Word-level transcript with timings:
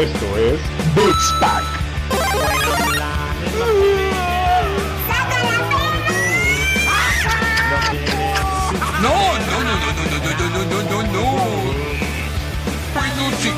Esto 0.00 0.36
es 0.38 0.58
Boots 0.94 1.34
Pack. 1.40 1.62
No, 9.02 9.12
no, 9.38 9.56
no, 9.60 9.74
no, 9.76 9.92
no, 9.92 10.04
no, 10.08 10.18
no, 10.24 10.32
no, 10.38 10.46
no, 10.48 10.62
no, 10.64 10.78
no, 10.82 10.98
no. 11.02 11.24
Peluche. 12.94 13.52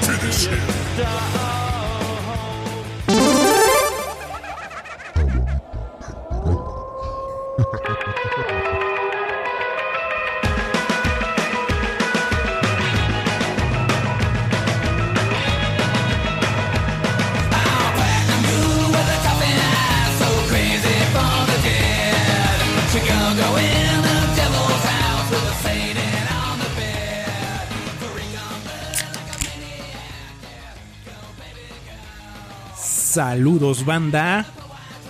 Finish 0.00 0.48
him. 0.48 1.37
Saludos 33.18 33.84
banda. 33.84 34.46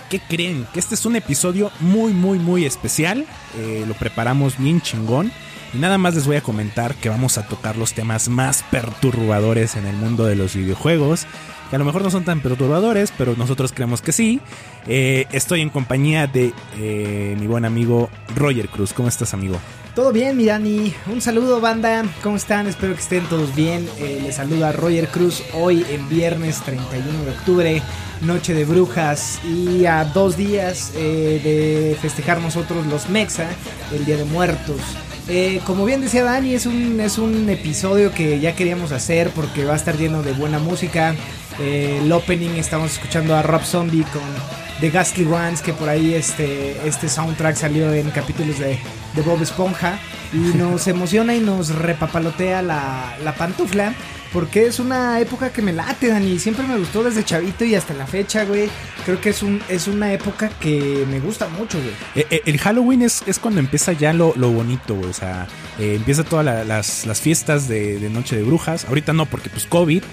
¿Qué 0.09 0.19
creen? 0.19 0.65
Que 0.73 0.79
este 0.79 0.95
es 0.95 1.05
un 1.05 1.15
episodio 1.15 1.69
muy 1.79 2.11
muy 2.11 2.39
muy 2.39 2.65
especial. 2.65 3.27
Eh, 3.55 3.85
lo 3.87 3.93
preparamos 3.93 4.57
bien 4.57 4.81
chingón. 4.81 5.31
Y 5.75 5.77
nada 5.77 5.99
más 5.99 6.15
les 6.15 6.25
voy 6.25 6.37
a 6.37 6.41
comentar 6.41 6.95
que 6.95 7.09
vamos 7.09 7.37
a 7.37 7.47
tocar 7.47 7.77
los 7.77 7.93
temas 7.93 8.27
más 8.27 8.65
perturbadores 8.71 9.75
en 9.75 9.85
el 9.85 9.95
mundo 9.95 10.25
de 10.25 10.35
los 10.35 10.55
videojuegos. 10.55 11.27
Que 11.69 11.75
a 11.75 11.79
lo 11.79 11.85
mejor 11.85 12.01
no 12.01 12.09
son 12.09 12.25
tan 12.25 12.41
perturbadores, 12.41 13.13
pero 13.15 13.35
nosotros 13.35 13.73
creemos 13.73 14.01
que 14.01 14.11
sí. 14.11 14.41
Eh, 14.87 15.27
estoy 15.31 15.61
en 15.61 15.69
compañía 15.69 16.25
de 16.25 16.51
eh, 16.79 17.37
mi 17.39 17.45
buen 17.45 17.63
amigo 17.63 18.09
Roger 18.35 18.69
Cruz. 18.69 18.91
¿Cómo 18.91 19.07
estás, 19.07 19.35
amigo? 19.35 19.59
Todo 19.99 20.13
bien, 20.13 20.37
mi 20.37 20.45
Dani. 20.45 20.93
Un 21.11 21.19
saludo, 21.19 21.59
banda. 21.59 22.05
¿Cómo 22.23 22.37
están? 22.37 22.67
Espero 22.67 22.93
que 22.93 23.01
estén 23.01 23.25
todos 23.25 23.53
bien. 23.53 23.85
Eh, 23.97 24.21
les 24.23 24.35
saluda 24.35 24.71
Roger 24.71 25.09
Cruz 25.09 25.43
hoy 25.53 25.85
en 25.89 26.07
viernes 26.07 26.61
31 26.61 27.25
de 27.25 27.31
octubre, 27.31 27.81
Noche 28.21 28.53
de 28.53 28.63
Brujas. 28.63 29.41
Y 29.43 29.87
a 29.87 30.05
dos 30.05 30.37
días 30.37 30.93
eh, 30.95 31.41
de 31.43 31.97
festejar 32.01 32.39
nosotros 32.39 32.85
los 32.85 33.09
Mexa, 33.09 33.49
el 33.91 34.05
Día 34.05 34.15
de 34.15 34.23
Muertos. 34.23 34.79
Eh, 35.27 35.59
como 35.65 35.83
bien 35.83 35.99
decía 35.99 36.23
Dani, 36.23 36.53
es 36.53 36.65
un, 36.65 37.01
es 37.01 37.17
un 37.17 37.49
episodio 37.49 38.13
que 38.13 38.39
ya 38.39 38.55
queríamos 38.55 38.93
hacer 38.93 39.31
porque 39.31 39.65
va 39.65 39.73
a 39.73 39.75
estar 39.75 39.97
lleno 39.97 40.23
de 40.23 40.31
buena 40.31 40.59
música. 40.59 41.13
Eh, 41.59 41.99
el 42.01 42.11
opening 42.13 42.51
estamos 42.51 42.93
escuchando 42.93 43.35
a 43.35 43.41
Rob 43.41 43.65
Zombie 43.65 44.05
con 44.13 44.68
The 44.79 44.89
Ghastly 44.89 45.25
Ones, 45.25 45.61
que 45.61 45.73
por 45.73 45.89
ahí 45.89 46.13
este, 46.13 46.75
este 46.87 47.09
soundtrack 47.09 47.55
salió 47.55 47.93
en 47.93 48.09
capítulos 48.11 48.59
de, 48.59 48.79
de 49.15 49.21
Bob 49.21 49.41
Esponja. 49.41 49.99
Y 50.33 50.37
nos 50.57 50.87
emociona 50.87 51.35
y 51.35 51.39
nos 51.39 51.69
repapalotea 51.75 52.61
la, 52.61 53.17
la 53.23 53.35
pantufla. 53.35 53.93
Porque 54.31 54.67
es 54.67 54.79
una 54.79 55.19
época 55.19 55.51
que 55.51 55.63
me 55.63 55.73
late, 55.73 56.07
Dani. 56.09 56.37
Siempre 56.37 56.63
me 56.67 56.77
gustó 56.77 57.03
desde 57.03 57.25
chavito 57.25 57.65
y 57.65 57.73
hasta 57.73 57.95
la 57.95 58.05
fecha, 58.05 58.45
güey. 58.45 58.69
Creo 59.03 59.19
que 59.19 59.29
es, 59.31 59.41
un, 59.41 59.59
es 59.69 59.87
una 59.87 60.13
época 60.13 60.49
que 60.59 61.03
me 61.09 61.19
gusta 61.19 61.47
mucho, 61.47 61.79
güey. 61.79 61.89
Eh, 62.13 62.27
eh, 62.29 62.41
el 62.45 62.59
Halloween 62.59 63.01
es, 63.01 63.23
es 63.25 63.39
cuando 63.39 63.59
empieza 63.59 63.91
ya 63.93 64.13
lo, 64.13 64.33
lo 64.35 64.51
bonito, 64.51 64.93
güey. 64.93 65.09
O 65.09 65.13
sea, 65.13 65.47
eh, 65.79 65.95
empieza 65.95 66.23
todas 66.23 66.45
la- 66.45 66.63
las, 66.63 67.07
las 67.07 67.19
fiestas 67.19 67.67
de, 67.67 67.97
de 67.99 68.09
Noche 68.11 68.35
de 68.35 68.43
Brujas. 68.43 68.85
Ahorita 68.85 69.13
no, 69.13 69.25
porque 69.25 69.49
pues 69.49 69.65
COVID. 69.65 70.03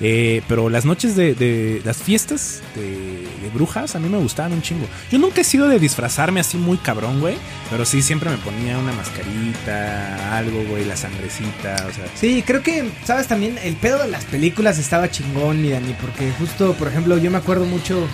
eh, 0.00 0.40
pero 0.48 0.70
las 0.70 0.86
noches 0.86 1.14
de, 1.14 1.34
de- 1.34 1.82
las 1.84 1.98
fiestas 1.98 2.62
de, 2.76 3.25
de 3.46 3.54
brujas 3.54 3.94
a 3.96 3.98
mí 3.98 4.08
me 4.08 4.18
gustaban 4.18 4.52
un 4.52 4.62
chingo. 4.62 4.86
Yo 5.10 5.18
nunca 5.18 5.40
he 5.40 5.44
sido 5.44 5.68
de 5.68 5.78
disfrazarme 5.78 6.40
así 6.40 6.56
muy 6.56 6.76
cabrón, 6.78 7.20
güey. 7.20 7.36
Pero 7.70 7.84
sí, 7.84 8.02
siempre 8.02 8.30
me 8.30 8.36
ponía 8.38 8.78
una 8.78 8.92
mascarita, 8.92 10.36
algo, 10.36 10.62
güey, 10.68 10.84
la 10.84 10.96
sangrecita, 10.96 11.74
o 11.88 11.92
sea. 11.94 12.04
Sí, 12.14 12.42
creo 12.46 12.62
que, 12.62 12.90
¿sabes? 13.04 13.26
También 13.26 13.58
el 13.62 13.74
pedo 13.76 13.98
de 14.02 14.08
las 14.08 14.24
películas 14.24 14.78
estaba 14.78 15.10
chingón, 15.10 15.62
mi 15.62 15.70
Dani. 15.70 15.94
Porque 16.00 16.32
justo, 16.38 16.74
por 16.74 16.88
ejemplo, 16.88 17.18
yo 17.18 17.30
me 17.30 17.38
acuerdo 17.38 17.64
mucho, 17.64 18.06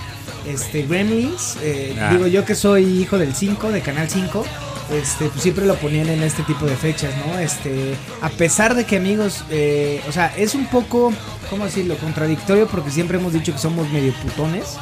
este, 0.46 0.82
Gremlins. 0.86 1.56
eh, 1.62 1.96
Ah. 2.00 2.10
Digo, 2.12 2.26
yo 2.26 2.44
que 2.44 2.54
soy 2.54 2.84
hijo 3.00 3.18
del 3.18 3.34
5, 3.34 3.70
de 3.70 3.80
Canal 3.80 4.08
5. 4.08 4.44
Este, 4.92 5.26
pues 5.28 5.42
siempre 5.42 5.64
lo 5.64 5.76
ponían 5.76 6.08
en 6.08 6.22
este 6.22 6.42
tipo 6.42 6.66
de 6.66 6.76
fechas, 6.76 7.12
¿no? 7.26 7.38
Este, 7.38 7.94
a 8.20 8.28
pesar 8.28 8.74
de 8.74 8.84
que 8.84 8.96
amigos, 8.96 9.44
eh, 9.48 10.02
o 10.06 10.12
sea, 10.12 10.34
es 10.36 10.54
un 10.54 10.66
poco, 10.66 11.12
¿cómo 11.48 11.64
decirlo? 11.64 11.96
Contradictorio 11.96 12.66
porque 12.66 12.90
siempre 12.90 13.16
hemos 13.16 13.32
dicho 13.32 13.52
que 13.52 13.58
somos 13.58 13.88
medio 13.90 14.12
putones. 14.14 14.76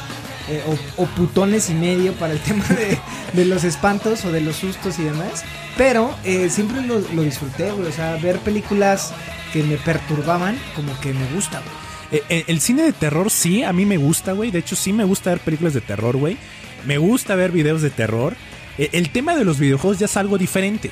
Eh, 0.50 0.62
o, 0.97 1.03
o 1.03 1.06
putones 1.06 1.71
y 1.71 1.75
medio 1.75 2.12
para 2.15 2.33
el 2.34 2.38
tema 2.43 2.65
de, 2.69 2.99
de 3.33 3.44
los 3.47 3.65
espantos 3.65 4.25
o 4.25 4.33
de 4.33 4.41
los 4.41 4.56
sustos 4.56 4.99
y 4.99 5.05
demás. 5.05 5.44
Pero 5.77 6.15
eh, 6.25 6.50
siempre 6.50 6.83
lo, 6.83 6.99
lo 7.15 7.22
disfruté, 7.22 7.71
güey. 7.71 7.87
O 7.88 7.93
sea, 7.93 8.16
ver 8.16 8.38
películas 8.41 9.12
que 9.53 9.62
me 9.62 9.77
perturbaban, 9.77 10.59
como 10.77 10.99
que 11.00 11.12
me 11.15 11.27
gusta, 11.34 11.61
güey. 11.61 12.21
Eh, 12.21 12.25
eh, 12.28 12.44
el 12.49 12.61
cine 12.61 12.83
de 12.83 12.93
terror 12.93 13.31
sí, 13.31 13.62
a 13.62 13.72
mí 13.72 13.87
me 13.87 13.97
gusta, 13.97 14.33
güey. 14.33 14.50
De 14.50 14.59
hecho, 14.59 14.75
sí 14.77 14.93
me 14.93 15.05
gusta 15.05 15.31
ver 15.31 15.38
películas 15.41 15.75
de 15.75 15.81
terror, 15.81 16.16
güey. 16.16 16.37
Me 16.84 16.99
gusta 16.99 17.34
ver 17.37 17.53
videos 17.53 17.82
de 17.82 17.91
terror. 17.91 18.34
Eh, 18.78 18.91
el 18.93 19.11
tema 19.11 19.37
de 19.37 19.44
los 19.44 19.59
videojuegos 19.61 19.99
ya 20.00 20.06
es 20.06 20.17
algo 20.17 20.37
diferente. 20.37 20.91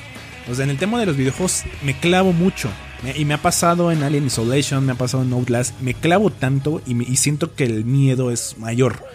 O 0.49 0.55
sea, 0.55 0.63
en 0.63 0.69
el 0.71 0.77
tema 0.77 0.99
de 0.99 1.05
los 1.05 1.17
videojuegos 1.17 1.63
me 1.83 1.93
clavo 1.99 2.31
mucho. 2.31 2.69
Y 3.15 3.23
me 3.23 3.33
ha 3.33 3.41
pasado 3.41 3.91
en 3.93 4.03
Alien 4.03 4.25
Isolation, 4.27 4.85
me 4.85 4.91
ha 4.91 4.95
pasado 4.95 5.23
en 5.23 5.31
Outlast. 5.31 5.79
Me 5.79 5.93
clavo 5.93 6.31
tanto 6.31 6.81
y, 6.85 6.95
me- 6.95 7.05
y 7.05 7.15
siento 7.17 7.53
que 7.53 7.63
el 7.65 7.85
miedo 7.85 8.29
es 8.31 8.57
mayor. 8.57 9.05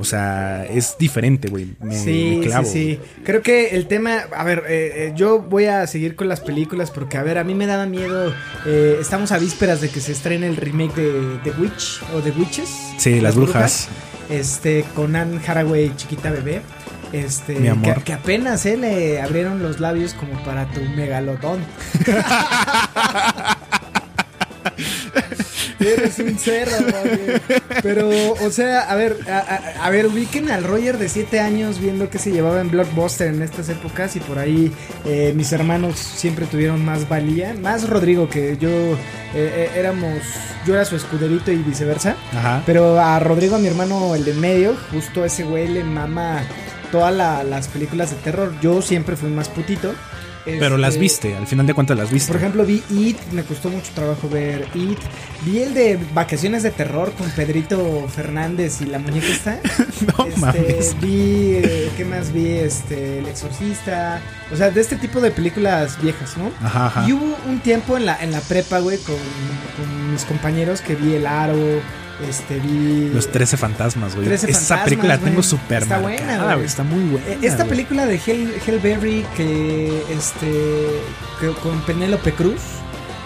O 0.00 0.04
sea, 0.04 0.64
es 0.64 0.96
diferente, 0.98 1.48
güey. 1.48 1.74
Me, 1.78 1.94
sí, 1.94 2.36
me 2.40 2.46
clavo. 2.46 2.64
sí, 2.66 2.72
sí. 2.72 2.98
Creo 3.22 3.42
que 3.42 3.76
el 3.76 3.86
tema, 3.86 4.20
a 4.34 4.44
ver, 4.44 4.64
eh, 4.66 5.08
eh, 5.08 5.12
yo 5.14 5.40
voy 5.40 5.66
a 5.66 5.86
seguir 5.86 6.16
con 6.16 6.26
las 6.26 6.40
películas 6.40 6.90
porque, 6.90 7.18
a 7.18 7.22
ver, 7.22 7.36
a 7.36 7.44
mí 7.44 7.54
me 7.54 7.66
daba 7.66 7.84
miedo. 7.84 8.32
eh, 8.64 8.96
estamos 8.98 9.30
a 9.30 9.36
vísperas 9.38 9.82
de 9.82 9.90
que 9.90 10.00
se 10.00 10.12
estrene 10.12 10.46
el 10.46 10.56
remake 10.56 10.94
de 10.96 11.38
The 11.44 11.50
Witch 11.60 12.00
o 12.14 12.20
The 12.20 12.30
Witches. 12.30 12.70
Sí, 12.96 13.20
las 13.20 13.36
brujas. 13.36 13.88
Este, 14.30 14.86
con 14.94 15.14
Anne 15.16 15.38
Haraway, 15.46 15.94
chiquita 15.96 16.30
bebé. 16.30 16.62
Este, 17.12 17.56
Mi 17.56 17.68
amor. 17.68 17.96
Que, 17.96 18.04
que 18.04 18.12
apenas 18.14 18.64
eh, 18.64 18.78
le 18.78 19.20
abrieron 19.20 19.62
los 19.62 19.80
labios 19.80 20.14
como 20.14 20.42
para 20.44 20.64
tu 20.70 20.80
megalodón. 20.96 21.58
Eres 25.80 26.18
un 26.18 26.38
cerro, 26.38 26.76
Roger. 26.78 27.42
Pero, 27.82 28.10
o 28.34 28.50
sea, 28.50 28.80
a 28.82 28.94
ver, 28.94 29.16
a, 29.28 29.38
a- 29.38 29.86
a 29.86 29.90
ver, 29.90 30.06
ubiquen 30.06 30.50
al 30.50 30.64
Roger 30.64 30.98
de 30.98 31.08
7 31.08 31.40
años 31.40 31.80
viendo 31.80 32.10
que 32.10 32.18
se 32.18 32.30
llevaba 32.32 32.60
en 32.60 32.70
Blockbuster 32.70 33.28
en 33.28 33.42
estas 33.42 33.68
épocas 33.70 34.14
y 34.16 34.20
por 34.20 34.38
ahí 34.38 34.70
eh, 35.06 35.32
mis 35.34 35.50
hermanos 35.52 35.98
siempre 35.98 36.46
tuvieron 36.46 36.84
más 36.84 37.08
valía. 37.08 37.54
Más 37.54 37.88
Rodrigo 37.88 38.28
que 38.28 38.56
yo 38.58 38.68
eh, 38.68 38.96
eh, 39.34 39.70
éramos, 39.76 40.18
yo 40.66 40.74
era 40.74 40.84
su 40.84 40.96
escuderito 40.96 41.50
y 41.50 41.56
viceversa. 41.56 42.16
Ajá. 42.36 42.62
Pero 42.66 43.00
a 43.00 43.18
Rodrigo, 43.20 43.56
a 43.56 43.58
mi 43.58 43.68
hermano, 43.68 44.14
el 44.14 44.24
de 44.24 44.34
medio, 44.34 44.76
justo 44.92 45.24
ese 45.24 45.44
güey 45.44 45.68
le 45.68 45.82
mama 45.84 46.42
todas 46.92 47.14
la- 47.14 47.42
las 47.44 47.68
películas 47.68 48.10
de 48.10 48.16
terror. 48.16 48.52
Yo 48.60 48.82
siempre 48.82 49.16
fui 49.16 49.30
más 49.30 49.48
putito. 49.48 49.94
Pero 50.44 50.76
las 50.78 50.90
Este, 50.94 51.00
viste, 51.00 51.36
al 51.36 51.46
final 51.46 51.66
de 51.66 51.74
cuentas 51.74 51.96
las 51.96 52.10
viste. 52.10 52.28
por 52.28 52.36
ejemplo, 52.36 52.64
vi 52.64 52.82
It, 52.90 53.18
me 53.32 53.42
costó 53.44 53.68
mucho 53.68 53.90
trabajo 53.94 54.28
ver 54.28 54.66
It. 54.74 54.98
Vi 55.44 55.58
el 55.62 55.74
de 55.74 55.98
Vacaciones 56.14 56.62
de 56.62 56.70
Terror 56.70 57.12
con 57.12 57.30
Pedrito 57.30 58.06
Fernández 58.08 58.80
y 58.80 58.86
la 58.86 58.98
muñeca 58.98 59.26
está. 59.28 59.60
no 60.18 60.26
Este, 60.26 60.40
mames. 60.40 60.96
vi, 61.00 61.56
eh, 61.62 61.90
¿qué 61.96 62.04
más 62.04 62.32
vi? 62.32 62.46
Este, 62.52 63.18
El 63.20 63.26
Exorcista. 63.26 64.20
O 64.52 64.56
sea, 64.56 64.70
de 64.70 64.80
este 64.80 64.96
tipo 64.96 65.20
de 65.20 65.30
películas 65.30 66.00
viejas, 66.02 66.36
¿no? 66.36 66.50
Ajá, 66.64 66.86
ajá. 66.86 67.08
Y 67.08 67.12
hubo 67.12 67.36
un 67.48 67.60
tiempo 67.60 67.96
en 67.96 68.06
la, 68.06 68.16
en 68.22 68.32
la 68.32 68.40
prepa, 68.40 68.80
güey, 68.80 68.98
con, 68.98 69.16
con 69.76 70.12
mis 70.12 70.24
compañeros 70.24 70.80
que 70.80 70.94
vi 70.96 71.14
El 71.14 71.26
Aro, 71.26 71.54
este, 72.28 72.58
vi... 72.60 73.10
Los 73.12 73.30
13 73.30 73.56
fantasmas, 73.56 74.14
güey. 74.14 74.26
13 74.26 74.50
Esa 74.50 74.58
fantasmas, 74.58 74.84
película 74.84 75.16
la 75.16 75.20
tengo 75.20 75.42
súper 75.42 75.82
Está 75.82 75.98
marcada, 76.00 76.26
buena, 76.38 76.54
güey. 76.54 76.66
Está 76.66 76.82
muy 76.82 77.04
buena. 77.04 77.26
Eh, 77.28 77.38
Esta 77.42 77.64
güey. 77.64 77.68
película 77.70 78.06
de 78.06 78.20
Hell, 78.24 78.54
Hellberry 78.66 79.24
que 79.36 80.02
este 80.10 81.00
que 81.40 81.48
con 81.62 81.80
Penélope 81.82 82.32
Cruz 82.32 82.60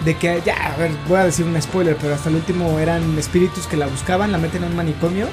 de 0.03 0.15
que 0.15 0.41
ya 0.45 0.55
a 0.73 0.77
ver 0.77 0.91
voy 1.07 1.19
a 1.19 1.25
decir 1.25 1.45
un 1.45 1.59
spoiler 1.61 1.95
pero 1.99 2.13
hasta 2.15 2.29
el 2.29 2.35
último 2.35 2.79
eran 2.79 3.17
espíritus 3.17 3.65
que 3.67 3.77
la 3.77 3.87
buscaban 3.87 4.31
la 4.31 4.37
meten 4.37 4.63
a 4.63 4.67
un 4.67 4.75
manicomio 4.75 5.27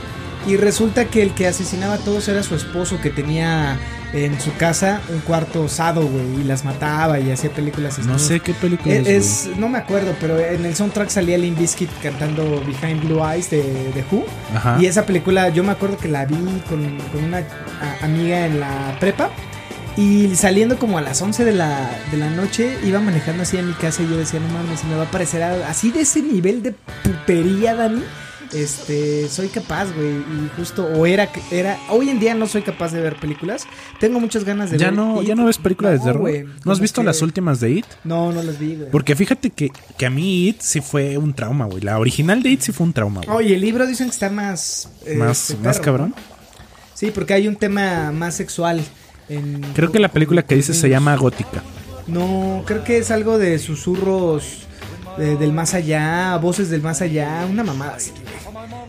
y 0.47 0.57
resulta 0.57 1.05
que 1.07 1.23
el 1.23 1.35
que 1.35 1.47
asesinaba 1.47 1.95
a 1.95 1.99
todos 1.99 2.29
era 2.29 2.43
su 2.43 2.55
esposo 2.55 3.01
que 3.01 3.11
tenía 3.11 3.79
en 4.13 4.39
su 4.41 4.55
casa 4.57 5.01
un 5.09 5.21
cuarto 5.21 5.63
osado 5.63 6.07
güey 6.07 6.41
y 6.43 6.45
las 6.45 6.65
mataba 6.67 7.19
y 7.19 7.31
hacía 7.31 7.49
películas 7.51 7.99
No 8.01 8.19
sé 8.19 8.41
qué 8.41 8.53
película 8.53 8.95
es. 8.95 9.07
Es, 9.09 9.51
no 9.57 9.69
me 9.71 9.79
acuerdo, 9.79 10.15
pero 10.21 10.39
en 10.39 10.67
el 10.67 10.75
soundtrack 10.75 11.09
salía 11.09 11.39
Limp 11.39 11.59
Bizkit 11.59 11.89
cantando 12.03 12.63
Behind 12.67 13.03
Blue 13.05 13.25
Eyes 13.27 13.49
de, 13.51 13.63
de 13.63 14.05
Who. 14.11 14.25
Ajá. 14.55 14.77
Y 14.81 14.87
esa 14.87 15.07
película 15.07 15.49
yo 15.49 15.65
me 15.65 15.73
acuerdo 15.73 15.97
que 15.97 16.09
la 16.09 16.27
vi 16.27 16.35
con, 16.69 16.99
con 17.13 17.25
una 17.25 17.39
a- 17.39 18.05
amiga 18.05 18.45
en 18.47 18.61
la 18.61 18.97
prepa. 19.01 19.31
Y 19.97 20.35
saliendo 20.37 20.79
como 20.79 20.97
a 20.97 21.03
las 21.03 21.21
11 21.21 21.45
de 21.45 21.53
la, 21.53 21.91
de 22.11 22.17
la 22.17 22.31
noche, 22.31 22.79
iba 22.83 22.99
manejando 22.99 23.43
así 23.43 23.59
a 23.59 23.63
mi 23.63 23.75
casa 23.75 24.03
y 24.03 24.09
yo 24.09 24.17
decía, 24.17 24.41
no 24.41 24.49
mames, 24.49 24.85
me 24.85 24.95
va 24.97 25.03
a 25.03 25.11
parecer 25.11 25.43
así 25.43 25.91
de 25.91 26.01
ese 26.01 26.23
nivel 26.23 26.63
de 26.63 26.75
putería, 27.03 27.75
Dani. 27.75 28.03
Este, 28.53 29.29
soy 29.31 29.49
capaz, 29.49 29.87
güey, 29.95 30.11
y 30.19 30.51
justo, 30.57 30.85
o 30.85 31.07
era, 31.07 31.31
era, 31.51 31.79
hoy 31.89 32.11
en 32.11 32.21
día 32.21 32.35
no 32.35 32.47
soy 32.47 32.61
capaz 32.63 32.93
de 32.93 33.01
ver 33.01 33.17
películas. 33.17 33.67
Tengo 33.99 34.21
muchas 34.21 34.45
ganas 34.45 34.71
de 34.71 34.77
Ya 34.79 34.87
ver. 34.89 34.95
no, 34.95 35.23
It. 35.23 35.29
ya 35.29 35.35
no 35.35 35.47
ves 35.47 35.57
películas 35.57 35.93
de 35.93 35.99
No, 36.01 36.05
terror. 36.05 36.21
güey, 36.21 36.45
¿No 36.65 36.73
has 36.73 36.79
visto 36.81 37.01
que- 37.01 37.07
las 37.07 37.23
últimas 37.23 37.61
de 37.61 37.71
It? 37.71 37.87
No, 38.05 38.31
no 38.31 38.43
las 38.43 38.59
vi, 38.59 38.77
güey. 38.77 38.91
Porque 38.91 39.17
fíjate 39.17 39.51
que, 39.51 39.71
que 39.97 40.07
a 40.07 40.11
mí 40.11 40.49
It 40.49 40.61
sí 40.61 40.81
fue 40.83 41.17
un 41.17 41.33
trauma, 41.33 41.65
güey. 41.65 41.81
La 41.83 41.99
original 41.99 42.43
de 42.43 42.51
It 42.51 42.61
sí 42.61 42.73
fue 42.73 42.85
un 42.87 42.93
trauma, 42.93 43.23
güey. 43.25 43.37
Oye, 43.39 43.55
el 43.55 43.61
libro 43.63 43.87
dicen 43.87 44.09
que 44.09 44.13
está 44.13 44.29
más. 44.29 44.91
eh, 45.07 45.15
más, 45.15 45.51
este, 45.51 45.63
más 45.65 45.77
perro, 45.79 45.85
cabrón. 45.85 46.15
¿no? 46.17 46.23
Sí, 46.95 47.11
porque 47.11 47.33
hay 47.35 47.49
un 47.49 47.57
tema 47.57 48.13
más 48.13 48.35
sexual. 48.35 48.83
En, 49.31 49.63
Creo 49.75 49.91
que 49.91 49.99
la 49.99 50.09
película 50.09 50.43
que 50.43 50.57
dices 50.57 50.77
se 50.77 50.91
llama 50.91 51.17
Gótica. 51.17 51.63
No, 52.07 52.65
creo 52.67 52.85
que 52.85 52.99
es 52.99 53.11
algo 53.11 53.39
de 53.39 53.59
susurros 53.59 54.67
de- 55.19 55.37
del 55.37 55.53
más 55.53 55.75
allá, 55.75 56.37
voces 56.39 56.71
del 56.71 56.83
más 56.83 57.01
allá, 57.03 57.47
una 57.51 57.63
mamada 57.65 57.97
así. 57.97 58.11
güey. 58.11 58.23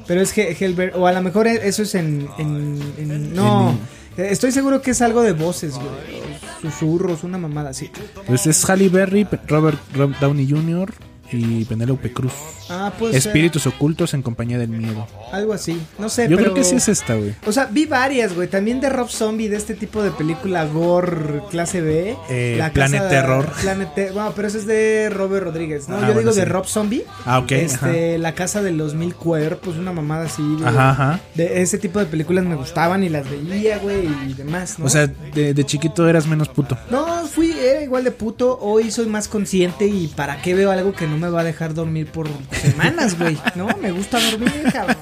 Pero 0.07 0.21
es 0.21 0.33
que 0.33 0.91
o 0.95 1.07
a 1.07 1.13
lo 1.13 1.21
mejor 1.21 1.47
e- 1.47 1.67
eso 1.67 1.83
es 1.83 1.95
en. 1.95 2.27
en- 2.37 2.81
en- 2.97 3.33
no, 3.33 3.77
estoy 4.17 4.51
seguro 4.51 4.81
que 4.81 4.91
es 4.91 5.01
algo 5.01 5.21
de 5.23 5.31
voces, 5.33 5.75
güey. 5.75 6.23
Susurros, 6.61 7.23
una 7.23 7.37
mamada 7.37 7.71
así. 7.71 7.89
Pues 8.25 8.47
es 8.47 8.63
Halle 8.69 8.89
Berry, 8.89 9.27
Robert, 9.47 9.79
Rob 9.95 10.13
Downey 10.19 10.49
Jr. 10.49 10.93
y 11.33 11.65
Penélope 11.65 12.11
Cruz. 12.13 12.33
Ah, 12.69 12.91
pues. 12.97 13.15
Espíritus 13.15 13.67
ocultos 13.67 14.13
en 14.13 14.21
compañía 14.21 14.57
del 14.57 14.69
miedo. 14.69 15.07
algo 15.31 15.53
así. 15.53 15.79
No 15.99 16.09
sé, 16.09 16.23
Yo 16.29 16.37
pero. 16.37 16.51
creo 16.51 16.53
que 16.53 16.63
sí 16.63 16.75
es 16.75 16.87
esta, 16.87 17.15
güey. 17.15 17.33
O 17.45 17.51
sea, 17.51 17.65
vi 17.65 17.85
varias, 17.85 18.33
güey. 18.35 18.47
También 18.47 18.79
de 18.81 18.89
Rob 18.89 19.09
Zombie, 19.09 19.49
de 19.49 19.57
este 19.57 19.73
tipo 19.73 20.01
de 20.03 20.11
película 20.11 20.65
gore 20.65 21.41
clase 21.49 21.81
B. 21.81 22.15
Eh, 22.29 22.55
La 22.57 22.71
Planet 22.71 22.99
casa- 23.01 23.09
Terror. 23.09 23.51
Planet 23.61 23.93
Ter- 23.95 24.13
Bueno, 24.13 24.33
pero 24.35 24.47
eso 24.47 24.57
es 24.57 24.65
de 24.65 25.09
Robert 25.11 25.45
Rodríguez, 25.45 25.89
¿no? 25.89 25.95
Ah, 25.97 25.99
Yo 26.01 26.13
bueno, 26.13 26.19
digo 26.31 26.33
de. 26.33 26.45
Rob 26.45 26.65
Zombie. 26.65 27.03
Ah, 27.25 27.39
ok, 27.39 27.51
Este, 27.51 28.17
La 28.17 28.33
casa 28.35 28.61
de 28.61 28.71
los 28.71 28.93
mil 28.95 29.15
cuerpos, 29.15 29.75
una 29.77 29.91
mamada 29.91 30.25
así. 30.25 30.41
güey. 30.41 30.65
Ajá, 30.65 30.89
ajá. 30.91 31.19
De 31.35 31.61
ese 31.61 31.77
tipo 31.77 31.99
de 31.99 32.05
películas 32.05 32.45
me 32.45 32.55
gustaban 32.55 33.03
y 33.03 33.09
las 33.09 33.25
veía, 33.29 33.77
güey, 33.79 34.07
y 34.29 34.33
demás, 34.33 34.77
¿no? 34.79 34.85
O 34.85 34.89
sea, 34.89 35.07
de, 35.07 35.53
de 35.53 35.63
chiquito 35.65 36.07
eras 36.07 36.27
menos 36.27 36.49
puto. 36.49 36.77
No, 36.91 37.25
fui, 37.27 37.52
era 37.73 37.83
igual 37.83 38.03
de 38.03 38.11
puto. 38.11 38.57
Hoy 38.61 38.91
soy 38.91 39.07
más 39.07 39.27
consciente 39.27 39.87
y 39.87 40.07
para 40.07 40.41
qué 40.41 40.53
veo 40.53 40.71
algo 40.71 40.93
que 40.93 41.07
no 41.07 41.17
me 41.17 41.29
va 41.29 41.41
a 41.41 41.43
dejar 41.43 41.73
dormir 41.73 42.07
por 42.07 42.27
semanas, 42.61 43.17
güey. 43.17 43.37
No, 43.55 43.67
me 43.81 43.91
gusta 43.91 44.19
dormir, 44.31 44.51
cabrón. 44.71 44.97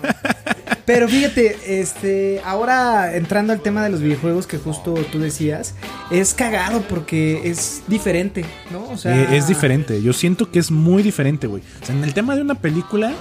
Pero 0.85 1.07
fíjate, 1.07 1.79
este, 1.79 2.41
ahora 2.43 3.15
entrando 3.15 3.53
al 3.53 3.61
tema 3.61 3.83
de 3.83 3.89
los 3.89 4.01
videojuegos 4.01 4.47
que 4.47 4.57
justo 4.57 4.93
tú 5.11 5.19
decías, 5.19 5.75
es 6.09 6.33
cagado 6.33 6.81
porque 6.81 7.41
es 7.49 7.83
diferente, 7.87 8.43
¿no? 8.71 8.89
O 8.89 8.97
sea, 8.97 9.15
Eh, 9.15 9.37
es 9.37 9.47
diferente. 9.47 10.01
Yo 10.01 10.11
siento 10.11 10.49
que 10.51 10.59
es 10.59 10.71
muy 10.71 11.03
diferente, 11.03 11.47
güey. 11.47 11.61
O 11.81 11.85
sea, 11.85 11.95
en 11.95 12.03
el 12.03 12.13
tema 12.13 12.35
de 12.35 12.41
una 12.41 12.55
película. 12.55 13.13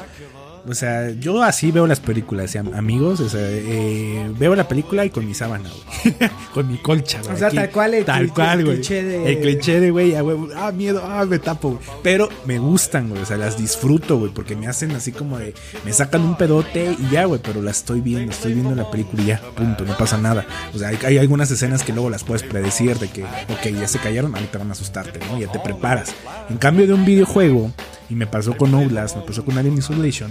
O 0.69 0.75
sea, 0.75 1.11
yo 1.11 1.43
así 1.43 1.71
veo 1.73 1.87
las 1.87 2.01
películas, 2.01 2.55
am- 2.57 2.75
amigos. 2.75 3.21
O 3.21 3.29
sea, 3.29 3.41
eh, 3.43 4.31
veo 4.39 4.55
la 4.55 4.69
película 4.69 5.05
y 5.05 5.11
con 5.11 5.27
mi 5.27 5.35
sábana, 5.35 5.69
güey. 5.71 6.15
con 6.55 6.69
mi 6.71 6.79
colcha, 6.79 7.21
güey. 7.23 7.35
O 7.35 7.37
sea, 7.39 7.49
aquí. 7.49 7.57
tal 7.57 7.71
cual 7.71 7.95
el 7.95 8.05
Tal 8.05 8.33
cual, 8.33 8.59
el 8.61 8.65
güey. 8.67 8.77
cliché 8.77 9.03
de- 9.03 9.33
El 9.33 9.41
cliché 9.41 9.81
de, 9.81 9.91
güey, 9.91 10.15
ah, 10.15 10.21
güey, 10.23 10.37
ah, 10.57 10.71
miedo, 10.73 11.03
ah, 11.05 11.25
me 11.25 11.39
tapo, 11.39 11.71
güey. 11.71 11.81
Pero 12.03 12.29
me 12.47 12.59
gustan, 12.59 13.09
güey. 13.09 13.23
O 13.23 13.27
sea, 13.27 13.37
las 13.37 13.57
disfruto, 13.59 14.19
güey. 14.19 14.33
Porque 14.33 14.55
me 14.57 14.67
hacen 14.67 14.91
así 14.93 15.13
como 15.13 15.39
de. 15.39 15.55
Me 15.85 15.93
sacan 15.93 16.23
un 16.23 16.37
pedote 16.37 16.97
y 16.99 17.11
ya, 17.11 17.25
güey. 17.25 17.41
Pero 17.43 17.63
la 17.63 17.71
estoy 17.71 18.01
viendo, 18.01 18.31
estoy 18.31 18.53
viendo 18.55 18.75
la 18.75 18.91
película 18.91 19.23
y 19.23 19.27
ya, 19.27 19.41
punto. 19.57 19.85
No 19.85 19.97
pasa 19.97 20.19
nada. 20.19 20.47
O 20.75 20.79
sea, 20.79 20.89
hay, 20.89 20.99
hay 21.05 21.19
algunas 21.19 21.51
escenas 21.51 21.83
que 21.83 21.93
luego 21.93 22.11
las 22.11 22.23
puedes 22.25 22.43
predecir 22.43 22.99
de 22.99 23.09
que, 23.09 23.25
ok, 23.25 23.67
ya 23.81 23.89
se 23.89 23.99
cayeron, 23.99 24.35
ahorita 24.35 24.59
van 24.59 24.69
a 24.69 24.73
asustarte, 24.73 25.19
¿no? 25.27 25.39
Ya 25.39 25.51
te 25.51 25.59
preparas. 25.59 26.13
En 26.49 26.59
cambio 26.59 26.87
de 26.87 26.93
un 26.95 27.05
videojuego, 27.05 27.71
y 28.11 28.15
me 28.15 28.27
pasó 28.27 28.57
con 28.57 28.75
Outlast, 28.75 29.17
me 29.17 29.23
pasó 29.23 29.45
con 29.45 29.57
Alien 29.57 29.79
Isolation. 29.79 30.31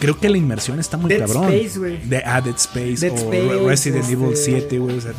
Creo 0.00 0.18
que 0.18 0.28
la 0.28 0.38
inmersión 0.38 0.80
está 0.80 0.96
muy 0.96 1.10
Dead 1.10 1.20
cabrón. 1.26 1.52
Space. 1.52 1.78
De 2.06 2.22
ah, 2.24 2.40
Dead 2.40 2.56
Space 2.56 2.96
Dead 3.08 3.12
o 3.12 3.16
Space, 3.16 3.66
Resident 3.66 4.02
este- 4.04 4.12
Evil 4.14 4.36
7, 4.36 4.78
güey. 4.78 4.98
O 4.98 5.00
sea, 5.00 5.12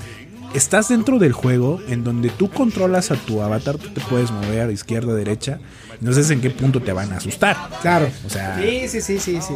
estás 0.54 0.90
dentro 0.90 1.20
del 1.20 1.32
juego 1.32 1.80
en 1.88 2.04
donde 2.04 2.30
tú 2.30 2.50
controlas 2.50 3.10
a 3.12 3.16
tu 3.16 3.42
avatar, 3.42 3.78
tú 3.78 3.90
te 3.90 4.02
puedes 4.02 4.30
mover 4.32 4.68
a 4.68 4.72
izquierda, 4.72 5.14
derecha. 5.14 5.60
No 6.02 6.12
sé 6.12 6.34
en 6.34 6.42
qué 6.42 6.50
punto 6.50 6.82
te 6.82 6.92
van 6.92 7.14
a 7.14 7.18
asustar. 7.18 7.56
Claro. 7.82 8.10
O 8.26 8.30
sea- 8.30 8.60
Sí, 8.62 8.88
sí, 8.90 9.00
sí, 9.00 9.20
sí, 9.20 9.40
sí. 9.42 9.54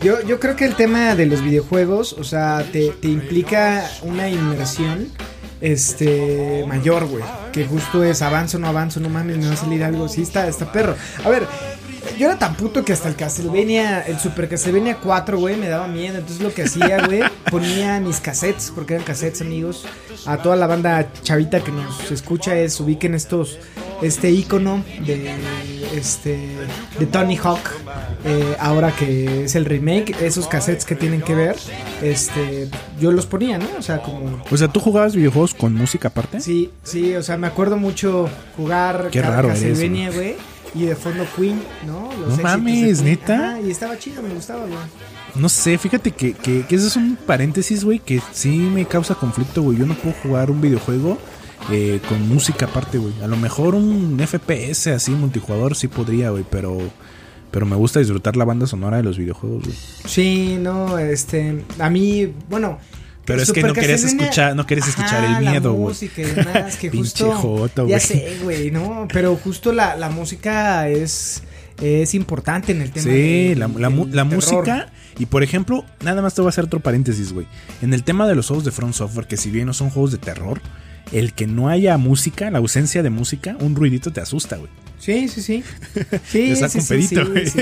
Yo, 0.00 0.24
yo 0.26 0.40
creo 0.40 0.56
que 0.56 0.64
el 0.64 0.74
tema 0.76 1.14
de 1.14 1.26
los 1.26 1.42
videojuegos, 1.42 2.14
o 2.14 2.24
sea, 2.24 2.64
te, 2.72 2.88
te 2.88 3.08
implica 3.08 3.84
una 4.02 4.30
inmersión 4.30 5.08
este 5.60 6.64
mayor, 6.66 7.06
güey. 7.06 7.24
Que 7.52 7.64
justo 7.66 8.04
es 8.04 8.22
avanzo, 8.22 8.58
no 8.58 8.68
avanzo, 8.68 9.00
no 9.00 9.08
mames, 9.08 9.38
me 9.38 9.46
va 9.46 9.52
a 9.52 9.56
salir 9.56 9.84
algo. 9.84 10.08
Sí, 10.08 10.22
está, 10.22 10.46
está 10.48 10.72
perro. 10.72 10.94
A 11.24 11.28
ver, 11.28 11.46
yo 12.18 12.26
era 12.26 12.38
tan 12.38 12.54
puto 12.54 12.84
que 12.84 12.92
hasta 12.92 13.08
el 13.08 13.16
Castlevania, 13.16 14.00
el 14.02 14.18
Super 14.18 14.48
Castlevania 14.48 14.98
4, 15.02 15.38
güey, 15.38 15.56
me 15.56 15.68
daba 15.68 15.88
miedo. 15.88 16.18
Entonces 16.18 16.42
lo 16.42 16.52
que 16.52 16.62
hacía, 16.64 17.06
güey, 17.06 17.22
ponía 17.50 18.00
mis 18.00 18.20
cassettes, 18.20 18.72
porque 18.74 18.94
eran 18.94 19.04
cassettes, 19.04 19.40
amigos. 19.40 19.86
A 20.26 20.36
toda 20.38 20.56
la 20.56 20.66
banda 20.66 21.10
chavita 21.22 21.60
que 21.60 21.72
nos 21.72 22.10
escucha 22.10 22.56
es 22.56 22.78
ubiquen 22.80 23.14
estos, 23.14 23.58
este 24.02 24.30
icono 24.30 24.84
de 25.06 25.30
este 25.94 26.38
de 26.98 27.06
Tony 27.06 27.36
Hawk. 27.36 27.60
eh, 28.24 28.56
ahora 28.58 28.92
que 28.92 29.44
es 29.44 29.54
el 29.54 29.64
remake, 29.64 30.14
esos 30.20 30.46
cassettes 30.46 30.84
que 30.84 30.94
tienen 30.94 31.22
que 31.22 31.34
ver, 31.34 31.56
este, 32.02 32.68
yo 33.00 33.12
los 33.12 33.26
ponía, 33.26 33.58
¿no? 33.58 33.66
O 33.78 33.82
sea, 33.82 34.02
como 34.02 34.42
O 34.50 34.56
sea, 34.56 34.68
¿tú 34.68 34.80
jugabas 34.80 35.16
videojuegos 35.16 35.54
con 35.54 35.74
música 35.74 36.08
aparte? 36.08 36.40
Sí, 36.40 36.70
sí, 36.82 37.14
o 37.14 37.22
sea, 37.22 37.36
me 37.38 37.46
acuerdo 37.46 37.76
mucho 37.76 38.28
jugar 38.56 39.08
Qué 39.10 39.22
raro 39.22 39.48
Castlevania, 39.48 40.10
güey. 40.10 40.36
Y 40.74 40.84
de 40.84 40.96
fondo 40.96 41.24
Queen, 41.36 41.60
¿no? 41.86 42.10
Los 42.20 42.38
éxitos 42.38 42.42
mames. 42.42 43.02
¿neta? 43.02 43.50
Ajá, 43.50 43.60
y 43.60 43.70
estaba 43.70 43.98
chido, 43.98 44.22
me 44.22 44.32
gustaba, 44.34 44.60
güey. 44.66 44.78
No 45.34 45.48
sé, 45.48 45.78
fíjate 45.78 46.10
que, 46.12 46.32
que, 46.32 46.62
que 46.66 46.74
ese 46.74 46.86
es 46.86 46.96
un 46.96 47.16
paréntesis, 47.16 47.84
güey, 47.84 47.98
que 47.98 48.20
sí 48.32 48.50
me 48.50 48.84
causa 48.84 49.14
conflicto, 49.14 49.62
güey. 49.62 49.78
Yo 49.78 49.86
no 49.86 49.94
puedo 49.94 50.14
jugar 50.22 50.50
un 50.50 50.60
videojuego 50.60 51.18
eh, 51.70 52.00
con 52.08 52.28
música 52.28 52.66
aparte, 52.66 52.98
güey. 52.98 53.14
A 53.22 53.26
lo 53.26 53.36
mejor 53.36 53.74
un 53.74 54.18
FPS 54.18 54.88
así, 54.88 55.12
multijugador, 55.12 55.76
sí 55.76 55.88
podría, 55.88 56.30
güey, 56.30 56.44
pero, 56.48 56.78
pero 57.50 57.66
me 57.66 57.76
gusta 57.76 58.00
disfrutar 58.00 58.36
la 58.36 58.44
banda 58.44 58.66
sonora 58.66 58.96
de 58.96 59.02
los 59.02 59.18
videojuegos, 59.18 59.64
güey. 59.64 59.76
Sí, 60.06 60.56
no, 60.60 60.98
este, 60.98 61.64
a 61.78 61.90
mí, 61.90 62.32
bueno. 62.48 62.78
Pero 63.24 63.42
es 63.42 63.52
que 63.52 63.62
no 63.62 63.72
querías 63.74 64.02
escuchar- 64.04 64.54
no 64.56 64.66
querías 64.66 64.88
escuchar 64.88 65.24
el 65.24 65.38
miedo, 65.46 65.72
güey. 65.72 65.88
música 65.88 66.22
y 66.22 66.24
demás, 66.24 66.76
que 66.76 66.90
Pinche 66.90 67.24
justo, 67.24 67.32
joto, 67.32 67.86
ya 67.88 68.00
sé, 68.00 68.38
güey, 68.42 68.70
¿no? 68.70 69.06
Pero 69.12 69.36
justo 69.36 69.72
la, 69.72 69.94
la 69.96 70.08
música 70.10 70.88
es, 70.88 71.42
es 71.80 72.14
importante 72.14 72.72
en 72.72 72.82
el 72.82 72.90
tema 72.90 73.04
Sí, 73.04 73.54
la, 73.54 73.68
la 73.68 73.90
la 73.90 74.24
música. 74.24 74.90
Y 75.18 75.26
por 75.26 75.42
ejemplo, 75.42 75.84
nada 76.02 76.22
más 76.22 76.34
te 76.34 76.40
voy 76.40 76.48
a 76.48 76.50
hacer 76.50 76.64
otro 76.64 76.80
paréntesis, 76.80 77.32
güey. 77.32 77.46
En 77.82 77.92
el 77.92 78.04
tema 78.04 78.26
de 78.26 78.34
los 78.34 78.46
juegos 78.46 78.64
de 78.64 78.70
Front 78.70 78.94
Software, 78.94 79.26
que 79.26 79.36
si 79.36 79.50
bien 79.50 79.66
no 79.66 79.74
son 79.74 79.90
juegos 79.90 80.12
de 80.12 80.18
terror, 80.18 80.60
el 81.12 81.32
que 81.32 81.46
no 81.46 81.68
haya 81.68 81.96
música, 81.98 82.50
la 82.50 82.58
ausencia 82.58 83.02
de 83.02 83.10
música, 83.10 83.56
un 83.60 83.74
ruidito 83.76 84.12
te 84.12 84.20
asusta, 84.20 84.56
güey. 84.56 84.70
Sí, 84.98 85.28
sí, 85.28 85.40
sí. 85.40 85.64
Sí, 86.28 86.48
Te 86.50 86.56
saca 86.56 86.68
sí, 86.68 86.78
un 86.80 86.86
pedito, 86.86 87.24
sí, 87.46 87.60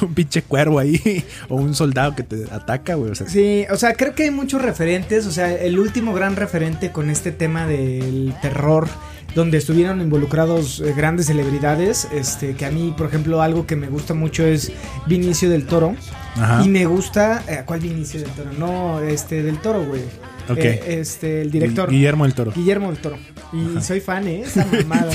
un 0.04 0.12
pinche 0.14 0.42
cuervo 0.42 0.78
ahí. 0.78 1.24
O 1.48 1.56
un 1.56 1.74
soldado 1.74 2.14
que 2.14 2.22
te 2.22 2.44
ataca, 2.50 2.94
güey. 2.94 3.10
O 3.10 3.14
sea, 3.14 3.26
Sí, 3.26 3.64
o 3.70 3.76
sea, 3.76 3.94
creo 3.94 4.14
que 4.14 4.24
hay 4.24 4.30
muchos 4.30 4.60
referentes. 4.60 5.24
O 5.26 5.32
sea, 5.32 5.50
el 5.54 5.78
último 5.78 6.12
gran 6.12 6.36
referente 6.36 6.92
con 6.92 7.08
este 7.08 7.32
tema 7.32 7.66
del 7.66 8.34
terror, 8.42 8.86
donde 9.34 9.56
estuvieron 9.56 10.02
involucrados 10.02 10.80
eh, 10.80 10.92
grandes 10.94 11.26
celebridades. 11.26 12.06
Este, 12.12 12.54
que 12.54 12.66
a 12.66 12.70
mí, 12.70 12.92
por 12.94 13.06
ejemplo, 13.06 13.40
algo 13.40 13.66
que 13.66 13.74
me 13.74 13.88
gusta 13.88 14.12
mucho 14.12 14.44
es 14.44 14.70
Vinicio 15.06 15.48
del 15.48 15.64
Toro. 15.64 15.96
Ajá. 16.36 16.62
Y 16.62 16.68
me 16.68 16.84
gusta. 16.84 17.42
eh, 17.48 17.62
¿Cuál 17.64 17.80
Vinicio 17.80 18.20
del 18.20 18.30
Toro? 18.32 18.50
No, 18.58 19.00
este, 19.00 19.42
del 19.42 19.56
Toro, 19.58 19.86
güey. 19.86 20.02
Ok. 20.48 20.58
Eh, 20.58 21.00
este, 21.00 21.42
el 21.42 21.50
director. 21.50 21.90
Guillermo 21.90 22.24
del 22.24 22.34
Toro. 22.34 22.52
Guillermo 22.54 22.90
del 22.90 23.00
Toro. 23.00 23.18
Y 23.52 23.80
soy 23.82 24.00
fan, 24.00 24.26
¿eh? 24.28 24.42
Esa 24.46 24.66
mamada. 24.72 25.12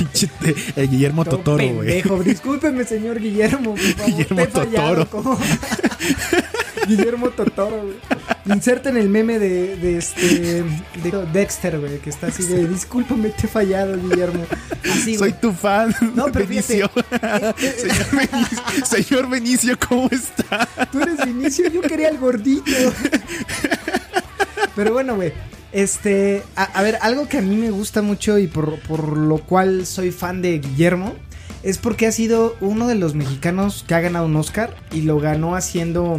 El 0.75 0.89
Guillermo 0.89 1.23
Todo 1.25 1.37
Totoro, 1.37 1.67
güey. 1.73 2.03
Discúlpeme, 2.23 2.83
señor 2.85 3.19
Guillermo. 3.19 3.75
por 3.75 3.79
favor, 3.79 4.07
Guillermo 4.07 4.45
Totoro. 4.47 5.37
Guillermo 6.87 7.29
Totoro, 7.29 7.81
güey. 7.83 7.95
Inserten 8.45 8.97
el 8.97 9.07
meme 9.07 9.39
de, 9.39 9.77
de 9.77 9.97
este 9.97 10.63
de 10.63 11.25
Dexter, 11.31 11.79
güey, 11.79 11.99
que 11.99 12.09
está 12.09 12.27
así 12.27 12.43
de 12.43 12.67
discúlpame, 12.67 13.29
te 13.29 13.47
he 13.47 13.49
fallado, 13.49 13.95
Guillermo. 13.97 14.43
Así, 14.91 15.17
Soy 15.17 15.31
tu 15.31 15.53
fan, 15.53 15.95
No, 16.13 16.25
pero 16.25 16.45
Benicio. 16.45 16.89
fíjate, 16.89 17.71
señor, 17.71 18.07
Benicio. 18.11 18.85
Señor 18.85 19.29
Benicio, 19.29 19.77
¿cómo 19.87 20.09
está? 20.11 20.67
Tú 20.91 20.99
eres 21.01 21.25
Vinicio, 21.25 21.69
yo 21.69 21.81
quería 21.81 22.09
el 22.09 22.17
gordito. 22.17 22.63
Pero 24.75 24.93
bueno, 24.93 25.15
güey. 25.15 25.33
Este, 25.71 26.43
a, 26.55 26.63
a 26.63 26.83
ver, 26.83 26.99
algo 27.01 27.27
que 27.27 27.39
a 27.39 27.41
mí 27.41 27.55
me 27.55 27.71
gusta 27.71 28.01
mucho 28.01 28.37
y 28.37 28.47
por, 28.47 28.79
por 28.81 29.17
lo 29.17 29.39
cual 29.39 29.87
soy 29.87 30.11
fan 30.11 30.41
de 30.41 30.59
Guillermo 30.59 31.13
es 31.63 31.77
porque 31.77 32.05
ha 32.05 32.11
sido 32.11 32.55
uno 32.61 32.87
de 32.87 32.95
los 32.95 33.15
mexicanos 33.15 33.83
que 33.87 33.95
ha 33.95 34.01
ganado 34.01 34.25
un 34.25 34.35
Oscar 34.35 34.75
y 34.91 35.01
lo 35.01 35.19
ganó 35.19 35.55
haciendo 35.55 36.17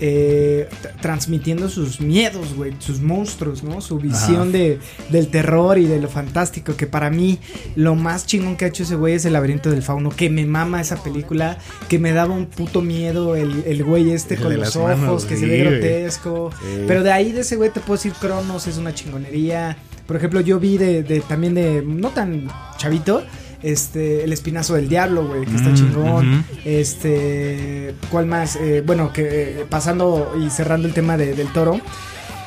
eh, 0.00 0.68
transmitiendo 1.00 1.68
sus 1.68 2.00
miedos, 2.00 2.54
güey, 2.54 2.72
sus 2.78 3.00
monstruos, 3.00 3.62
¿no? 3.62 3.80
Su 3.80 3.98
visión 3.98 4.52
de, 4.52 4.78
del 5.10 5.28
terror 5.28 5.78
y 5.78 5.86
de 5.86 6.00
lo 6.00 6.08
fantástico, 6.08 6.76
que 6.76 6.86
para 6.86 7.10
mí 7.10 7.38
lo 7.76 7.94
más 7.94 8.26
chingón 8.26 8.56
que 8.56 8.64
ha 8.64 8.68
hecho 8.68 8.82
ese 8.82 8.94
güey 8.96 9.14
es 9.14 9.24
el 9.24 9.32
laberinto 9.32 9.70
del 9.70 9.82
fauno, 9.82 10.10
que 10.10 10.30
me 10.30 10.46
mama 10.46 10.80
esa 10.80 11.02
película, 11.02 11.58
que 11.88 11.98
me 11.98 12.12
daba 12.12 12.34
un 12.34 12.46
puto 12.46 12.82
miedo 12.82 13.36
el, 13.36 13.64
el 13.66 13.84
güey 13.84 14.10
este 14.10 14.34
El 14.34 14.42
con 14.42 14.56
los 14.56 14.76
ojos, 14.76 14.98
manos, 14.98 15.24
que 15.24 15.34
sí, 15.34 15.40
se 15.42 15.46
ve 15.46 15.58
grotesco, 15.58 16.50
Sí. 16.60 16.84
pero 16.86 17.02
de 17.02 17.12
ahí 17.12 17.32
de 17.32 17.40
ese 17.40 17.56
güey 17.56 17.70
te 17.70 17.80
puedo 17.80 17.96
decir 17.96 18.12
Cronos 18.20 18.66
es 18.66 18.78
una 18.78 18.94
chingonería, 18.94 19.76
por 20.06 20.16
ejemplo 20.16 20.40
yo 20.40 20.58
vi 20.58 20.78
de, 20.78 21.02
de 21.02 21.20
también 21.20 21.54
de, 21.54 21.82
no 21.84 22.10
tan 22.10 22.48
chavito, 22.78 23.22
este, 23.62 24.24
el 24.24 24.32
espinazo 24.32 24.74
del 24.74 24.88
diablo, 24.88 25.26
güey, 25.26 25.44
que 25.44 25.56
está 25.56 25.70
Mm, 25.70 25.74
chingón. 25.74 26.44
Este, 26.64 27.94
¿cuál 28.10 28.26
más? 28.26 28.56
Eh, 28.56 28.82
bueno, 28.86 29.12
que 29.12 29.22
eh, 29.60 29.66
pasando 29.68 30.34
y 30.44 30.50
cerrando 30.50 30.86
el 30.88 30.94
tema 30.94 31.16
de- 31.16 31.34
del 31.34 31.52
toro. 31.52 31.80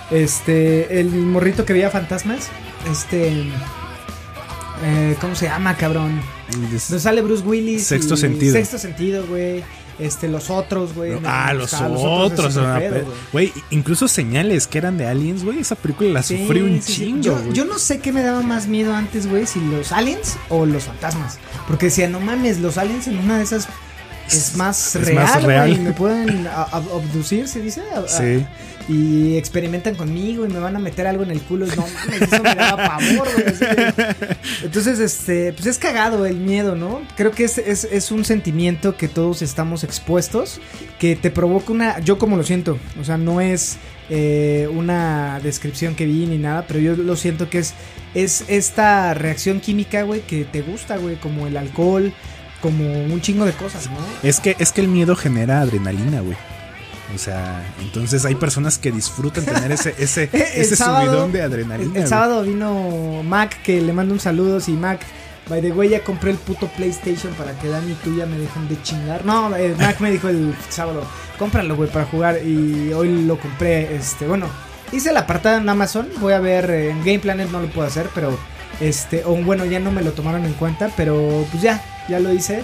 Este, 0.09 0.99
el 0.99 1.09
morrito 1.09 1.65
que 1.65 1.73
veía 1.73 1.89
fantasmas. 1.89 2.49
Este, 2.91 3.45
eh, 4.83 5.15
¿cómo 5.21 5.35
se 5.35 5.45
llama, 5.45 5.75
cabrón? 5.77 6.19
Nos 6.71 7.01
sale 7.01 7.21
Bruce 7.21 7.43
Willis. 7.45 7.83
Sexto 7.85 8.17
sentido. 8.17 8.53
Sexto 8.53 8.77
sentido, 8.77 9.25
güey. 9.27 9.63
Este, 10.01 10.27
los 10.27 10.49
otros, 10.49 10.93
güey. 10.95 11.11
me 11.19 11.27
Ah, 11.27 11.53
los 11.53 11.73
otros. 11.73 12.55
pe- 12.55 13.03
güey. 13.31 13.53
Incluso 13.69 14.07
señales 14.07 14.67
que 14.67 14.77
eran 14.79 14.97
de 14.97 15.07
aliens, 15.07 15.43
güey. 15.43 15.59
Esa 15.59 15.75
película 15.75 16.09
la 16.09 16.23
Sí, 16.23 16.37
sufrí 16.39 16.61
un 16.61 16.81
sí, 16.81 16.91
sí. 16.93 16.93
chingo, 17.05 17.21
Yo, 17.21 17.53
yo 17.53 17.65
no 17.65 17.77
sé 17.77 17.99
qué 17.99 18.11
me 18.11 18.23
daba 18.23 18.41
más 18.41 18.67
miedo 18.67 18.93
antes, 18.95 19.27
güey, 19.27 19.45
si 19.45 19.59
los 19.61 19.91
aliens 19.91 20.37
o 20.49 20.65
los 20.65 20.83
fantasmas. 20.85 21.37
Porque 21.67 21.85
decía, 21.87 22.09
no 22.09 22.19
mames, 22.19 22.59
los 22.59 22.77
aliens 22.77 23.07
en 23.07 23.19
una 23.19 23.37
de 23.37 23.43
esas 23.43 23.67
es 24.29 24.55
más 24.55 24.95
Es 24.95 25.05
real, 25.05 25.25
más 25.25 25.43
real. 25.43 25.79
me 25.79 25.91
pueden 25.93 26.47
abducir, 26.71 27.47
se 27.47 27.59
dice. 27.61 27.81
A- 27.95 27.99
a- 27.99 28.07
Sí. 28.07 28.45
Y 28.87 29.37
experimentan 29.37 29.95
conmigo 29.95 30.45
y 30.45 30.49
me 30.49 30.59
van 30.59 30.75
a 30.75 30.79
meter 30.79 31.07
algo 31.07 31.23
en 31.23 31.31
el 31.31 31.41
culo. 31.41 31.65
Y 31.65 31.69
no 31.69 31.85
mames, 31.87 32.21
eso 32.21 32.43
me 32.43 32.55
daba 32.55 32.77
pavor, 32.77 33.27
Entonces, 34.63 34.99
este, 34.99 35.53
pues 35.53 35.65
es 35.67 35.77
cagado 35.77 36.25
el 36.25 36.37
miedo, 36.37 36.75
¿no? 36.75 37.01
Creo 37.15 37.31
que 37.31 37.43
es, 37.43 37.57
es, 37.57 37.83
es 37.85 38.11
un 38.11 38.25
sentimiento 38.25 38.97
que 38.97 39.07
todos 39.07 39.41
estamos 39.41 39.83
expuestos, 39.83 40.59
que 40.99 41.15
te 41.15 41.31
provoca 41.31 41.71
una, 41.71 41.99
yo 41.99 42.17
como 42.17 42.37
lo 42.37 42.43
siento, 42.43 42.77
o 42.99 43.03
sea, 43.03 43.17
no 43.17 43.41
es 43.41 43.77
eh, 44.09 44.67
una 44.71 45.39
descripción 45.41 45.95
que 45.95 46.05
vi 46.05 46.25
ni 46.25 46.37
nada, 46.37 46.65
pero 46.67 46.79
yo 46.79 46.95
lo 46.95 47.15
siento 47.15 47.49
que 47.49 47.59
es, 47.59 47.73
es 48.13 48.43
esta 48.47 49.13
reacción 49.13 49.59
química, 49.61 50.03
güey, 50.03 50.21
que 50.21 50.43
te 50.43 50.61
gusta, 50.61 50.97
güey, 50.97 51.15
como 51.15 51.47
el 51.47 51.55
alcohol, 51.57 52.13
como 52.61 52.83
un 53.05 53.21
chingo 53.21 53.45
de 53.45 53.53
cosas, 53.53 53.89
¿no? 53.89 53.97
Es 54.21 54.39
que, 54.39 54.55
es 54.59 54.71
que 54.71 54.81
el 54.81 54.87
miedo 54.87 55.15
genera 55.15 55.61
adrenalina, 55.61 56.21
güey. 56.21 56.37
O 57.13 57.17
sea, 57.17 57.63
entonces 57.81 58.25
hay 58.25 58.35
personas 58.35 58.77
que 58.77 58.91
disfrutan 58.91 59.45
tener 59.45 59.71
ese, 59.71 59.93
ese, 59.97 60.29
El 60.33 60.41
ese 60.61 60.75
sábado- 60.75 61.05
subidón 61.07 61.31
de 61.31 61.39
El, 61.39 61.45
adrenalina. 61.45 61.99
el 61.99 62.07
sábado 62.07 62.43
vino 62.43 63.21
Mac, 63.23 63.61
que 63.63 63.81
le 63.81 63.93
mando 63.93 64.13
un 64.13 64.19
saludo. 64.19 64.59
Y 64.67 64.71
Mac, 64.71 64.99
by 65.49 65.61
the 65.61 65.71
way, 65.71 65.89
ya 65.89 66.03
compré 66.03 66.31
el 66.31 66.37
puto 66.37 66.67
PlayStation 66.67 67.33
para 67.33 67.51
que 67.59 67.67
Dani 67.67 67.91
y 67.91 67.95
tú 67.95 68.15
ya 68.15 68.25
me 68.25 68.37
dejen 68.37 68.67
de 68.69 68.81
chingar. 68.81 69.25
No, 69.25 69.55
eh, 69.55 69.75
Mac 69.79 69.99
me 69.99 70.11
dijo 70.11 70.29
el 70.29 70.53
sábado, 70.69 71.03
cómpralo, 71.37 71.75
güey, 71.75 71.89
para 71.89 72.05
jugar. 72.05 72.37
Y 72.45 72.93
hoy 72.93 73.25
lo 73.25 73.37
compré, 73.39 73.95
este, 73.95 74.27
bueno, 74.27 74.47
hice 74.91 75.11
la 75.11 75.21
apartada 75.21 75.57
en 75.57 75.67
Amazon. 75.69 76.07
Voy 76.19 76.33
a 76.33 76.39
ver, 76.39 76.69
eh, 76.69 76.89
en 76.91 76.99
Game 76.99 77.19
Planet 77.19 77.49
no 77.51 77.59
lo 77.59 77.67
puedo 77.67 77.87
hacer, 77.87 78.07
pero, 78.15 78.37
este, 78.79 79.23
o 79.25 79.35
bueno, 79.35 79.65
ya 79.65 79.79
no 79.79 79.91
me 79.91 80.01
lo 80.01 80.11
tomaron 80.13 80.45
en 80.45 80.53
cuenta, 80.53 80.89
pero 80.95 81.45
pues 81.51 81.61
ya, 81.63 81.83
ya 82.07 82.19
lo 82.19 82.31
hice. 82.33 82.63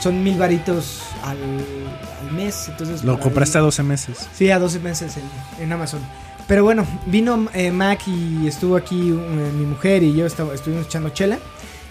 Son 0.00 0.22
mil 0.24 0.36
varitos 0.38 1.00
al, 1.24 1.36
al 2.26 2.32
mes, 2.34 2.66
entonces... 2.68 3.04
Lo 3.04 3.18
compraste 3.20 3.58
ahí- 3.58 3.62
a 3.62 3.64
12 3.64 3.82
meses. 3.84 4.28
Sí, 4.34 4.50
a 4.50 4.58
12 4.58 4.80
meses 4.80 5.16
en, 5.16 5.62
en 5.64 5.72
Amazon. 5.72 6.00
Pero 6.48 6.64
bueno, 6.64 6.84
vino 7.06 7.48
eh, 7.54 7.70
Mac 7.70 8.00
y 8.08 8.46
estuvo 8.48 8.76
aquí 8.76 9.10
eh, 9.10 9.50
mi 9.56 9.64
mujer 9.64 10.02
y 10.02 10.14
yo 10.14 10.26
estaba, 10.26 10.54
estuvimos 10.54 10.86
echando 10.86 11.10
chela. 11.10 11.38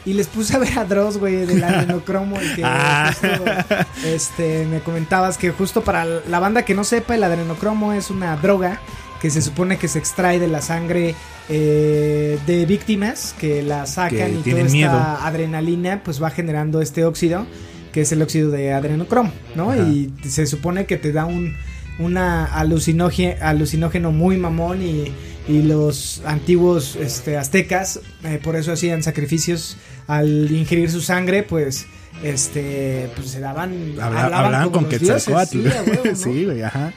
Y 0.03 0.13
les 0.13 0.25
puse 0.27 0.55
a 0.55 0.59
ver 0.59 0.77
a 0.79 0.83
Dross, 0.83 1.17
güey, 1.17 1.45
del 1.45 1.63
adrenocromo. 1.63 2.37
Y 2.41 2.55
que 2.55 2.61
Ah. 2.65 3.13
justo, 3.13 3.43
este, 4.03 4.65
me 4.65 4.79
comentabas 4.81 5.37
que 5.37 5.51
justo 5.51 5.83
para 5.83 6.05
la 6.05 6.39
banda 6.39 6.63
que 6.65 6.73
no 6.73 6.83
sepa, 6.83 7.15
el 7.15 7.23
adrenocromo 7.23 7.93
es 7.93 8.09
una 8.09 8.35
droga 8.35 8.81
que 9.21 9.29
se 9.29 9.41
supone 9.43 9.77
que 9.77 9.87
se 9.87 9.99
extrae 9.99 10.39
de 10.39 10.47
la 10.47 10.61
sangre 10.63 11.13
eh, 11.47 12.39
de 12.47 12.65
víctimas 12.65 13.35
que 13.39 13.61
la 13.61 13.85
sacan 13.85 14.17
Que 14.17 14.29
y 14.49 14.51
toda 14.51 14.61
esta 14.63 14.71
miedo. 14.73 14.91
adrenalina 15.21 16.01
pues 16.03 16.21
va 16.21 16.31
generando 16.31 16.81
este 16.81 17.05
óxido 17.05 17.45
que 17.91 18.01
es 18.01 18.11
el 18.11 18.21
óxido 18.21 18.49
de 18.51 18.73
adrenocromo, 18.73 19.31
¿no? 19.55 19.71
Ajá. 19.71 19.81
Y 19.83 20.11
se 20.27 20.45
supone 20.45 20.85
que 20.85 20.97
te 20.97 21.11
da 21.11 21.25
un 21.25 21.55
una 21.99 22.45
alucinógeno, 22.45 24.11
muy 24.11 24.37
mamón 24.37 24.81
y, 24.81 25.11
y 25.47 25.61
los 25.61 26.21
antiguos 26.25 26.95
este, 26.95 27.37
aztecas 27.37 27.99
eh, 28.23 28.39
por 28.41 28.55
eso 28.55 28.71
hacían 28.71 29.03
sacrificios 29.03 29.77
al 30.07 30.49
ingerir 30.51 30.89
su 30.89 31.01
sangre 31.01 31.43
pues 31.43 31.85
este 32.23 33.09
pues 33.15 33.29
se 33.29 33.39
daban 33.39 33.93
Habla- 33.99 34.25
hablaban 34.25 34.69
con 34.69 34.89
dioses, 34.89 35.25
Quetzalcoatl. 35.25 35.51
sí, 35.61 35.67
huevo, 35.67 36.01
¿no? 36.05 36.15
Sí, 36.15 36.45
güey, 36.45 36.61
ajá. 36.63 36.93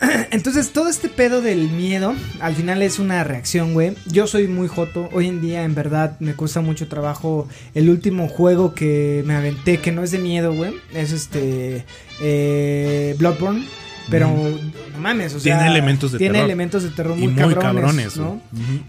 Entonces, 0.30 0.70
todo 0.72 0.88
este 0.88 1.08
pedo 1.08 1.40
del 1.40 1.70
miedo, 1.70 2.14
al 2.40 2.54
final 2.54 2.82
es 2.82 2.98
una 2.98 3.24
reacción, 3.24 3.72
güey. 3.74 3.94
Yo 4.06 4.26
soy 4.26 4.48
muy 4.48 4.68
joto. 4.68 5.08
Hoy 5.12 5.28
en 5.28 5.40
día, 5.40 5.62
en 5.64 5.74
verdad, 5.74 6.16
me 6.20 6.34
cuesta 6.34 6.60
mucho 6.60 6.88
trabajo. 6.88 7.48
El 7.74 7.88
último 7.90 8.28
juego 8.28 8.74
que 8.74 9.22
me 9.26 9.34
aventé, 9.34 9.78
que 9.78 9.92
no 9.92 10.02
es 10.02 10.10
de 10.10 10.18
miedo, 10.18 10.54
güey, 10.54 10.74
es 10.94 11.12
este. 11.12 11.84
Eh, 12.20 13.14
Bloodborne. 13.18 13.64
Pero, 14.10 14.28
no 14.28 14.98
mames, 14.98 15.34
o 15.34 15.40
sea. 15.40 15.56
Tiene 15.56 15.70
elementos 15.70 16.12
de 16.12 16.18
tiene 16.18 16.34
terror. 16.34 16.44
elementos 16.50 16.82
de 16.82 16.90
terror 16.90 17.18
Y 17.18 17.26
muy, 17.26 17.42
muy 17.42 17.54
cabrones. 17.54 18.20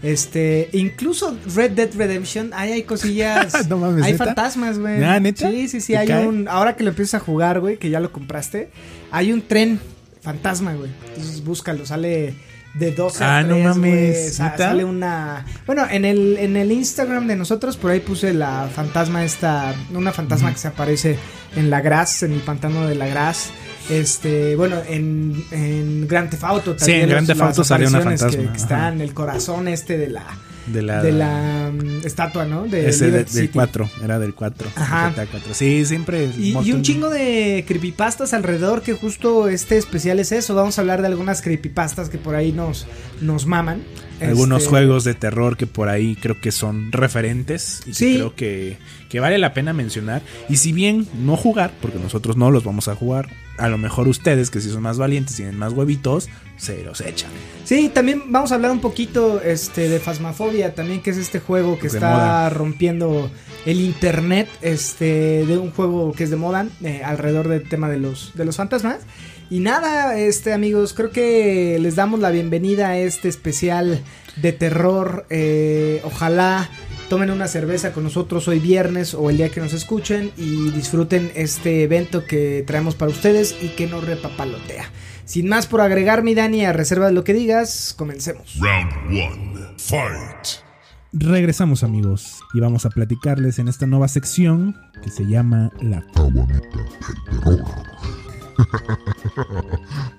Este, 0.02 0.68
incluso 0.72 1.36
Red 1.54 1.70
Dead 1.70 1.88
Redemption, 1.96 2.50
ahí 2.54 2.72
hay 2.72 2.82
cosillas. 2.82 3.66
No 3.68 3.78
mames, 3.78 4.04
hay 4.04 4.12
¿neta? 4.12 4.26
fantasmas, 4.26 4.78
güey. 4.78 4.98
¿neta? 5.20 5.50
Sí, 5.50 5.68
sí, 5.68 5.80
sí. 5.80 5.92
¿Te 5.94 5.98
Hay 5.98 6.06
cae? 6.08 6.26
un. 6.26 6.48
Ahora 6.48 6.76
que 6.76 6.84
lo 6.84 6.90
empiezas 6.90 7.14
a 7.22 7.24
jugar, 7.24 7.60
güey, 7.60 7.78
que 7.78 7.88
ya 7.88 7.98
lo 8.00 8.12
compraste, 8.12 8.68
hay 9.10 9.32
un 9.32 9.40
tren 9.40 9.80
fantasma, 10.26 10.74
güey. 10.74 10.90
Entonces 11.08 11.42
búscalo, 11.42 11.86
sale 11.86 12.34
de 12.74 12.90
12 12.92 13.24
a 13.24 13.38
Ah, 13.38 13.42
no 13.42 13.54
3, 13.54 13.64
mames, 13.64 13.92
güey. 14.18 14.30
Sa- 14.30 14.44
¿neta? 14.50 14.68
Sale 14.68 14.84
una. 14.84 15.46
Bueno, 15.66 15.86
en 15.90 16.04
el, 16.04 16.36
en 16.38 16.56
el 16.58 16.70
Instagram 16.72 17.26
de 17.26 17.36
nosotros, 17.36 17.78
por 17.78 17.90
ahí 17.90 18.00
puse 18.00 18.34
la 18.34 18.68
fantasma 18.74 19.24
esta. 19.24 19.74
Una 19.94 20.12
fantasma 20.12 20.52
que 20.52 20.58
se 20.58 20.68
aparece 20.68 21.16
en 21.56 21.70
la 21.70 21.80
Gras, 21.80 22.22
en 22.22 22.32
el 22.32 22.40
pantano 22.40 22.86
de 22.86 22.94
la 22.94 23.06
Gras. 23.06 23.48
Este, 23.88 24.56
bueno, 24.56 24.76
en, 24.88 25.42
en 25.52 26.06
Grand 26.08 26.28
Theft 26.28 26.44
Auto 26.44 26.72
Sí, 26.72 26.78
también. 26.80 27.00
en 27.02 27.08
Grand 27.08 27.26
Theft 27.28 27.40
Auto 27.40 27.64
salió 27.64 27.88
una 27.88 28.00
fantasma, 28.02 28.30
Que, 28.42 28.48
que 28.50 28.56
está 28.56 28.88
en 28.88 29.00
el 29.00 29.14
corazón 29.14 29.68
este 29.68 29.96
de 29.96 30.08
la. 30.10 30.26
De 30.66 30.82
la, 30.82 31.02
De 31.02 31.12
la 31.12 31.70
mm, 31.72 32.04
estatua, 32.06 32.44
¿no? 32.44 32.64
De 32.66 32.88
ese 32.88 33.06
de- 33.06 33.18
del 33.18 33.28
City. 33.28 33.48
4, 33.52 33.88
era 34.02 34.18
del 34.18 34.34
4. 34.34 34.68
Ajá. 34.74 35.10
GTA 35.10 35.26
4. 35.26 35.54
Sí, 35.54 35.84
siempre. 35.84 36.28
Y, 36.36 36.56
y 36.58 36.72
un 36.72 36.82
chingo 36.82 37.08
de 37.08 37.64
creepypastas 37.68 38.32
alrededor 38.34 38.82
que 38.82 38.94
justo 38.94 39.48
este 39.48 39.76
especial 39.76 40.18
es 40.18 40.32
eso. 40.32 40.54
Vamos 40.54 40.78
a 40.78 40.80
hablar 40.80 41.00
de 41.02 41.06
algunas 41.08 41.40
creepypastas 41.42 42.08
que 42.08 42.18
por 42.18 42.34
ahí 42.34 42.52
nos, 42.52 42.86
nos 43.20 43.46
maman. 43.46 43.82
Algunos 44.20 44.62
Este, 44.62 44.70
juegos 44.70 45.04
de 45.04 45.14
terror 45.14 45.56
que 45.56 45.66
por 45.66 45.88
ahí 45.88 46.16
creo 46.16 46.40
que 46.40 46.52
son 46.52 46.92
referentes 46.92 47.82
y 47.86 47.92
que 47.92 48.14
creo 48.14 48.34
que, 48.34 48.78
que 49.08 49.20
vale 49.20 49.38
la 49.38 49.52
pena 49.52 49.72
mencionar. 49.72 50.22
Y 50.48 50.56
si 50.56 50.72
bien 50.72 51.06
no 51.22 51.36
jugar, 51.36 51.72
porque 51.80 51.98
nosotros 51.98 52.36
no 52.36 52.50
los 52.50 52.64
vamos 52.64 52.88
a 52.88 52.94
jugar, 52.94 53.28
a 53.58 53.68
lo 53.68 53.78
mejor 53.78 54.08
ustedes, 54.08 54.50
que 54.50 54.60
si 54.60 54.70
son 54.70 54.82
más 54.82 54.98
valientes, 54.98 55.36
tienen 55.36 55.58
más 55.58 55.72
huevitos, 55.72 56.28
se 56.56 56.82
los 56.84 57.00
echan. 57.00 57.30
Sí, 57.64 57.90
también 57.92 58.22
vamos 58.28 58.52
a 58.52 58.56
hablar 58.56 58.70
un 58.70 58.80
poquito 58.80 59.40
este, 59.42 59.88
de 59.88 59.98
Phasmophobia, 59.98 60.74
también 60.74 61.02
que 61.02 61.10
es 61.10 61.16
este 61.16 61.40
juego 61.40 61.78
que 61.78 61.86
está 61.88 62.10
moda. 62.10 62.50
rompiendo 62.50 63.30
el 63.64 63.80
internet, 63.80 64.48
este, 64.62 65.44
de 65.46 65.58
un 65.58 65.70
juego 65.70 66.12
que 66.12 66.24
es 66.24 66.30
de 66.30 66.36
moda, 66.36 66.66
eh, 66.82 67.02
alrededor 67.04 67.48
del 67.48 67.68
tema 67.68 67.88
de 67.88 67.98
los, 67.98 68.32
de 68.34 68.44
los 68.44 68.56
fantasmas. 68.56 69.00
Y 69.48 69.60
nada, 69.60 70.18
este 70.18 70.52
amigos, 70.52 70.92
creo 70.92 71.10
que 71.10 71.78
les 71.80 71.94
damos 71.94 72.18
la 72.20 72.30
bienvenida 72.30 72.88
a 72.88 72.98
este 72.98 73.28
especial 73.28 74.02
de 74.36 74.52
terror. 74.52 75.26
eh, 75.30 76.00
ojalá 76.04 76.68
tomen 77.08 77.30
una 77.30 77.46
cerveza 77.46 77.92
con 77.92 78.02
nosotros 78.02 78.48
hoy 78.48 78.58
viernes 78.58 79.14
o 79.14 79.30
el 79.30 79.36
día 79.36 79.48
que 79.50 79.60
nos 79.60 79.72
escuchen 79.72 80.32
y 80.36 80.70
disfruten 80.70 81.30
este 81.36 81.84
evento 81.84 82.24
que 82.24 82.64
traemos 82.66 82.96
para 82.96 83.12
ustedes 83.12 83.54
y 83.62 83.68
que 83.68 83.86
nos 83.86 84.04
repapalotea. 84.04 84.90
Sin 85.24 85.48
más 85.48 85.66
por 85.66 85.80
agregar, 85.80 86.22
mi 86.22 86.34
Dani, 86.34 86.64
a 86.64 86.72
reserva 86.72 87.06
de 87.06 87.12
lo 87.12 87.22
que 87.22 87.32
digas, 87.32 87.94
comencemos. 87.96 88.58
Round 88.60 88.92
one. 89.10 89.66
Fight. 89.78 90.64
Regresamos 91.12 91.82
amigos 91.84 92.40
y 92.52 92.60
vamos 92.60 92.84
a 92.84 92.90
platicarles 92.90 93.58
en 93.58 93.68
esta 93.68 93.86
nueva 93.86 94.08
sección 94.08 94.76
que 95.02 95.10
se 95.10 95.24
llama 95.24 95.70
La 95.80 96.04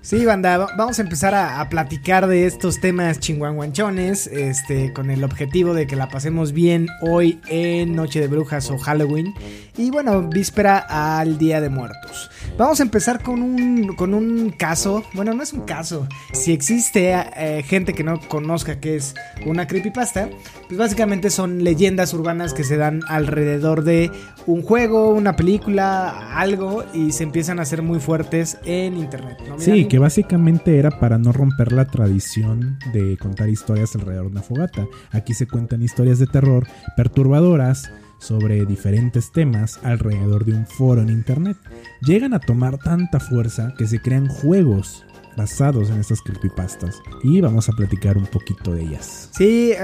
Sí, 0.02 0.26
banda, 0.26 0.58
va- 0.58 0.70
vamos 0.78 1.00
a 1.00 1.02
empezar 1.02 1.34
a, 1.34 1.60
a 1.60 1.70
platicar 1.70 2.28
de 2.28 2.46
estos 2.46 2.80
temas 2.80 3.20
chinguanguanchones, 3.20 4.28
este, 4.28 4.94
con 4.94 5.10
el 5.12 5.24
objetivo 5.24 5.74
de 5.74 5.86
que 5.88 5.96
la 5.96 6.08
pasemos 6.10 6.54
bien 6.54 6.88
hoy 7.02 7.40
en 7.48 7.96
Noche 7.96 8.20
de 8.22 8.28
Brujas 8.28 8.70
o 8.72 8.78
Halloween. 8.78 9.34
Y 9.78 9.92
bueno, 9.92 10.22
víspera 10.30 10.78
al 11.20 11.38
Día 11.38 11.60
de 11.62 11.70
Muertos. 11.70 12.30
Vamos 12.58 12.80
a 12.80 12.84
empezar 12.84 13.22
con 13.22 13.42
un, 13.42 13.96
con 13.96 14.14
un 14.14 14.50
caso. 14.52 15.04
Bueno, 15.14 15.34
no 15.34 15.44
es 15.44 15.54
un 15.54 15.62
caso. 15.62 16.08
Si 16.34 16.52
existe 16.52 17.14
eh, 17.14 17.64
gente 17.64 17.94
que 17.94 18.04
no 18.04 18.20
conozca 18.20 18.80
qué 18.80 18.96
es 18.96 19.14
una 19.46 19.68
creepypasta, 19.68 20.30
pues 20.68 20.78
básicamente 20.78 21.30
son 21.30 21.64
leyendas 21.64 22.14
urbanas 22.14 22.54
que 22.54 22.64
se 22.64 22.78
dan 22.78 23.02
alrededor 23.08 23.84
de 23.84 24.12
un 24.46 24.62
juego, 24.62 25.10
una 25.10 25.36
película, 25.36 26.38
algo, 26.38 26.84
y 26.94 27.12
se 27.12 27.24
empiezan 27.24 27.60
a 27.60 27.64
hacer 27.64 27.82
muy 27.82 28.00
fuertes 28.00 28.58
en 28.66 28.98
internet. 28.98 29.38
¿no, 29.48 29.58
mi 29.58 29.62
Sí, 29.64 29.88
que 29.88 30.00
básicamente 30.00 30.80
era 30.80 31.00
para 31.00 31.18
no 31.18 31.32
romper 31.32 31.72
la 31.72 31.86
tradición 31.86 32.80
de 32.94 33.18
contar 33.18 33.50
historias 33.50 33.96
alrededor 33.96 34.26
de 34.26 34.32
una 34.32 34.42
fogata. 34.42 34.88
Aquí 35.12 35.34
se 35.34 35.48
cuentan 35.48 35.84
historias 35.84 36.20
de 36.20 36.28
terror 36.28 36.68
perturbadoras 36.96 37.92
sobre 38.20 38.66
diferentes 38.66 39.32
temas 39.32 39.80
alrededor 39.84 40.46
de 40.46 40.54
un 40.54 40.66
foro 40.66 41.02
en 41.02 41.10
internet. 41.10 41.58
Llegan 42.02 42.34
a 42.34 42.40
tomar 42.40 42.78
tanta 42.78 43.20
fuerza 43.20 43.74
que 43.78 43.88
se 43.88 44.02
crean 44.02 44.28
juegos 44.28 45.06
basados 45.38 45.90
en 45.92 46.00
estas 46.00 46.22
creepypastas 46.22 47.02
y 47.24 47.40
vamos 47.42 47.70
a 47.70 47.72
platicar 47.74 48.18
un 48.18 48.26
poquito 48.26 48.74
de 48.74 48.82
ellas. 48.82 49.30
Sí, 49.38 49.72
eh, 49.72 49.78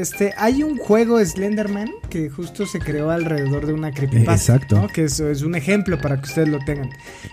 este, 0.00 0.34
hay 0.36 0.62
un 0.64 0.76
juego 0.76 1.24
Slenderman 1.24 1.88
que 2.10 2.28
justo 2.28 2.66
se 2.66 2.80
creó 2.80 3.10
alrededor 3.10 3.64
de 3.66 3.72
una 3.72 3.92
creepypasta. 3.92 4.32
Eh, 4.32 4.56
exacto. 4.56 4.76
¿no? 4.82 4.88
Que 4.88 5.04
es, 5.04 5.20
es 5.20 5.42
un 5.42 5.54
ejemplo 5.54 5.98
para 5.98 6.20
que 6.20 6.28
ustedes 6.28 6.48
lo 6.48 6.58
tengan 6.66 6.90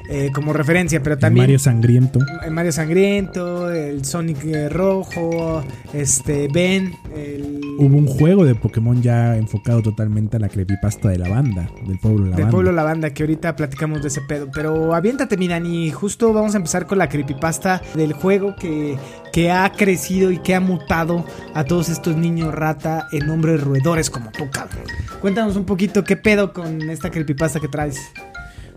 eh, 0.10 0.30
como 0.34 0.54
referencia, 0.54 1.02
pero 1.02 1.16
El 1.16 1.22
también... 1.22 1.44
Mario 1.46 1.60
Sangriento. 1.60 2.20
el 2.46 2.52
Mario 2.52 2.72
Sangriento, 2.72 3.72
el 3.72 4.06
Sonic 4.06 4.46
eh, 4.46 4.70
Rojo, 4.70 5.64
este 5.94 6.48
Ben, 6.54 6.94
el 7.16 7.60
Hubo 7.78 7.98
un 7.98 8.08
juego 8.08 8.46
de 8.46 8.56
Pokémon 8.56 9.02
ya 9.02 9.36
enfocado 9.36 9.82
totalmente 9.82 10.38
a 10.38 10.40
la 10.40 10.50
creepypasta 10.50 11.10
de 11.10 11.18
la 11.18 11.28
banda, 11.28 11.70
del 11.86 12.00
pueblo 12.00 12.20
la 12.20 12.36
del 12.36 12.44
banda. 12.46 12.52
pueblo 12.52 12.72
La 12.72 12.84
Banda, 12.84 13.10
que 13.10 13.24
ahorita 13.24 13.56
platicamos 13.56 14.02
de 14.02 14.08
ese 14.08 14.22
pedo. 14.22 14.50
Pero 14.54 14.94
aviéntate, 14.94 15.36
mi 15.36 15.48
Dani, 15.48 15.92
justo 15.92 16.32
vamos 16.32 16.54
a 16.54 16.58
empezar 16.58 16.86
con 16.86 17.00
la 17.00 17.10
creepypasta 17.10 17.55
del 17.96 18.14
juego 18.14 18.56
que, 18.56 18.98
que 19.34 19.52
ha 19.52 19.72
crecido 19.72 20.32
y 20.32 20.38
que 20.40 20.56
ha 20.56 20.60
mutado 20.60 21.26
a 21.54 21.64
todos 21.64 21.90
estos 21.90 22.16
niños 22.18 22.54
rata 22.54 23.08
en 23.12 23.30
hombres 23.30 23.62
roedores 23.62 24.10
como 24.10 24.32
tú, 24.32 24.50
cabrón. 24.52 24.84
Cuéntanos 25.22 25.56
un 25.56 25.66
poquito 25.66 26.04
qué 26.04 26.18
pedo 26.18 26.54
con 26.54 26.82
esta 26.90 27.10
creepypasta 27.12 27.60
que 27.60 27.68
traes. 27.68 28.00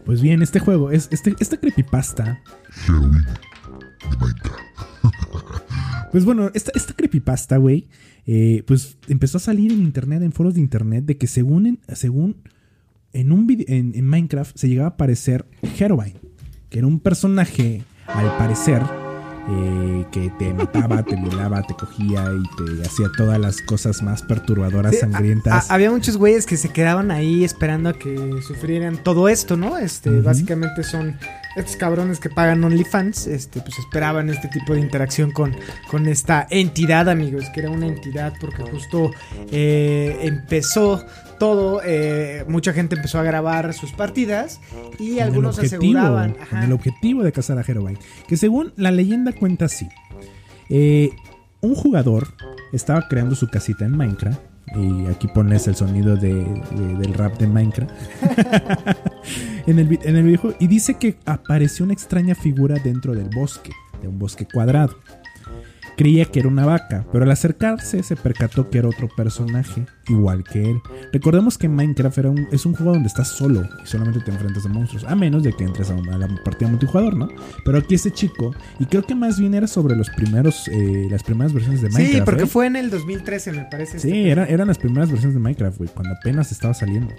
Pues 0.05 0.23
bien, 0.23 0.43
este 0.43 0.59
juego, 0.59 0.91
es, 0.91 1.09
este, 1.11 1.35
esta 1.39 1.59
creepypasta. 1.59 2.41
Pues 6.11 6.25
bueno, 6.25 6.51
esta, 6.55 6.73
creepypasta, 6.97 7.59
güey, 7.59 7.87
eh, 8.27 8.63
pues 8.67 8.97
empezó 9.09 9.37
a 9.37 9.41
salir 9.41 9.73
en 9.73 9.81
internet, 9.81 10.23
en 10.23 10.33
foros 10.33 10.55
de 10.55 10.61
internet, 10.61 11.05
de 11.05 11.19
que 11.19 11.27
según 11.27 11.67
en, 11.67 11.79
según 11.95 12.37
en 13.13 13.33
un 13.33 13.47
vide- 13.47 13.67
en, 13.69 13.93
en 13.95 14.07
Minecraft 14.07 14.57
se 14.57 14.69
llegaba 14.69 14.89
a 14.89 14.93
aparecer 14.93 15.45
Herobrine, 15.79 16.19
que 16.71 16.79
era 16.79 16.87
un 16.87 17.01
personaje, 17.01 17.83
al 18.09 18.37
parecer, 18.39 18.83
eh, 19.51 20.05
que 20.11 20.31
te 20.39 20.53
mataba, 20.53 21.03
te 21.03 21.17
violaba, 21.17 21.63
te 21.63 21.75
cogía 21.75 22.25
y 22.33 22.65
te 22.77 22.83
hacía 22.87 23.07
todas 23.17 23.39
las 23.39 23.63
cosas 23.63 24.03
más 24.03 24.23
perturbadoras, 24.23 24.93
Sí, 24.95 25.01
sangrientas. 25.01 25.71
a- 25.71 25.75
había 25.75 25.91
muchos 25.91 26.17
güeyes 26.19 26.45
que 26.45 26.57
se 26.59 26.69
quedaban 26.69 27.11
ahí 27.11 27.45
esperando 27.45 27.89
a 27.89 27.93
que 27.95 28.41
sufrieran 28.47 28.99
todo 28.99 29.29
esto, 29.29 29.57
¿no? 29.57 29.79
Este, 29.79 30.21
básicamente 30.21 30.83
son 30.83 31.17
estos 31.59 31.77
cabrones 31.77 32.21
que 32.21 32.31
pagan 32.31 32.63
OnlyFans, 32.65 33.27
este, 33.27 33.61
pues 33.61 33.79
esperaban 33.79 34.29
este 34.31 34.49
tipo 34.49 34.75
de 34.75 34.81
interacción 34.81 35.31
con, 35.33 35.55
con 35.91 36.07
esta 36.07 36.47
entidad, 36.51 37.09
amigos, 37.09 37.45
que 37.55 37.61
era 37.61 37.71
una 37.71 37.87
entidad 37.87 38.33
porque 38.41 38.63
justo 38.63 39.11
eh, 39.51 40.19
empezó 40.23 41.05
todo, 41.39 41.81
eh, 41.85 42.45
mucha 42.49 42.73
gente 42.73 42.97
empezó 42.97 43.19
a 43.19 43.23
grabar 43.23 43.73
sus 43.75 43.93
partidas 43.93 44.61
y 44.99 45.15
con 45.17 45.23
algunos 45.23 45.57
objetivo, 45.59 45.81
aseguraban, 45.99 46.33
con 46.33 46.43
ajá, 46.43 46.65
el 46.65 46.73
objetivo 46.73 47.23
de 47.23 47.33
cazar 47.33 47.59
a 47.59 47.63
Herobrine. 47.63 48.01
Que 48.27 48.37
según 48.37 48.73
la 48.77 48.91
leyenda 48.91 49.33
cuenta 49.33 49.67
así. 49.67 49.89
eh, 50.69 51.11
un 51.61 51.75
jugador 51.75 52.29
estaba 52.73 53.09
creando 53.09 53.35
su 53.35 53.49
casita 53.49 53.85
en 53.85 53.97
Minecraft. 53.97 54.39
Y 54.77 55.07
aquí 55.07 55.29
pones 55.29 55.67
el 55.67 55.75
sonido 55.77 56.15
de- 56.17 56.45
de- 56.45 56.97
del 56.99 57.15
rap 57.15 57.39
de 57.39 57.47
Minecraft. 57.47 57.91
en, 59.71 59.79
el, 59.79 59.99
en 60.03 60.17
el 60.17 60.25
videojuego. 60.25 60.57
Y 60.61 60.67
dice 60.67 60.95
que 60.95 61.17
apareció 61.27 61.85
una 61.85 61.95
extraña 61.95 62.35
figura 62.35 62.77
dentro 62.83 63.15
del 63.15 63.29
bosque. 63.35 63.71
De 64.03 64.09
un 64.09 64.19
bosque 64.19 64.47
cuadrado. 64.47 64.97
Creía 65.97 66.27
que 66.27 66.39
era 66.39 66.49
una 66.49 66.65
vaca, 66.65 67.05
pero 67.13 67.25
al 67.25 67.31
acercarse 67.33 68.05
se 68.05 68.15
percató 68.15 68.71
que 68.71 68.79
era 68.79 68.87
otro 68.87 69.09
personaje, 69.17 69.85
igual 70.07 70.45
que 70.45 70.71
él. 70.71 70.79
Recordemos 71.13 71.59
que 71.59 71.69
Minecraft 71.69 72.19
era 72.19 72.31
un- 72.31 72.47
es 72.53 72.65
un 72.67 72.75
juego 72.77 72.93
donde 72.93 73.09
estás 73.09 73.27
solo 73.27 73.69
y 73.83 73.87
solamente 73.89 74.21
te 74.21 74.31
enfrentas 74.31 74.65
a 74.65 74.69
monstruos, 74.69 75.03
a 75.03 75.17
menos 75.17 75.43
de 75.43 75.53
que 75.53 75.65
entres 75.65 75.91
a, 75.91 75.95
una- 75.95 76.15
a 76.15 76.19
la 76.19 76.29
partida 76.45 76.69
multijugador, 76.69 77.17
¿no? 77.17 77.29
Pero 77.65 77.79
aquí 77.79 77.97
este 77.97 78.13
chico, 78.13 78.55
y 78.79 78.85
creo 78.87 79.03
que 79.03 79.17
más 79.17 79.41
bien 79.41 79.55
era 79.55 79.67
sobre 79.67 79.97
los 79.97 80.09
primeros, 80.11 80.69
eh, 80.69 81.09
las 81.11 81.25
primeras 81.25 81.53
versiones 81.53 81.83
de 81.83 81.89
Minecraft. 81.89 82.15
Sí, 82.17 82.23
porque 82.25 82.45
¿eh? 82.45 82.47
fue 82.47 82.67
en 82.69 82.77
el 82.77 82.91
2013, 82.91 83.51
me 83.51 83.65
parece. 83.65 83.99
Sí, 83.99 84.07
este 84.09 84.31
era- 84.31 84.45
eran 84.47 84.69
las 84.69 84.79
primeras 84.79 85.11
versiones 85.11 85.35
de 85.35 85.41
Minecraft, 85.41 85.79
güey, 85.79 85.91
cuando 85.93 86.15
apenas 86.15 86.53
estaba 86.53 86.75
saliendo. 86.75 87.13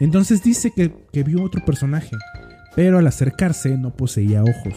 Entonces 0.00 0.42
dice 0.42 0.70
que, 0.70 0.92
que 1.12 1.22
vio 1.22 1.42
otro 1.42 1.64
personaje, 1.64 2.16
pero 2.74 2.98
al 2.98 3.06
acercarse 3.06 3.76
no 3.76 3.94
poseía 3.94 4.42
ojos. 4.42 4.74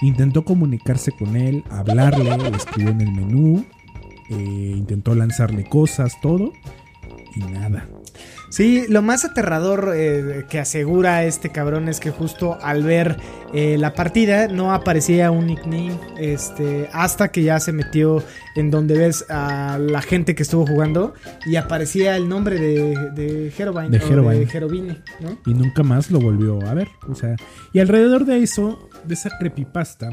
Intentó 0.00 0.44
comunicarse 0.44 1.12
con 1.12 1.36
él, 1.36 1.64
hablarle, 1.70 2.36
le 2.36 2.56
escribió 2.56 2.90
en 2.90 3.00
el 3.00 3.12
menú, 3.12 3.64
eh, 4.30 4.74
intentó 4.76 5.14
lanzarle 5.14 5.64
cosas, 5.64 6.14
todo, 6.20 6.52
y 7.36 7.40
nada. 7.40 7.88
Sí, 8.52 8.84
lo 8.86 9.00
más 9.00 9.24
aterrador 9.24 9.94
eh, 9.96 10.44
que 10.46 10.60
asegura 10.60 11.24
este 11.24 11.50
cabrón 11.50 11.88
es 11.88 12.00
que 12.00 12.10
justo 12.10 12.58
al 12.60 12.82
ver 12.82 13.16
eh, 13.54 13.78
la 13.78 13.94
partida 13.94 14.46
no 14.48 14.74
aparecía 14.74 15.30
un 15.30 15.46
nickname 15.46 15.98
este, 16.18 16.86
hasta 16.92 17.28
que 17.28 17.44
ya 17.44 17.58
se 17.60 17.72
metió 17.72 18.22
en 18.54 18.70
donde 18.70 18.98
ves 18.98 19.24
a 19.30 19.78
la 19.78 20.02
gente 20.02 20.34
que 20.34 20.42
estuvo 20.42 20.66
jugando 20.66 21.14
y 21.46 21.56
aparecía 21.56 22.14
el 22.14 22.28
nombre 22.28 22.60
de, 22.60 23.10
de. 23.14 23.50
De 23.88 24.00
¿no? 25.20 25.38
Y 25.46 25.54
nunca 25.54 25.82
más 25.82 26.10
lo 26.10 26.20
volvió 26.20 26.60
a 26.66 26.74
ver. 26.74 26.88
O 27.08 27.14
sea, 27.14 27.36
y 27.72 27.78
alrededor 27.78 28.26
de 28.26 28.42
eso, 28.42 28.90
de 29.04 29.14
esa 29.14 29.30
creepypasta, 29.38 30.10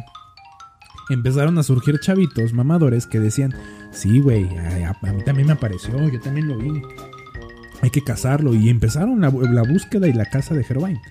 empezaron 1.10 1.58
a 1.58 1.63
surgir 1.63 1.99
chavitos 1.99 2.54
mamadores 2.54 3.06
que 3.06 3.19
decían, 3.19 3.54
sí, 3.91 4.21
güey, 4.21 4.47
a, 4.58 4.91
a 4.91 5.12
mí 5.12 5.23
también 5.25 5.47
me 5.47 5.54
apareció, 5.54 6.08
yo 6.08 6.21
también 6.21 6.47
lo 6.47 6.58
vi. 6.58 6.82
Hay 7.82 7.89
que 7.89 8.04
cazarlo. 8.04 8.54
Y 8.54 8.70
empezaron 8.70 9.22
la, 9.22 9.30
la 9.30 9.63
búsqueda 9.63 10.08
y 10.08 10.13
la 10.13 10.26
caza 10.26 10.56
de 10.56 10.65
Herobrine. 10.68 11.02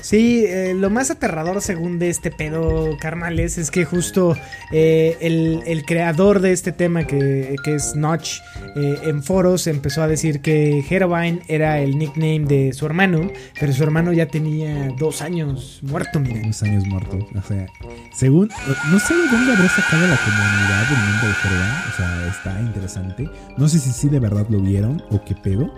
Sí, 0.00 0.44
eh, 0.46 0.74
lo 0.74 0.90
más 0.90 1.10
aterrador 1.10 1.62
según 1.62 1.98
de 1.98 2.10
este 2.10 2.30
pedo, 2.30 2.96
carnales, 2.98 3.56
es 3.58 3.70
que 3.70 3.84
justo 3.84 4.36
eh, 4.72 5.16
el, 5.20 5.62
el 5.66 5.84
creador 5.84 6.40
de 6.40 6.52
este 6.52 6.72
tema, 6.72 7.06
que, 7.06 7.56
que 7.64 7.76
es 7.76 7.94
Notch, 7.94 8.40
eh, 8.74 8.98
en 9.04 9.22
foros 9.22 9.66
empezó 9.66 10.02
a 10.02 10.08
decir 10.08 10.40
que 10.40 10.84
Herobrine 10.88 11.42
era 11.46 11.80
el 11.80 11.98
nickname 11.98 12.40
de 12.40 12.72
su 12.72 12.86
hermano, 12.86 13.30
pero 13.58 13.72
su 13.72 13.82
hermano 13.82 14.12
ya 14.12 14.26
tenía 14.26 14.88
dos 14.98 15.22
años 15.22 15.80
muerto, 15.82 16.18
miren. 16.18 16.44
Unos 16.44 16.62
años 16.62 16.84
muertos. 16.86 17.24
O 17.36 17.42
sea, 17.46 17.66
según. 18.12 18.50
No 18.90 18.98
sé 18.98 19.14
de 19.14 19.28
dónde 19.28 19.52
habrá 19.52 19.68
sacado 19.68 20.06
la 20.06 20.16
comunidad 20.16 20.88
del 20.88 20.98
mundo 20.98 21.26
de 21.26 21.34
Herobrine. 21.44 21.82
O 21.92 21.96
sea, 21.96 22.26
está 22.28 22.60
interesante. 22.60 23.30
No 23.56 23.68
sé 23.68 23.78
si 23.78 23.92
sí 23.92 24.08
de 24.08 24.18
verdad 24.18 24.46
lo 24.48 24.60
vieron 24.60 25.02
o 25.10 25.24
qué 25.24 25.34
pedo. 25.34 25.72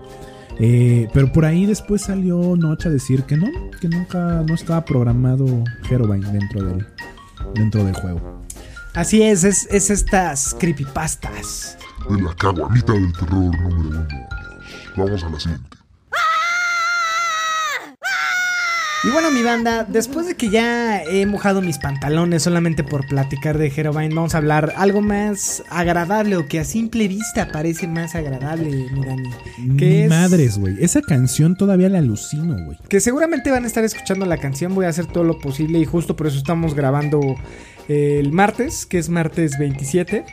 Eh, 0.59 1.09
pero 1.13 1.33
por 1.33 1.45
ahí 1.45 1.67
después 1.67 2.03
salió 2.03 2.57
Noche 2.57 2.89
a 2.89 2.93
decir 2.93 3.25
que 3.25 3.37
no, 3.37 3.49
que 3.81 3.89
nunca 3.89 4.43
no 4.47 4.55
estaba 4.55 4.85
programado 4.85 5.47
Herobrine 5.91 6.31
dentro 6.31 6.63
del, 6.63 6.87
dentro 7.55 7.85
del 7.85 7.95
juego. 7.95 8.43
Así 8.95 9.23
es, 9.23 9.43
es, 9.43 9.67
es 9.71 9.91
estas 9.91 10.55
creepypastas. 10.59 11.77
de 12.09 12.23
la 12.23 12.35
caguamita 12.35 12.93
del 12.93 13.13
terror 13.13 13.57
número 13.61 13.77
uno. 13.77 14.07
Vamos 14.97 15.25
a 15.25 15.29
la 15.31 15.41
siguiente. 15.41 15.84
Y 19.07 19.11
bueno, 19.11 19.31
mi 19.31 19.43
banda, 19.43 19.85
después 19.85 20.27
de 20.27 20.35
que 20.35 20.49
ya 20.49 21.03
he 21.03 21.27
mojado 21.27 21.61
mis 21.61 21.77
pantalones 21.79 22.43
solamente 22.43 22.83
por 22.85 23.07
platicar 23.07 23.59
de 23.59 23.67
Herobrine, 23.75 24.15
vamos 24.15 24.35
a 24.35 24.39
hablar 24.39 24.73
algo 24.77 25.03
más 25.03 25.63
agradable 25.69 26.37
o 26.37 26.47
que 26.47 26.59
a 26.61 26.65
simple 26.65 27.07
vista 27.07 27.49
parece 27.49 27.87
más 27.87 28.15
agradable, 28.15 28.71
mi 28.71 29.05
Dani. 29.05 29.31
Que 29.77 30.05
es- 30.05 30.09
madres, 30.11 30.57
güey. 30.57 30.83
Esa 30.83 31.03
canción 31.03 31.55
todavía 31.55 31.91
la 31.91 31.99
alucino, 31.99 32.57
güey. 32.65 32.79
Que 32.89 32.99
seguramente 33.01 33.51
van 33.51 33.65
a 33.65 33.67
estar 33.67 33.85
escuchando 33.85 34.25
la 34.25 34.39
canción, 34.39 34.75
voy 34.75 34.87
a 34.87 34.89
hacer 34.89 35.05
todo 35.07 35.25
lo 35.25 35.39
posible 35.39 35.79
y 35.79 35.85
justo 35.85 36.17
por 36.17 36.27
eso 36.29 36.39
estamos 36.39 36.73
grabando 36.75 37.21
el 37.89 38.33
martes, 38.33 38.87
que 38.87 38.99
es 38.99 39.11
martes 39.11 39.59
27. 39.59 40.25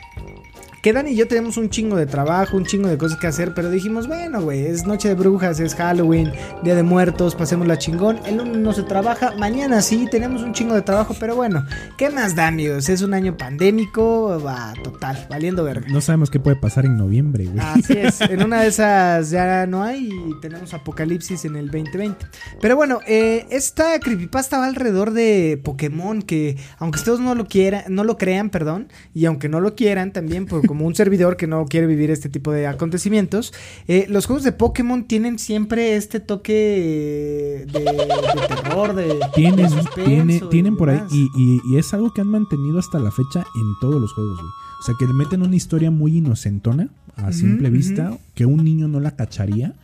Que 0.82 0.92
Dan 0.92 1.06
y 1.06 1.14
yo 1.14 1.28
tenemos 1.28 1.58
un 1.58 1.70
chingo 1.70 1.94
de 1.94 2.06
trabajo, 2.06 2.56
un 2.56 2.66
chingo 2.66 2.88
de 2.88 2.98
cosas 2.98 3.16
que 3.16 3.28
hacer, 3.28 3.54
pero 3.54 3.70
dijimos, 3.70 4.08
bueno, 4.08 4.42
güey, 4.42 4.66
es 4.66 4.84
noche 4.84 5.06
de 5.06 5.14
brujas, 5.14 5.60
es 5.60 5.76
Halloween, 5.76 6.32
Día 6.64 6.74
de 6.74 6.82
Muertos, 6.82 7.36
pasemos 7.36 7.68
la 7.68 7.78
chingón. 7.78 8.18
El 8.26 8.38
lunes 8.38 8.56
no 8.56 8.72
se 8.72 8.82
trabaja, 8.82 9.32
mañana 9.38 9.80
sí, 9.80 10.08
tenemos 10.10 10.42
un 10.42 10.52
chingo 10.52 10.74
de 10.74 10.82
trabajo, 10.82 11.14
pero 11.20 11.36
bueno, 11.36 11.64
¿qué 11.96 12.10
más 12.10 12.34
da, 12.34 12.48
amigos? 12.48 12.88
Es 12.88 13.02
un 13.02 13.14
año 13.14 13.36
pandémico, 13.36 14.42
va, 14.44 14.74
total, 14.82 15.24
valiendo 15.30 15.62
verga. 15.62 15.86
No 15.88 16.00
sabemos 16.00 16.30
qué 16.30 16.40
puede 16.40 16.56
pasar 16.56 16.84
en 16.84 16.96
noviembre, 16.96 17.44
güey. 17.44 17.60
Así 17.60 17.92
es, 17.92 18.20
en 18.20 18.42
una 18.42 18.62
de 18.62 18.66
esas 18.66 19.30
ya 19.30 19.68
no 19.68 19.84
hay 19.84 20.08
y 20.08 20.40
tenemos 20.40 20.74
apocalipsis 20.74 21.44
en 21.44 21.54
el 21.54 21.66
2020. 21.66 22.26
Pero 22.60 22.74
bueno, 22.74 22.98
eh, 23.06 23.46
esta 23.50 24.00
creepypasta 24.00 24.58
va 24.58 24.66
alrededor 24.66 25.12
de 25.12 25.60
Pokémon, 25.62 26.22
que 26.22 26.56
aunque 26.78 26.98
ustedes 26.98 27.20
no 27.20 27.36
lo 27.36 27.46
quieran, 27.46 27.84
no 27.88 28.02
lo 28.02 28.18
crean, 28.18 28.50
perdón, 28.50 28.88
y 29.14 29.26
aunque 29.26 29.48
no 29.48 29.60
lo 29.60 29.76
quieran 29.76 30.12
también, 30.12 30.46
por 30.46 30.71
como 30.72 30.86
un 30.86 30.94
servidor 30.94 31.36
que 31.36 31.46
no 31.46 31.66
quiere 31.66 31.86
vivir 31.86 32.10
este 32.10 32.30
tipo 32.30 32.50
de 32.50 32.66
acontecimientos, 32.66 33.52
eh, 33.88 34.06
los 34.08 34.24
juegos 34.24 34.42
de 34.42 34.52
Pokémon 34.52 35.04
tienen 35.04 35.38
siempre 35.38 35.96
este 35.96 36.18
toque 36.18 37.66
de, 37.70 37.80
de 37.80 38.46
terror, 38.48 38.94
de, 38.94 39.18
Tienen, 39.34 39.56
de 39.56 39.68
suspenso 39.68 40.04
tiene- 40.04 40.40
tienen 40.50 40.76
por 40.78 40.88
ahí, 40.88 41.00
y, 41.10 41.28
y- 41.36 41.60
y 41.70 41.76
es 41.76 41.92
algo 41.92 42.12
que 42.14 42.22
han 42.22 42.28
mantenido 42.28 42.78
hasta 42.78 42.98
la 42.98 43.10
fecha 43.10 43.40
en 43.54 43.74
todos 43.82 44.00
los 44.00 44.12
juegos, 44.14 44.36
güey. 44.38 44.50
O 44.80 44.84
sea, 44.84 44.94
que 44.98 45.06
le 45.06 45.12
meten 45.12 45.42
una 45.42 45.54
historia 45.56 45.90
muy 45.90 46.16
inocentona, 46.16 46.88
a 47.16 47.32
simple 47.32 47.68
vista, 47.68 48.16
que 48.34 48.46
un 48.46 48.64
niño 48.64 48.88
no 48.88 48.98
la 48.98 49.14
cacharía, 49.14 49.74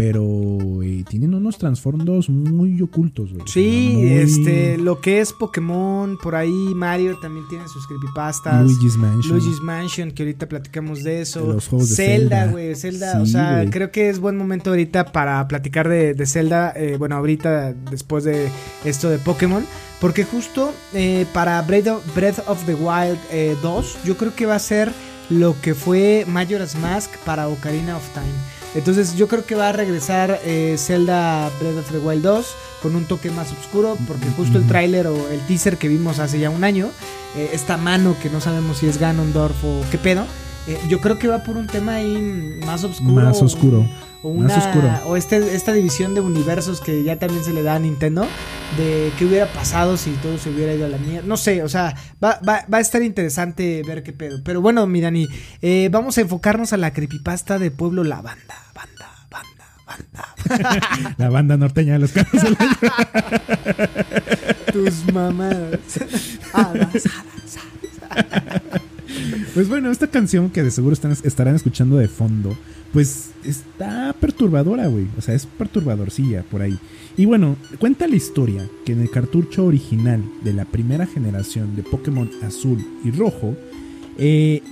pero 0.00 0.82
eh, 0.82 1.04
tienen 1.06 1.34
unos 1.34 1.58
trasfondos 1.58 2.30
muy 2.30 2.80
ocultos, 2.80 3.32
güey. 3.34 3.44
Sí, 3.46 3.92
muy- 3.96 4.12
este, 4.14 4.78
lo 4.78 4.98
que 5.02 5.20
es 5.20 5.34
Pokémon, 5.34 6.16
por 6.22 6.34
ahí 6.36 6.72
Mario 6.74 7.18
también 7.20 7.46
tiene 7.48 7.68
sus 7.68 7.86
creepypastas. 7.86 8.64
Luigi's 8.64 8.96
Mansion. 8.96 9.36
Luigi's 9.38 9.60
Mansion, 9.60 10.10
que 10.12 10.22
ahorita 10.22 10.48
platicamos 10.48 11.04
de 11.04 11.20
eso. 11.20 11.52
Los 11.52 11.68
juegos 11.68 11.90
de 11.90 11.96
Zelda, 11.96 12.46
güey, 12.46 12.74
Zelda. 12.74 13.12
Sí, 13.12 13.18
o 13.20 13.26
sea, 13.26 13.66
creo 13.70 13.90
que 13.90 14.08
es 14.08 14.18
buen 14.20 14.38
momento 14.38 14.70
ahorita 14.70 15.12
para 15.12 15.46
platicar 15.48 15.86
de, 15.86 16.14
de 16.14 16.26
Zelda. 16.26 16.72
eh, 16.74 16.96
bueno, 16.98 17.16
ahorita 17.16 17.74
después 17.90 18.24
de 18.24 18.48
esto 18.86 19.10
de 19.10 19.18
Pokémon. 19.18 19.64
Porque 20.00 20.24
justo 20.24 20.72
eh, 20.94 21.26
para 21.34 21.60
Breath 21.60 21.88
of, 21.88 22.14
Breath 22.16 22.38
of 22.48 22.64
the 22.64 22.74
Wild 22.74 23.18
eh, 23.32 23.54
2, 23.62 23.98
yo 24.06 24.16
creo 24.16 24.34
que 24.34 24.46
va 24.46 24.54
a 24.54 24.58
ser 24.58 24.90
lo 25.28 25.54
que 25.60 25.74
fue 25.74 26.24
Majora's 26.26 26.74
Mask 26.76 27.10
para 27.26 27.48
Ocarina 27.48 27.98
of 27.98 28.08
Time. 28.14 28.32
Entonces 28.74 29.16
yo 29.16 29.26
creo 29.26 29.44
que 29.44 29.54
va 29.54 29.70
a 29.70 29.72
regresar 29.72 30.40
eh, 30.44 30.76
Zelda 30.78 31.50
Breath 31.60 31.78
of 31.78 31.90
the 31.90 31.98
Wild 31.98 32.22
2 32.22 32.46
con 32.82 32.94
un 32.94 33.04
toque 33.04 33.30
más 33.30 33.52
oscuro, 33.52 33.96
porque 34.06 34.26
justo 34.36 34.58
el 34.58 34.66
tráiler 34.66 35.06
o 35.08 35.28
el 35.28 35.40
teaser 35.40 35.76
que 35.76 35.88
vimos 35.88 36.18
hace 36.20 36.38
ya 36.38 36.50
un 36.50 36.62
año, 36.62 36.90
eh, 37.36 37.50
esta 37.52 37.76
mano 37.76 38.16
que 38.22 38.30
no 38.30 38.40
sabemos 38.40 38.78
si 38.78 38.86
es 38.86 38.98
Ganondorf 38.98 39.56
o 39.64 39.82
qué 39.90 39.98
pedo, 39.98 40.24
eh, 40.66 40.78
yo 40.88 41.00
creo 41.00 41.18
que 41.18 41.26
va 41.26 41.42
por 41.42 41.56
un 41.56 41.66
tema 41.66 41.94
ahí 41.96 42.60
más 42.64 42.84
oscuro. 42.84 43.24
Más 43.24 43.42
oscuro. 43.42 43.86
O, 44.22 44.34
Más 44.34 44.52
una, 44.52 44.68
oscuro. 44.68 44.90
o 45.06 45.16
este, 45.16 45.54
esta 45.54 45.72
división 45.72 46.14
de 46.14 46.20
universos 46.20 46.80
que 46.80 47.02
ya 47.02 47.16
también 47.18 47.42
se 47.42 47.52
le 47.52 47.62
da 47.62 47.74
a 47.76 47.78
Nintendo, 47.78 48.26
de 48.76 49.12
qué 49.18 49.24
hubiera 49.24 49.46
pasado 49.46 49.96
si 49.96 50.10
todo 50.12 50.38
se 50.38 50.50
hubiera 50.50 50.74
ido 50.74 50.86
a 50.86 50.88
la 50.88 50.98
mierda. 50.98 51.26
No 51.26 51.36
sé, 51.36 51.62
o 51.62 51.68
sea, 51.68 51.94
va, 52.22 52.40
va- 52.46 52.64
va 52.72 52.78
a 52.78 52.80
estar 52.80 53.02
interesante 53.02 53.82
ver 53.86 54.02
qué 54.02 54.12
pedo. 54.12 54.42
Pero 54.44 54.60
bueno, 54.60 54.86
mi 54.86 55.00
Dani, 55.00 55.28
eh, 55.62 55.88
vamos 55.90 56.18
a 56.18 56.22
enfocarnos 56.22 56.72
a 56.72 56.76
la 56.76 56.92
creepypasta 56.92 57.58
de 57.58 57.70
Pueblo 57.70 58.04
La 58.04 58.20
Banda. 58.22 58.54
Banda, 58.74 59.08
banda, 59.30 59.66
banda. 59.86 61.14
La 61.18 61.28
banda 61.30 61.56
norteña 61.56 61.94
de 61.94 61.98
los 62.00 62.12
carros. 62.12 62.42
Tus 64.72 65.12
mamadas. 65.12 65.80
Pues 69.54 69.68
bueno, 69.68 69.90
esta 69.90 70.06
canción 70.06 70.50
que 70.50 70.62
de 70.62 70.70
seguro 70.70 70.92
están, 70.92 71.12
estarán 71.24 71.56
escuchando 71.56 71.96
de 71.96 72.08
fondo, 72.08 72.56
pues 72.92 73.30
está 73.44 74.14
perturbadora, 74.18 74.86
güey. 74.86 75.06
O 75.18 75.20
sea, 75.20 75.34
es 75.34 75.46
perturbadorcilla 75.46 76.42
por 76.44 76.62
ahí. 76.62 76.78
Y 77.16 77.24
bueno, 77.26 77.56
cuenta 77.78 78.06
la 78.06 78.16
historia 78.16 78.68
que 78.84 78.92
en 78.92 79.00
el 79.00 79.10
cartucho 79.10 79.64
original 79.66 80.22
de 80.44 80.52
la 80.52 80.64
primera 80.64 81.06
generación 81.06 81.74
de 81.76 81.82
Pokémon 81.82 82.30
Azul 82.42 82.78
y 83.04 83.10
Rojo, 83.10 83.56
eh, 84.18 84.62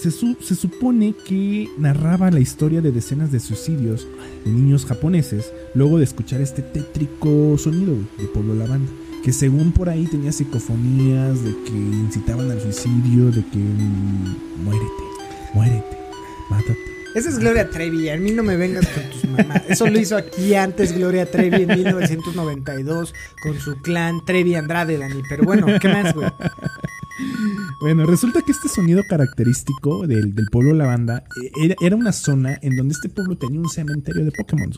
se, 0.00 0.10
su- 0.10 0.36
se 0.40 0.54
supone 0.54 1.14
que 1.26 1.68
narraba 1.78 2.30
la 2.30 2.40
historia 2.40 2.80
de 2.80 2.90
decenas 2.90 3.30
de 3.30 3.38
suicidios 3.40 4.06
de 4.44 4.50
niños 4.50 4.86
japoneses 4.86 5.52
luego 5.74 5.98
de 5.98 6.04
escuchar 6.04 6.40
este 6.40 6.62
tétrico 6.62 7.56
sonido 7.58 7.94
de 8.18 8.24
Pueblo 8.32 8.54
Lavanda. 8.54 8.90
Que 9.22 9.32
según 9.32 9.72
por 9.72 9.88
ahí 9.88 10.06
tenía 10.06 10.32
psicofonías 10.32 11.44
de 11.44 11.54
que 11.64 11.72
incitaban 11.72 12.50
al 12.50 12.60
suicidio, 12.60 13.26
de 13.30 13.44
que 13.44 13.58
mm, 13.58 14.64
muérete, 14.64 15.02
muérete, 15.54 15.98
mátate. 16.48 16.90
Esa 17.14 17.28
es 17.28 17.38
Gloria 17.40 17.68
Trevi, 17.68 18.08
a 18.08 18.16
mí 18.16 18.30
no 18.30 18.44
me 18.44 18.56
vengas 18.56 18.86
con 18.86 19.02
tus 19.10 19.24
mamás. 19.28 19.62
Eso 19.68 19.86
lo 19.88 19.98
hizo 19.98 20.16
aquí 20.16 20.54
antes 20.54 20.96
Gloria 20.96 21.28
Trevi 21.28 21.62
en 21.62 21.68
1992 21.68 23.14
con 23.42 23.58
su 23.58 23.76
clan 23.82 24.24
Trevi 24.24 24.54
Andrade, 24.54 24.96
Dani. 24.96 25.22
Pero 25.28 25.42
bueno, 25.42 25.66
¿qué 25.80 25.88
más, 25.88 26.14
güey? 26.14 26.30
Bueno, 27.80 28.06
resulta 28.06 28.42
que 28.42 28.52
este 28.52 28.68
sonido 28.68 29.02
característico 29.08 30.06
del, 30.06 30.34
del 30.34 30.46
pueblo 30.46 30.72
Lavanda 30.72 31.24
eh, 31.42 31.50
era, 31.64 31.74
era 31.80 31.96
una 31.96 32.12
zona 32.12 32.58
en 32.62 32.76
donde 32.76 32.92
este 32.92 33.08
pueblo 33.08 33.36
tenía 33.36 33.58
un 33.58 33.68
cementerio 33.68 34.24
de 34.24 34.32
Pokémon. 34.32 34.70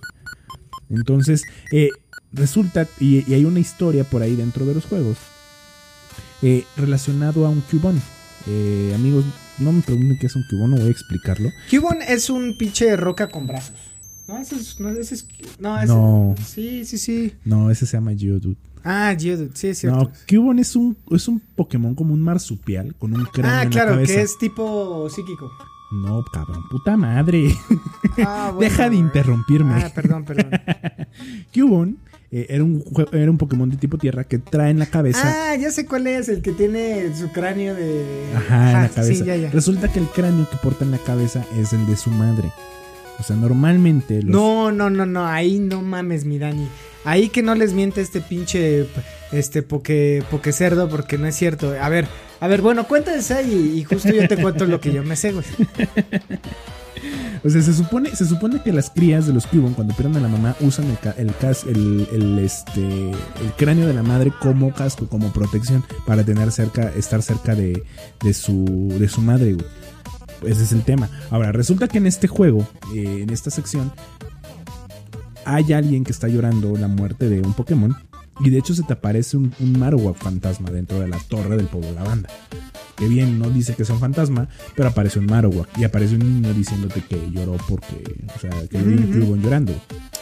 Entonces, 0.88 1.44
eh, 1.72 1.90
resulta, 2.33 2.87
y, 3.01 3.29
y 3.31 3.35
hay 3.35 3.45
una 3.45 3.61
historia 3.61 4.05
por 4.05 4.23
ahí 4.23 4.35
dentro 4.37 4.64
de 4.66 4.75
los 4.75 4.85
juegos, 4.85 5.18
eh, 6.42 6.64
relacionado 6.77 7.47
a 7.47 7.51
un 7.51 7.61
Cubone. 7.62 8.01
Eh, 8.47 8.92
amigos, 8.95 9.25
no 9.59 9.73
me 9.73 9.83
pregunten 9.83 10.18
qué 10.18 10.27
es 10.27 10.37
un 10.37 10.45
Cubone, 10.51 10.75
no 10.75 10.81
voy 10.81 10.88
a 10.88 10.92
explicarlo. 10.92 11.51
Cubone 11.71 12.05
es 12.12 12.29
un 12.31 12.57
pinche 12.59 12.97
roca 12.97 13.29
con 13.29 13.47
brazos. 13.47 13.77
No, 14.29 14.38
ese 14.38 14.57
es. 14.57 14.79
No, 14.81 14.88
ese 14.90 15.14
es. 15.14 15.27
No, 15.59 15.77
ese- 15.79 15.87
No. 15.88 16.35
Sí, 16.45 16.85
sí, 16.85 16.99
sí. 16.99 17.35
No, 17.45 17.71
ese 17.71 17.87
se 17.87 17.97
llama 17.97 18.12
Geodude. 18.16 18.57
Ah, 18.85 19.14
Geodude, 19.18 19.51
sí, 19.55 19.68
es 19.68 19.79
cierto. 19.79 19.99
No, 19.99 20.12
Cubone 20.29 20.62
es 20.62 20.75
un, 20.75 20.97
es 21.11 21.29
un 21.29 21.40
Pokémon 21.55 21.95
como 21.95 22.14
un 22.14 22.21
marsupial 22.23 22.95
con 22.97 23.14
un 23.14 23.25
cráneo 23.27 23.53
ah, 23.53 23.62
en 23.62 23.68
la 23.68 23.71
claro, 23.71 23.90
cabeza. 23.92 24.14
que 24.14 24.23
es 24.23 24.38
tipo 24.38 25.09
psíquico. 25.11 25.51
No, 25.92 26.25
cabrón, 26.33 26.64
puta 26.71 26.97
madre. 26.97 27.55
Ah, 28.27 28.51
bueno. 28.55 28.61
Deja 28.71 28.88
de 28.88 28.97
interrumpirme. 28.97 29.75
Ah, 29.75 29.92
perdón, 29.95 30.25
perdón. 30.25 30.51
Cubone 31.55 31.97
eh, 32.35 32.47
era, 32.49 32.64
un, 32.64 32.83
era 33.12 33.31
un 33.31 33.37
Pokémon 33.37 33.68
de 33.68 33.77
tipo 33.77 33.99
tierra 33.99 34.25
que 34.25 34.38
trae 34.38 34.71
en 34.71 34.79
la 34.79 34.87
cabeza. 34.87 35.51
Ah, 35.51 35.55
ya 35.55 35.71
sé 35.71 35.85
cuál 35.85 36.07
es, 36.07 36.31
el 36.31 36.40
que 36.40 36.53
tiene 36.53 37.14
su 37.14 37.31
cráneo 37.31 37.75
de. 37.75 38.05
Ajá, 38.35 38.71
en 38.71 38.83
la 38.83 38.88
sí, 38.88 38.95
cabeza. 38.95 39.25
ya, 39.27 39.37
ya. 39.37 39.51
Resulta 39.51 39.92
que 39.92 39.99
el 39.99 40.07
cráneo 40.07 40.49
que 40.49 40.57
porta 40.57 40.87
en 40.87 40.92
la 40.92 40.99
cabeza 40.99 41.45
es 41.61 41.75
el 41.75 41.87
de 41.87 41.95
su 41.95 42.11
madre. 42.11 42.51
O 43.18 43.23
sea, 43.23 43.37
normalmente 43.37 44.23
los. 44.23 44.31
No, 44.31 44.73
no, 44.73 44.88
no, 44.88 45.05
no, 45.05 45.27
ahí 45.27 45.59
no 45.59 45.83
mames, 45.83 46.25
mi 46.25 46.38
Dani. 46.38 46.66
Ahí 47.05 47.29
que 47.29 47.42
no 47.42 47.55
les 47.55 47.75
miente 47.75 48.01
este 48.01 48.23
pinche 48.23 48.87
este 49.31 49.62
poke, 49.62 50.25
poke 50.31 50.53
cerdo 50.53 50.88
porque 50.88 51.18
no 51.18 51.27
es 51.27 51.37
cierto. 51.37 51.75
A 51.79 51.90
ver, 51.90 52.07
a 52.40 52.49
ver, 52.49 52.62
bueno, 52.62 52.88
cuéntese 52.88 53.42
y, 53.42 53.79
y 53.79 53.85
justo 53.85 54.09
yo 54.09 54.27
te 54.27 54.38
cuento 54.38 54.64
lo 54.64 54.81
que 54.81 54.90
yo 54.90 55.03
me 55.03 55.16
sé, 55.16 55.33
güey. 55.33 55.45
O 57.44 57.50
sea, 57.50 57.62
se 57.62 57.74
supone, 57.74 58.14
se 58.14 58.26
supone 58.26 58.62
que 58.62 58.72
las 58.72 58.90
crías 58.90 59.26
de 59.26 59.32
los 59.32 59.46
Cubone, 59.46 59.74
cuando 59.74 59.94
pierden 59.94 60.16
a 60.16 60.20
la 60.20 60.28
mamá, 60.28 60.56
usan 60.60 60.86
el, 61.16 62.08
el, 62.12 62.38
este, 62.38 63.10
el 63.10 63.52
cráneo 63.56 63.86
de 63.86 63.94
la 63.94 64.02
madre 64.02 64.32
como 64.40 64.72
casco, 64.72 65.08
como 65.08 65.32
protección, 65.32 65.84
para 66.06 66.24
tener 66.24 66.52
cerca, 66.52 66.90
estar 66.96 67.22
cerca 67.22 67.54
de, 67.54 67.82
de 68.22 68.34
su, 68.34 68.94
de 68.98 69.08
su 69.08 69.20
madre, 69.20 69.54
güey. 69.54 69.66
Ese 70.44 70.64
es 70.64 70.72
el 70.72 70.82
tema. 70.82 71.08
Ahora, 71.30 71.52
resulta 71.52 71.88
que 71.88 71.98
en 71.98 72.06
este 72.06 72.26
juego, 72.26 72.66
eh, 72.94 73.20
en 73.22 73.30
esta 73.30 73.50
sección, 73.50 73.92
hay 75.44 75.72
alguien 75.72 76.04
que 76.04 76.12
está 76.12 76.28
llorando 76.28 76.76
la 76.76 76.88
muerte 76.88 77.28
de 77.28 77.40
un 77.40 77.54
Pokémon. 77.54 77.96
Y 78.40 78.50
de 78.50 78.58
hecho 78.58 78.74
se 78.74 78.82
te 78.82 78.94
aparece 78.94 79.36
un, 79.36 79.54
un 79.60 79.78
Marowak 79.78 80.16
fantasma 80.16 80.70
dentro 80.70 80.98
de 80.98 81.06
la 81.06 81.18
torre 81.28 81.56
del 81.56 81.66
pueblo 81.66 81.92
lavanda. 81.92 82.28
Que 82.96 83.09
bien, 83.09 83.38
no 83.38 83.48
dice 83.50 83.74
que 83.74 83.83
es 83.85 83.90
un 83.90 83.98
fantasma, 83.98 84.48
pero 84.76 84.88
aparece 84.90 85.18
un 85.18 85.26
Marowak. 85.26 85.68
Y 85.78 85.85
aparece 85.85 86.14
un 86.16 86.42
niño 86.42 86.55
diciéndote 86.55 87.02
que 87.09 87.18
lloró 87.31 87.57
porque, 87.68 88.14
o 88.37 88.38
sea, 88.38 88.50
que 88.68 88.76
un 88.76 89.11
Ujú. 89.11 89.20
Cubone 89.20 89.42
llorando. 89.42 89.72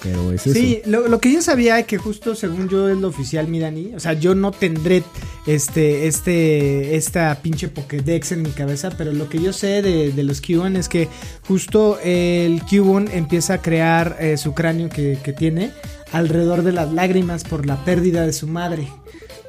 Pero 0.03 0.33
es 0.33 0.47
eso. 0.47 0.55
Sí, 0.59 0.81
lo, 0.87 1.09
lo 1.09 1.21
que 1.21 1.33
yo 1.33 1.43
sabía 1.43 1.79
es 1.79 1.87
que 1.87 1.99
justo 1.99 2.35
según 2.35 2.69
yo 2.69 2.89
es 2.89 2.97
lo 2.97 3.09
oficial, 3.09 3.49
mi 3.49 3.59
Dani. 3.59 3.93
O 3.95 4.01
sea, 4.01 4.13
yo 4.15 4.35
no 4.35 4.51
tendré 4.53 5.03
este, 5.47 6.07
este, 6.07 6.97
esta 6.97 7.35
pinche 7.43 7.69
Pokédex 7.69 8.33
en 8.33 8.43
mi 8.43 8.51
cabeza, 8.51 8.91
pero 8.97 9.13
lo 9.13 9.29
que 9.29 9.43
yo 9.43 9.53
sé 9.53 9.83
de, 9.83 10.13
de 10.13 10.23
los 10.23 10.41
Cubone 10.41 10.79
es 10.79 10.89
que 10.89 11.09
justo 11.47 11.99
el 12.03 12.63
Cubone 12.63 13.15
empieza 13.17 13.55
a 13.55 13.63
crear 13.63 14.17
eh, 14.21 14.37
su 14.37 14.55
cráneo 14.55 14.89
que, 14.89 15.19
que 15.23 15.33
tiene 15.33 15.71
alrededor 16.13 16.63
de 16.63 16.73
las 16.73 16.93
lágrimas 16.93 17.45
por 17.45 17.67
la 17.67 17.85
pérdida 17.85 18.25
de 18.25 18.33
su 18.33 18.47
madre. 18.47 18.89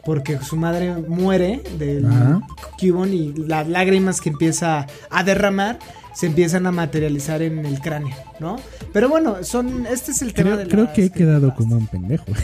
Porque 0.04 0.40
su 0.40 0.56
madre 0.56 0.96
muere 1.08 1.62
del 1.78 2.06
Ajá. 2.08 2.42
Cubone 2.80 3.16
y 3.16 3.34
las 3.48 3.68
lágrimas 3.68 4.20
que 4.20 4.30
empieza 4.30 4.88
a 5.10 5.24
derramar 5.24 5.78
se 6.14 6.26
empiezan 6.26 6.66
a 6.66 6.72
materializar 6.72 7.42
en 7.42 7.66
el 7.66 7.80
cráneo, 7.80 8.16
¿no? 8.40 8.58
Pero 8.92 9.08
bueno, 9.10 9.44
son 9.44 9.86
este 9.86 10.12
es 10.12 10.22
el 10.22 10.34
tema 10.34 10.52
Creo, 10.52 10.58
de 10.58 10.68
creo 10.68 10.84
las 10.86 10.94
que 10.94 11.06
he 11.06 11.10
quedado 11.12 11.54
como 11.56 11.76
un 11.78 11.88
pendejo. 11.88 12.26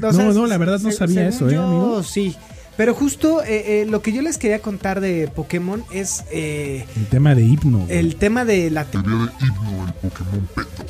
No, 0.00 0.32
no, 0.32 0.46
la 0.46 0.56
verdad 0.58 0.78
no 0.78 0.90
se- 0.92 0.96
sabía 0.96 1.26
eso, 1.28 1.50
¿eh, 1.50 1.56
amigo? 1.56 2.02
Sí. 2.04 2.36
Pero 2.76 2.94
justo 2.94 3.42
eh, 3.42 3.82
eh, 3.82 3.86
lo 3.90 4.00
que 4.00 4.12
yo 4.12 4.22
les 4.22 4.38
quería 4.38 4.60
contar 4.60 5.00
de 5.00 5.26
Pokémon 5.34 5.82
es 5.92 6.24
eh, 6.30 6.86
El 6.96 7.06
tema 7.06 7.34
de 7.34 7.42
hipno. 7.42 7.78
güey. 7.80 7.98
el 7.98 8.14
tema 8.14 8.44
de 8.44 8.70
la... 8.70 8.84
te- 8.84 8.92
Teoría 8.92 9.10
de 9.16 9.44
himno 9.44 9.84
del 9.84 9.94
Pokémon 9.94 10.48
Peto. 10.54 10.84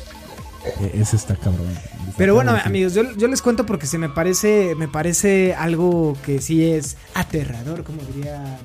Eh, 0.83 0.91
Ese 1.01 1.15
está 1.15 1.35
cabrón. 1.35 1.65
Pero 2.17 2.33
bueno, 2.35 2.55
amigos, 2.63 2.93
yo, 2.93 3.03
yo 3.17 3.27
les 3.27 3.41
cuento 3.41 3.65
porque 3.65 3.85
se 3.87 3.97
me 3.97 4.09
parece, 4.09 4.75
me 4.77 4.87
parece 4.87 5.53
algo 5.53 6.17
que 6.25 6.41
sí 6.41 6.63
es 6.65 6.97
aterrador, 7.13 7.83
como 7.83 8.01
diría. 8.13 8.59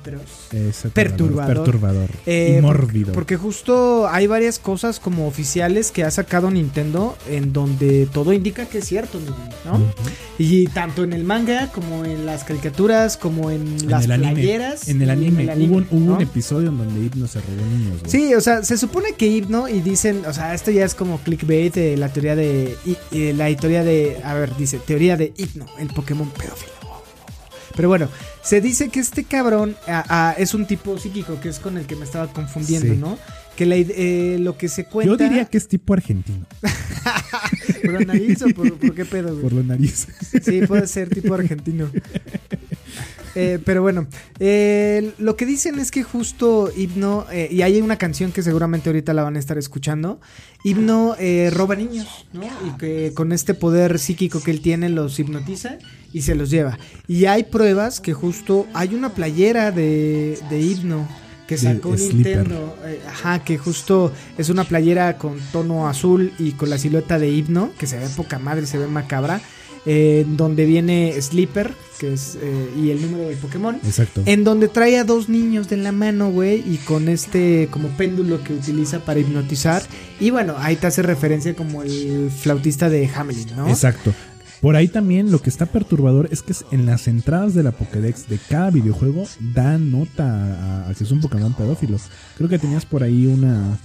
Es 0.51 0.85
aterrador, 0.85 0.91
perturbador. 0.93 1.55
Perturbador. 1.55 2.09
Eh, 2.25 2.57
y 2.59 2.61
mórbido. 2.61 3.13
Porque 3.13 3.37
justo 3.37 4.07
hay 4.07 4.27
varias 4.27 4.59
cosas 4.59 4.99
como 4.99 5.27
oficiales 5.27 5.91
que 5.91 6.03
ha 6.03 6.11
sacado 6.11 6.49
Nintendo 6.51 7.17
en 7.29 7.53
donde 7.53 8.07
todo 8.11 8.33
indica 8.33 8.65
que 8.65 8.79
es 8.79 8.85
cierto, 8.85 9.19
¿no? 9.65 9.79
Y 10.37 10.67
tanto 10.67 11.03
en 11.03 11.13
el 11.13 11.23
manga 11.23 11.71
como 11.71 12.03
en 12.05 12.25
las 12.25 12.43
caricaturas, 12.43 13.17
como 13.17 13.51
en, 13.51 13.61
En 13.81 13.89
las 13.89 14.05
el 14.05 14.11
anime. 14.11 14.33
playeras. 14.33 14.87
En 14.89 15.01
el 15.01 15.09
anime. 15.09 15.45
hubo 15.67 15.77
un, 15.77 15.87
hubo 15.91 16.05
¿no? 16.11 16.15
un 16.15 16.21
episodio 16.21 16.69
en 16.69 16.77
donde 16.77 17.05
Hipno 17.05 17.27
se 17.27 17.39
robó 17.39 17.65
niños, 17.65 17.99
güey. 18.01 18.11
Sí, 18.11 18.33
o 18.33 18.41
sea, 18.41 18.63
se 18.63 18.77
supone 18.77 19.13
que 19.17 19.27
Hipno 19.27 19.67
y 19.69 19.79
dicen, 19.81 20.23
o 20.27 20.33
sea, 20.33 20.53
esto 20.53 20.71
ya 20.71 20.83
es 20.85 20.93
como 20.95 21.19
clickbait 21.19 21.73
de 21.73 21.97
la 21.97 22.09
teoría 22.09 22.35
de 22.35 22.75
y- 22.85 22.97
y 23.15 23.33
la 23.37 23.55
teoría 23.55 23.83
de, 23.83 24.21
a 24.23 24.33
ver, 24.33 24.55
dice, 24.57 24.79
teoría 24.79 25.17
de 25.17 25.33
Hipno, 25.37 25.65
el 25.79 25.87
Pokémon 25.87 26.29
pedófilo. 26.29 26.71
Pero 27.75 27.89
bueno, 27.89 28.07
se 28.41 28.61
dice 28.61 28.89
que 28.89 28.99
este 29.01 29.25
cabrón 29.25 29.75
es 30.37 30.53
un 30.53 30.65
tipo 30.65 30.97
psíquico, 30.97 31.39
que 31.41 31.49
es 31.49 31.59
con 31.59 31.77
el 31.77 31.85
que 31.85 31.95
me 31.95 32.05
estaba 32.05 32.31
confundiendo, 32.31 32.93
Sí. 32.93 32.99
¿no? 32.99 33.17
Que 33.57 33.65
la 33.65 33.75
eh, 33.77 34.37
lo 34.39 34.57
que 34.57 34.67
se 34.69 34.85
cuenta... 34.85 35.11
Yo 35.11 35.17
diría 35.17 35.45
que 35.45 35.57
es 35.57 35.67
tipo 35.67 35.93
argentino. 35.93 36.45
¿Por 37.83 37.93
la 37.93 37.99
nariz 38.01 38.41
o 38.41 38.47
por, 38.49 38.73
por 38.77 38.93
qué 38.93 39.05
pedo, 39.05 39.29
güey? 39.29 39.41
Por 39.43 39.53
la 39.53 39.63
nariz. 39.63 40.07
Sí, 40.43 40.61
puede 40.67 40.87
ser 40.87 41.09
tipo 41.09 41.33
argentino. 41.33 41.89
Eh, 43.35 43.59
pero 43.63 43.81
bueno, 43.81 44.07
eh, 44.39 45.11
lo 45.17 45.35
que 45.35 45.45
dicen 45.45 45.79
es 45.79 45.91
que 45.91 46.03
justo 46.03 46.71
Hipno, 46.75 47.25
eh, 47.31 47.49
y 47.51 47.61
hay 47.61 47.81
una 47.81 47.97
canción 47.97 48.31
que 48.31 48.41
seguramente 48.41 48.89
ahorita 48.89 49.13
la 49.13 49.23
van 49.23 49.35
a 49.35 49.39
estar 49.39 49.57
escuchando, 49.57 50.19
Hipno 50.63 51.15
eh, 51.19 51.51
roba 51.53 51.75
niños, 51.75 52.25
¿no? 52.33 52.43
Y 52.43 52.77
que 52.77 53.13
con 53.13 53.31
este 53.31 53.53
poder 53.53 53.99
psíquico 53.99 54.41
que 54.41 54.51
él 54.51 54.61
tiene 54.61 54.89
los 54.89 55.19
hipnotiza 55.19 55.77
y 56.11 56.21
se 56.21 56.33
los 56.33 56.49
lleva. 56.49 56.79
Y 57.07 57.25
hay 57.25 57.43
pruebas 57.43 57.99
que 57.99 58.13
justo 58.13 58.65
hay 58.73 58.95
una 58.95 59.13
playera 59.13 59.71
de, 59.71 60.39
de 60.49 60.59
Hipno 60.61 61.07
que 61.47 61.57
sacó. 61.57 61.95
Nintendo, 61.95 62.75
eh, 62.85 62.99
ajá, 63.07 63.43
que 63.43 63.57
justo 63.57 64.11
es 64.37 64.49
una 64.49 64.63
playera 64.63 65.17
con 65.17 65.37
tono 65.51 65.87
azul 65.87 66.33
y 66.39 66.53
con 66.53 66.69
la 66.69 66.77
silueta 66.77 67.19
de 67.19 67.29
Hipno, 67.29 67.71
que 67.77 67.87
se 67.87 67.97
ve 67.97 68.07
poca 68.15 68.39
madre, 68.39 68.65
se 68.65 68.77
ve 68.77 68.87
macabra, 68.87 69.41
eh, 69.85 70.25
donde 70.27 70.65
viene 70.65 71.13
Sleeper, 71.21 71.73
que 71.99 72.13
es, 72.13 72.37
eh, 72.41 72.69
y 72.75 72.89
el 72.89 73.01
número 73.01 73.29
del 73.29 73.37
Pokémon. 73.37 73.75
Exacto. 73.83 74.23
En 74.25 74.43
donde 74.43 74.67
trae 74.67 74.97
a 74.97 75.03
dos 75.03 75.29
niños 75.29 75.69
de 75.69 75.77
la 75.77 75.91
mano, 75.91 76.31
güey, 76.31 76.63
y 76.65 76.77
con 76.77 77.07
este 77.07 77.67
como 77.71 77.89
péndulo 77.89 78.43
que 78.43 78.53
utiliza 78.53 78.99
para 78.99 79.19
hipnotizar. 79.19 79.83
Y 80.19 80.31
bueno, 80.31 80.55
ahí 80.57 80.75
te 80.75 80.87
hace 80.87 81.01
referencia 81.01 81.55
como 81.55 81.83
el 81.83 82.31
flautista 82.31 82.89
de 82.89 83.07
Hamelin, 83.07 83.55
¿no? 83.55 83.69
Exacto. 83.69 84.13
Por 84.61 84.75
ahí 84.75 84.87
también 84.87 85.31
lo 85.31 85.39
que 85.41 85.49
está 85.49 85.67
perturbador 85.67 86.27
es 86.31 86.41
que 86.41 86.53
es 86.53 86.65
en 86.71 86.87
las 86.87 87.07
entradas 87.07 87.53
de 87.53 87.61
la 87.61 87.71
Pokédex 87.71 88.27
de 88.27 88.39
cada 88.39 88.71
videojuego 88.71 89.27
da 89.53 89.77
nota 89.77 90.87
a, 90.89 90.93
que 90.95 91.03
es 91.03 91.11
un 91.11 91.21
Pokémon 91.21 91.53
pedófilo. 91.53 91.97
Creo 92.37 92.49
que 92.49 92.57
tenías 92.57 92.85
por 92.85 93.03
ahí 93.03 93.27
una 93.27 93.77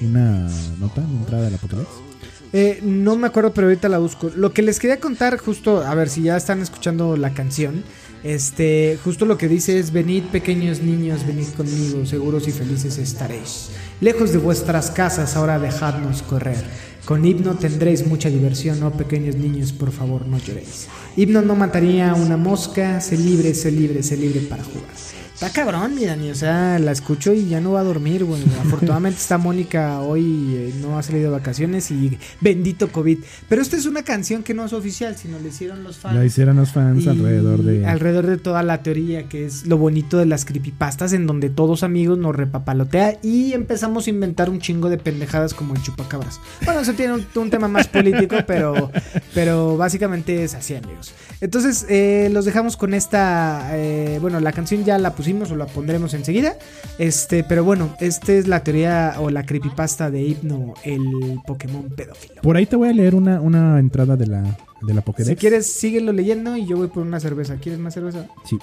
una 0.00 0.48
nota 0.78 1.02
de 1.02 1.08
entrada 1.08 1.44
de 1.44 1.50
la 1.50 1.58
Pokédex. 1.58 2.07
Eh, 2.52 2.80
no 2.82 3.16
me 3.16 3.26
acuerdo, 3.26 3.52
pero 3.52 3.66
ahorita 3.66 3.88
la 3.88 3.98
busco. 3.98 4.30
Lo 4.34 4.52
que 4.52 4.62
les 4.62 4.78
quería 4.78 5.00
contar, 5.00 5.38
justo, 5.38 5.82
a 5.82 5.94
ver 5.94 6.08
si 6.08 6.22
ya 6.22 6.36
están 6.36 6.62
escuchando 6.62 7.16
la 7.16 7.34
canción. 7.34 7.84
Este, 8.24 8.98
justo 9.04 9.26
lo 9.26 9.36
que 9.36 9.48
dice 9.48 9.78
es: 9.78 9.92
Venid, 9.92 10.24
pequeños 10.24 10.80
niños, 10.80 11.26
venid 11.26 11.48
conmigo, 11.56 12.04
seguros 12.06 12.48
y 12.48 12.52
felices 12.52 12.98
estaréis. 12.98 13.70
Lejos 14.00 14.32
de 14.32 14.38
vuestras 14.38 14.90
casas, 14.90 15.36
ahora 15.36 15.58
dejadnos 15.58 16.22
correr. 16.22 16.62
Con 17.04 17.24
himno 17.24 17.54
tendréis 17.54 18.06
mucha 18.06 18.28
diversión, 18.28 18.82
oh 18.82 18.90
pequeños 18.90 19.36
niños, 19.36 19.72
por 19.72 19.92
favor, 19.92 20.26
no 20.26 20.38
lloréis. 20.38 20.88
Himno 21.16 21.40
no 21.42 21.54
mataría 21.56 22.10
a 22.10 22.14
una 22.14 22.36
mosca, 22.36 23.00
sé 23.00 23.16
libre, 23.16 23.54
sé 23.54 23.70
libre, 23.70 24.02
sé 24.02 24.16
libre 24.16 24.40
para 24.40 24.62
jugar. 24.62 25.17
Está 25.40 25.50
cabrón, 25.50 25.94
mi 25.94 26.04
Dani, 26.04 26.32
o 26.32 26.34
sea, 26.34 26.80
la 26.80 26.90
escucho 26.90 27.32
y 27.32 27.46
ya 27.48 27.60
no 27.60 27.70
va 27.70 27.80
a 27.82 27.84
dormir, 27.84 28.24
güey. 28.24 28.42
Afortunadamente 28.60 29.20
está 29.20 29.38
Mónica 29.38 30.00
hoy, 30.00 30.52
eh, 30.56 30.74
no 30.80 30.98
ha 30.98 31.02
salido 31.04 31.30
de 31.30 31.38
vacaciones 31.38 31.92
y 31.92 32.18
bendito 32.40 32.90
COVID. 32.90 33.18
Pero 33.48 33.62
esta 33.62 33.76
es 33.76 33.86
una 33.86 34.02
canción 34.02 34.42
que 34.42 34.52
no 34.52 34.64
es 34.64 34.72
oficial, 34.72 35.14
sino 35.16 35.38
le 35.38 35.50
hicieron 35.50 35.84
los 35.84 35.98
fans. 35.98 36.16
La 36.16 36.24
hicieron 36.24 36.56
los 36.56 36.72
fans 36.72 37.06
alrededor 37.06 37.62
de 37.62 37.86
alrededor 37.86 38.26
de 38.26 38.36
toda 38.38 38.64
la 38.64 38.82
teoría 38.82 39.28
que 39.28 39.46
es 39.46 39.64
lo 39.64 39.78
bonito 39.78 40.18
de 40.18 40.26
las 40.26 40.44
creepypastas 40.44 41.12
en 41.12 41.28
donde 41.28 41.50
todos 41.50 41.84
amigos 41.84 42.18
nos 42.18 42.34
repapalotea 42.34 43.20
y 43.22 43.52
empezamos 43.52 44.08
a 44.08 44.10
inventar 44.10 44.50
un 44.50 44.58
chingo 44.58 44.90
de 44.90 44.98
pendejadas 44.98 45.54
como 45.54 45.76
el 45.76 45.82
chupacabras. 45.84 46.40
Bueno, 46.64 46.80
eso 46.80 46.94
tiene 46.94 47.12
un, 47.14 47.24
un 47.36 47.50
tema 47.50 47.68
más 47.68 47.86
político, 47.86 48.38
pero, 48.48 48.90
pero 49.34 49.76
básicamente 49.76 50.42
es 50.42 50.54
así, 50.54 50.74
amigos. 50.74 51.12
Entonces, 51.40 51.86
eh, 51.88 52.28
los 52.32 52.44
dejamos 52.44 52.76
con 52.76 52.92
esta. 52.92 53.68
eh, 53.76 54.18
bueno, 54.20 54.40
la 54.40 54.50
canción 54.50 54.84
ya 54.84 54.98
la 54.98 55.14
pusimos 55.14 55.27
o 55.50 55.56
la 55.56 55.66
pondremos 55.66 56.14
enseguida. 56.14 56.56
Este, 56.98 57.44
pero 57.44 57.64
bueno, 57.64 57.94
esta 58.00 58.32
es 58.32 58.48
la 58.48 58.64
teoría 58.64 59.16
o 59.18 59.30
la 59.30 59.44
creepypasta 59.44 60.10
de 60.10 60.22
Hipno, 60.22 60.74
el 60.84 61.40
Pokémon 61.46 61.90
pedófilo. 61.90 62.40
Por 62.42 62.56
ahí 62.56 62.66
te 62.66 62.76
voy 62.76 62.88
a 62.88 62.92
leer 62.92 63.14
una, 63.14 63.40
una 63.40 63.78
entrada 63.78 64.16
de 64.16 64.26
la 64.26 64.56
de 64.82 64.94
la 64.94 65.00
Pokédex. 65.00 65.30
Si 65.30 65.36
quieres, 65.36 65.66
síguelo 65.66 66.12
leyendo 66.12 66.56
y 66.56 66.66
yo 66.66 66.76
voy 66.76 66.88
por 66.88 67.02
una 67.02 67.20
cerveza. 67.20 67.56
¿Quieres 67.56 67.80
más 67.80 67.94
cerveza? 67.94 68.26
Sí. 68.44 68.58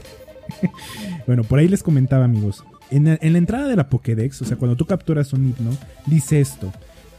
bueno, 1.26 1.44
por 1.44 1.58
ahí 1.58 1.68
les 1.68 1.82
comentaba, 1.82 2.24
amigos. 2.24 2.64
En 2.90 3.04
la, 3.04 3.18
en 3.20 3.32
la 3.32 3.38
entrada 3.38 3.68
de 3.68 3.76
la 3.76 3.88
Pokédex, 3.88 4.42
o 4.42 4.44
sea, 4.44 4.56
cuando 4.56 4.76
tú 4.76 4.86
capturas 4.86 5.32
un 5.32 5.50
hipno, 5.50 5.70
dice 6.06 6.40
esto. 6.40 6.72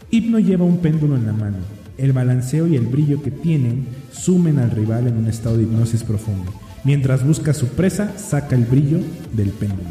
Hipno 0.09 0.39
lleva 0.39 0.65
un 0.65 0.79
péndulo 0.79 1.15
en 1.15 1.25
la 1.25 1.33
mano. 1.33 1.57
El 1.97 2.13
balanceo 2.13 2.67
y 2.67 2.75
el 2.75 2.85
brillo 2.85 3.21
que 3.21 3.31
tienen 3.31 3.85
sumen 4.11 4.59
al 4.59 4.71
rival 4.71 5.07
en 5.07 5.17
un 5.17 5.27
estado 5.27 5.57
de 5.57 5.63
hipnosis 5.63 6.03
profundo. 6.03 6.51
Mientras 6.83 7.25
busca 7.25 7.53
su 7.53 7.67
presa, 7.69 8.17
saca 8.17 8.55
el 8.55 8.65
brillo 8.65 8.99
del 9.33 9.49
péndulo. 9.49 9.89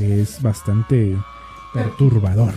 Es 0.00 0.40
bastante 0.40 1.16
perturbador. 1.72 2.54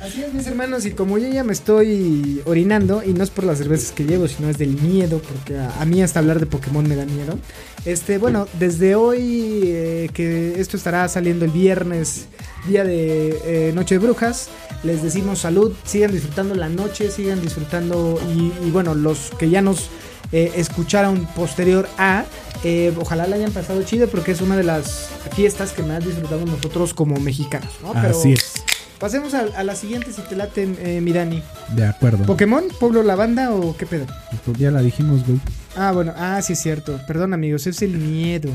Así 0.00 0.22
es, 0.22 0.32
mis 0.32 0.46
hermanos, 0.46 0.86
y 0.86 0.92
como 0.92 1.18
yo 1.18 1.28
ya 1.28 1.44
me 1.44 1.52
estoy 1.52 2.42
orinando, 2.44 3.02
y 3.02 3.12
no 3.12 3.22
es 3.22 3.30
por 3.30 3.44
las 3.44 3.58
cervezas 3.58 3.92
que 3.92 4.04
llevo, 4.04 4.28
sino 4.28 4.48
es 4.48 4.58
del 4.58 4.80
miedo, 4.80 5.20
porque 5.20 5.58
a, 5.58 5.84
mí 5.84 6.02
hasta 6.02 6.20
hablar 6.20 6.40
de 6.40 6.46
Pokémon 6.46 6.86
me 6.86 6.96
da 6.96 7.04
miedo. 7.04 7.38
Este, 7.84 8.18
bueno, 8.18 8.46
desde 8.58 8.94
hoy, 8.94 9.62
eh, 9.64 10.10
que 10.12 10.60
esto 10.60 10.76
estará 10.76 11.08
saliendo 11.08 11.44
el 11.44 11.50
viernes, 11.50 12.26
día 12.66 12.84
de 12.84 13.38
eh, 13.44 13.72
Noche 13.74 13.96
de 13.96 14.06
Brujas, 14.06 14.48
les 14.82 15.02
decimos 15.02 15.40
salud, 15.40 15.72
sigan 15.84 16.12
disfrutando 16.12 16.54
la 16.54 16.68
noche, 16.68 17.10
sigan 17.10 17.40
disfrutando, 17.40 18.20
y 18.64 18.70
bueno, 18.70 18.94
los 18.94 19.30
que 19.38 19.48
ya 19.48 19.62
nos 19.62 19.90
eh, 20.32 20.52
escucharon 20.56 21.26
posterior 21.34 21.88
a, 21.98 22.24
eh, 22.64 22.92
ojalá 22.98 23.26
la 23.26 23.36
hayan 23.36 23.52
pasado 23.52 23.82
chido, 23.82 24.08
porque 24.08 24.32
es 24.32 24.40
una 24.40 24.56
de 24.56 24.64
las 24.64 25.08
fiestas 25.34 25.72
que 25.72 25.82
más 25.82 26.04
disfrutamos 26.04 26.46
nosotros 26.48 26.94
como 26.94 27.16
mexicanos, 27.20 27.70
¿no? 27.82 27.92
Pero- 27.92 28.08
Así 28.18 28.32
es. 28.32 28.54
Pasemos 28.98 29.34
a, 29.34 29.40
a 29.58 29.62
la 29.62 29.76
siguiente 29.76 30.10
si 30.10 30.22
te 30.22 30.34
late, 30.36 30.62
eh, 30.80 31.02
mi 31.02 31.12
Dani. 31.12 31.42
De 31.74 31.84
acuerdo. 31.86 32.24
¿Pokémon? 32.24 32.64
¿Pueblo 32.80 33.02
Lavanda 33.02 33.52
o 33.52 33.76
qué 33.76 33.84
pedo? 33.84 34.06
Pues 34.46 34.56
ya 34.56 34.70
la 34.70 34.80
dijimos, 34.80 35.26
güey. 35.26 35.38
Ah, 35.76 35.92
bueno, 35.92 36.14
ah, 36.16 36.40
sí 36.40 36.54
es 36.54 36.60
cierto. 36.62 36.98
Perdón, 37.06 37.34
amigos, 37.34 37.66
es 37.66 37.82
el 37.82 37.90
miedo. 37.98 38.48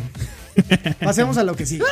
Pasemos 0.99 1.37
a 1.37 1.43
lo 1.43 1.55
que 1.55 1.67
sigue. 1.67 1.83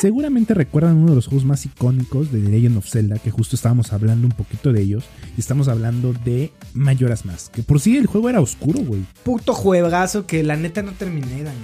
Seguramente 0.00 0.54
recuerdan 0.54 0.96
uno 0.96 1.10
de 1.10 1.16
los 1.16 1.26
juegos 1.26 1.44
más 1.44 1.64
icónicos 1.64 2.30
de 2.30 2.40
The 2.40 2.48
Legend 2.48 2.78
of 2.78 2.88
Zelda, 2.88 3.18
que 3.18 3.30
justo 3.30 3.56
estábamos 3.56 3.92
hablando 3.92 4.26
un 4.26 4.32
poquito 4.32 4.72
de 4.72 4.82
ellos. 4.82 5.04
Y 5.36 5.40
estamos 5.40 5.68
hablando 5.68 6.12
de 6.12 6.52
Mayoras 6.74 7.24
Más. 7.24 7.48
Que 7.48 7.62
por 7.62 7.80
sí 7.80 7.96
el 7.96 8.06
juego 8.06 8.28
era 8.28 8.40
oscuro, 8.40 8.80
güey. 8.80 9.04
Puto 9.22 9.54
juegazo 9.54 10.26
que 10.26 10.42
la 10.42 10.56
neta 10.56 10.82
no 10.82 10.92
terminé, 10.92 11.42
Dani. 11.42 11.58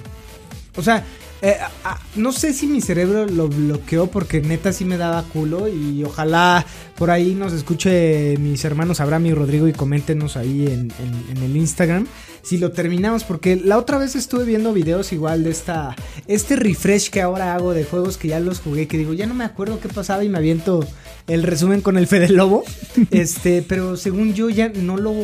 O 0.76 0.82
sea, 0.82 1.04
eh, 1.42 1.56
a- 1.84 1.98
no 2.16 2.32
sé 2.32 2.52
si 2.52 2.66
mi 2.66 2.80
cerebro 2.80 3.26
lo 3.26 3.48
bloqueó 3.48 4.06
porque 4.06 4.40
neta 4.40 4.72
sí 4.72 4.84
me 4.84 4.96
daba 4.96 5.22
culo 5.24 5.66
y 5.68 6.02
ojalá 6.04 6.64
por 6.96 7.10
ahí 7.10 7.34
nos 7.34 7.52
escuche 7.52 8.36
mis 8.38 8.64
hermanos 8.64 9.00
Abraham 9.00 9.26
y 9.26 9.34
Rodrigo 9.34 9.66
y 9.68 9.72
coméntenos 9.72 10.36
ahí 10.36 10.66
en, 10.66 10.92
en- 10.98 11.36
en 11.36 11.42
el 11.42 11.56
Instagram 11.56 12.06
si 12.42 12.58
lo 12.58 12.72
terminamos 12.72 13.24
porque 13.24 13.56
la 13.56 13.78
otra 13.78 13.98
vez 13.98 14.14
estuve 14.16 14.44
viendo 14.44 14.72
videos 14.72 15.12
igual 15.12 15.44
de 15.44 15.50
esta 15.50 15.94
este 16.26 16.56
refresh 16.56 17.10
que 17.10 17.22
ahora 17.22 17.54
hago 17.54 17.72
de 17.74 17.84
juegos 17.84 18.16
que 18.18 18.28
ya 18.28 18.40
los 18.40 18.60
jugué 18.60 18.86
que 18.88 18.98
digo 18.98 19.12
ya 19.12 19.26
no 19.26 19.34
me 19.34 19.44
acuerdo 19.44 19.80
qué 19.80 19.88
pasaba 19.88 20.22
y 20.24 20.28
me 20.28 20.38
aviento 20.38 20.86
el 21.28 21.42
resumen 21.44 21.82
con 21.82 21.96
el 21.96 22.08
Fede 22.08 22.28
Lobo. 22.30 22.64
Este 23.12 23.62
pero 23.62 23.96
según 23.96 24.34
yo 24.34 24.50
ya 24.50 24.68
no 24.70 24.96
lo 24.96 25.14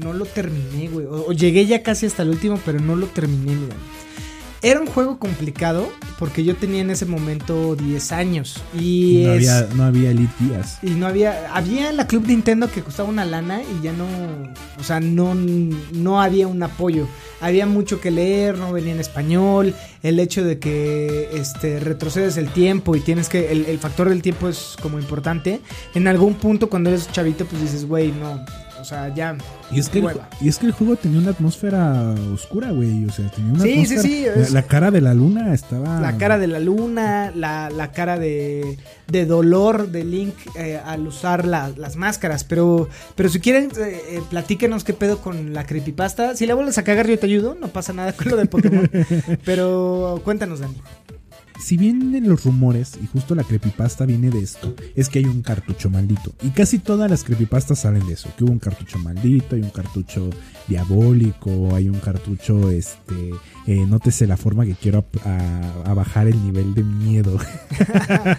no 0.00 0.12
lo 0.12 0.24
terminé 0.26 0.88
güey. 0.88 1.06
O, 1.06 1.26
o 1.28 1.32
llegué 1.32 1.66
ya 1.66 1.82
casi 1.82 2.06
hasta 2.06 2.22
el 2.22 2.30
último 2.30 2.58
pero 2.64 2.78
no 2.80 2.94
lo 2.96 3.06
terminé 3.08 3.52
mira 3.54 3.74
Era 4.64 4.80
un 4.80 4.86
juego 4.86 5.18
complicado 5.18 5.88
porque 6.18 6.42
yo 6.42 6.56
tenía 6.56 6.80
en 6.80 6.88
ese 6.90 7.04
momento 7.04 7.76
10 7.76 8.12
años 8.12 8.62
y 8.72 9.22
no, 9.26 9.34
es- 9.34 9.48
había, 9.50 9.74
no 9.74 9.82
había 9.84 10.10
Elite 10.10 10.32
Díaz. 10.40 10.78
y 10.82 10.90
no 10.92 11.06
había 11.06 11.54
había 11.54 11.92
la 11.92 12.06
Club 12.06 12.26
Nintendo 12.26 12.70
que 12.70 12.80
costaba 12.80 13.08
una 13.08 13.26
lana 13.26 13.60
y 13.62 13.84
ya 13.84 13.92
no, 13.92 14.06
o 14.80 14.82
sea, 14.82 15.00
no 15.00 15.34
no 15.34 16.20
había 16.22 16.48
un 16.48 16.62
apoyo. 16.62 17.06
Había 17.40 17.66
mucho 17.66 18.00
que 18.00 18.10
leer, 18.10 18.56
no 18.56 18.72
venía 18.72 18.94
en 18.94 19.00
español, 19.00 19.74
el 20.02 20.18
hecho 20.18 20.42
de 20.44 20.58
que 20.58 21.28
este 21.34 21.78
retrocedes 21.78 22.38
el 22.38 22.48
tiempo 22.48 22.96
y 22.96 23.00
tienes 23.00 23.28
que 23.28 23.52
el, 23.52 23.66
el 23.66 23.78
factor 23.78 24.08
del 24.08 24.22
tiempo 24.22 24.48
es 24.48 24.76
como 24.80 24.98
importante. 24.98 25.60
En 25.94 26.08
algún 26.08 26.34
punto 26.34 26.70
cuando 26.70 26.88
eres 26.88 27.12
chavito 27.12 27.44
pues 27.44 27.60
dices, 27.60 27.86
"Güey, 27.86 28.12
no." 28.12 28.42
O 28.84 28.86
sea, 28.86 29.08
ya 29.14 29.34
Y 29.70 29.80
es, 29.80 29.88
que 29.88 30.00
el, 30.00 30.08
y 30.42 30.48
es 30.48 30.58
que 30.58 30.66
el 30.66 30.72
juego 30.72 30.94
tenía 30.96 31.18
una 31.18 31.30
atmósfera 31.30 32.14
oscura, 32.34 32.70
güey. 32.70 33.06
O 33.06 33.10
sea, 33.10 33.30
tenía 33.30 33.52
una 33.54 33.62
Sí, 33.62 33.86
sí, 33.86 33.94
atmósfera. 33.96 34.02
sí, 34.02 34.24
La, 34.36 34.42
es- 34.42 34.50
la 34.52 34.62
cara 34.64 34.90
de 34.90 35.00
la 35.00 35.14
luna 35.14 35.54
estaba. 35.54 36.00
La 36.00 36.18
cara 36.18 36.36
de 36.38 36.46
la 36.46 36.58
luna, 36.60 37.32
la, 37.34 37.70
la 37.70 37.92
cara 37.92 38.18
de, 38.18 38.76
de 39.06 39.24
dolor 39.24 39.88
de 39.88 40.04
Link 40.04 40.34
eh, 40.56 40.78
al 40.84 41.06
usar 41.06 41.46
la- 41.46 41.70
las 41.76 41.96
máscaras. 41.96 42.44
Pero, 42.44 42.90
pero 43.14 43.30
si 43.30 43.40
quieren, 43.40 43.70
eh, 43.78 44.02
eh, 44.10 44.22
platíquenos 44.28 44.84
qué 44.84 44.92
pedo 44.92 45.18
con 45.22 45.54
la 45.54 45.64
creepypasta. 45.64 46.36
Si 46.36 46.44
la 46.44 46.54
vuelves 46.54 46.76
a 46.76 46.84
cagar, 46.84 47.08
yo 47.08 47.18
te 47.18 47.24
ayudo. 47.24 47.56
No 47.58 47.68
pasa 47.68 47.94
nada 47.94 48.12
con 48.12 48.28
lo 48.28 48.36
de 48.36 48.44
Pokémon. 48.44 48.90
pero 49.46 50.20
cuéntanos, 50.24 50.60
Dani. 50.60 50.74
Si 51.64 51.78
vienen 51.78 52.28
los 52.28 52.44
rumores, 52.44 52.98
y 53.02 53.06
justo 53.06 53.34
la 53.34 53.42
creepypasta 53.42 54.04
viene 54.04 54.28
de 54.28 54.40
esto, 54.40 54.74
es 54.94 55.08
que 55.08 55.20
hay 55.20 55.24
un 55.24 55.40
cartucho 55.40 55.88
maldito. 55.88 56.34
Y 56.42 56.50
casi 56.50 56.78
todas 56.78 57.10
las 57.10 57.24
creepypastas 57.24 57.78
salen 57.78 58.06
de 58.06 58.12
eso. 58.12 58.28
Que 58.36 58.44
hubo 58.44 58.52
un 58.52 58.58
cartucho 58.58 58.98
maldito, 58.98 59.56
hay 59.56 59.62
un 59.62 59.70
cartucho 59.70 60.28
diabólico, 60.68 61.74
hay 61.74 61.88
un 61.88 62.00
cartucho, 62.00 62.70
este... 62.70 63.30
eh, 63.66 63.86
nótese 63.86 64.26
la 64.26 64.36
forma 64.36 64.66
que 64.66 64.74
quiero 64.74 65.06
a, 65.24 65.94
bajar 65.94 66.26
el 66.26 66.44
nivel 66.44 66.74
de 66.74 66.82
miedo. 66.82 67.38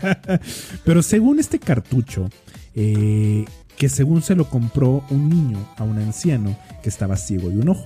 Pero 0.85 1.01
según 1.01 1.39
este 1.39 1.57
cartucho, 1.57 2.29
eh, 2.75 3.45
que 3.75 3.89
según 3.89 4.21
se 4.21 4.35
lo 4.35 4.47
compró 4.51 5.03
un 5.09 5.29
niño 5.29 5.57
a 5.77 5.83
un 5.83 5.97
anciano 5.97 6.55
que 6.83 6.89
estaba 6.89 7.17
ciego 7.17 7.49
de 7.49 7.57
un 7.57 7.69
ojo. 7.69 7.85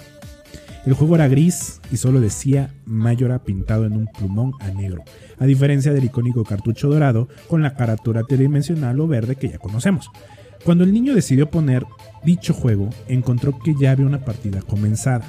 El 0.86 0.94
juego 0.94 1.16
era 1.16 1.28
gris 1.28 1.82
y 1.92 1.98
solo 1.98 2.20
decía 2.22 2.74
Mayora 2.86 3.40
pintado 3.44 3.86
en 3.86 3.94
un 3.94 4.08
plumón 4.08 4.54
a 4.62 4.70
negro, 4.70 5.04
a 5.38 5.46
diferencia 5.46 5.92
del 5.94 6.06
icónico 6.06 6.44
cartucho 6.44 6.90
dorado 6.90 7.28
con 7.48 7.62
la 7.62 7.76
carátula 7.76 8.24
tridimensional 8.24 9.00
o 9.00 9.08
verde 9.08 9.36
que 9.36 9.50
ya 9.50 9.58
conocemos. 9.60 10.10
Cuando 10.64 10.84
el 10.84 10.94
niño 10.94 11.14
decidió 11.14 11.50
poner 11.50 11.86
dicho 12.24 12.54
juego, 12.54 12.90
encontró 13.08 13.60
que 13.60 13.76
ya 13.80 13.92
había 13.92 14.06
una 14.06 14.26
partida 14.26 14.62
comenzada, 14.62 15.26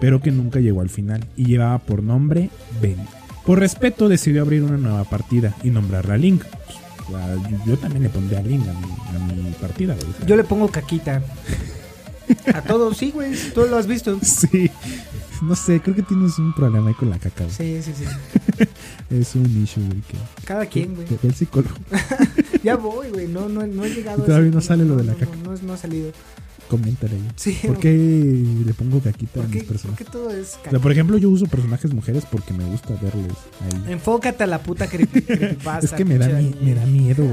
pero 0.00 0.20
que 0.20 0.30
nunca 0.30 0.60
llegó 0.60 0.80
al 0.80 0.90
final 0.90 1.24
y 1.36 1.44
llevaba 1.46 1.78
por 1.80 2.02
nombre 2.02 2.50
Ben. 2.80 2.96
Por 3.44 3.58
respeto 3.58 4.08
decidió 4.08 4.42
abrir 4.42 4.62
una 4.62 4.76
nueva 4.78 5.04
partida 5.04 5.54
y 5.62 5.70
nombrarla 5.70 6.16
Link. 6.16 6.42
Pues, 7.08 7.64
yo- 7.66 7.76
también 7.76 8.04
le 8.04 8.08
pondré 8.08 8.38
a 8.38 8.42
Link 8.42 8.62
a 8.66 8.72
mi, 8.72 9.32
a 9.32 9.34
mi 9.42 9.50
partida. 9.60 9.94
sea. 9.96 10.26
Yo 10.26 10.36
le 10.36 10.44
pongo 10.44 10.68
caquita. 10.68 11.22
A 12.54 12.62
todos, 12.62 12.96
sí, 12.96 13.10
güey. 13.10 13.32
Tú 13.54 13.62
lo 13.66 13.76
has 13.76 13.86
visto. 13.86 14.18
Sí, 14.22 14.70
no 15.42 15.54
sé, 15.56 15.80
creo 15.80 15.94
que 15.96 16.02
tienes 16.02 16.38
un 16.38 16.54
problema 16.54 16.88
ahí 16.88 16.94
con 16.94 17.10
la 17.10 17.18
caca. 17.18 17.44
güey. 17.44 17.50
Sí, 17.54 17.82
sí, 17.82 17.92
sí. 17.98 18.64
Es 19.10 19.34
un 19.34 19.62
issue, 19.62 19.82
güey. 19.84 20.00
Que, 20.02 20.16
Cada 20.44 20.66
quien, 20.66 20.94
güey. 20.94 21.06
que 21.06 21.14
ve 21.14 21.28
el 21.28 21.34
psicólogo. 21.34 21.74
Ya 22.62 22.76
voy, 22.76 23.08
güey. 23.10 23.28
No, 23.28 23.46
no, 23.48 23.66
no 23.66 23.84
he 23.84 23.90
llegado 23.90 24.22
a 24.22 24.26
Todavía 24.26 24.48
ese 24.48 24.54
no 24.56 24.60
sale 24.62 24.84
lo 24.86 24.96
de 24.96 25.04
la 25.04 25.12
no, 25.12 25.18
caca. 25.18 25.36
No, 25.44 25.52
no, 25.52 25.58
no 25.62 25.72
ha 25.74 25.76
salido. 25.76 26.10
Coméntale. 26.68 27.12
Sí. 27.36 27.58
¿Por 27.66 27.78
qué 27.78 27.92
le 27.92 28.72
pongo 28.72 29.00
caquita 29.00 29.40
a 29.40 29.42
¿Por 29.42 29.54
mis 29.54 29.64
personajes? 29.64 30.06
todo 30.06 30.30
es 30.30 30.56
O 30.66 30.70
sea, 30.70 30.78
por 30.78 30.90
ejemplo, 30.90 31.18
yo 31.18 31.28
uso 31.28 31.44
personajes 31.46 31.92
mujeres 31.92 32.24
porque 32.32 32.54
me 32.54 32.64
gusta 32.64 32.94
verles 33.02 33.34
ahí. 33.60 33.92
Enfócate 33.92 34.44
a 34.44 34.46
la 34.46 34.62
puta 34.62 34.88
creepy- 34.88 35.26
creepypasta. 35.26 35.80
Es 35.84 35.92
que 35.92 36.06
me 36.06 36.16
da, 36.16 36.28
mi- 36.28 36.56
me 36.62 36.74
da 36.74 36.86
miedo. 36.86 37.24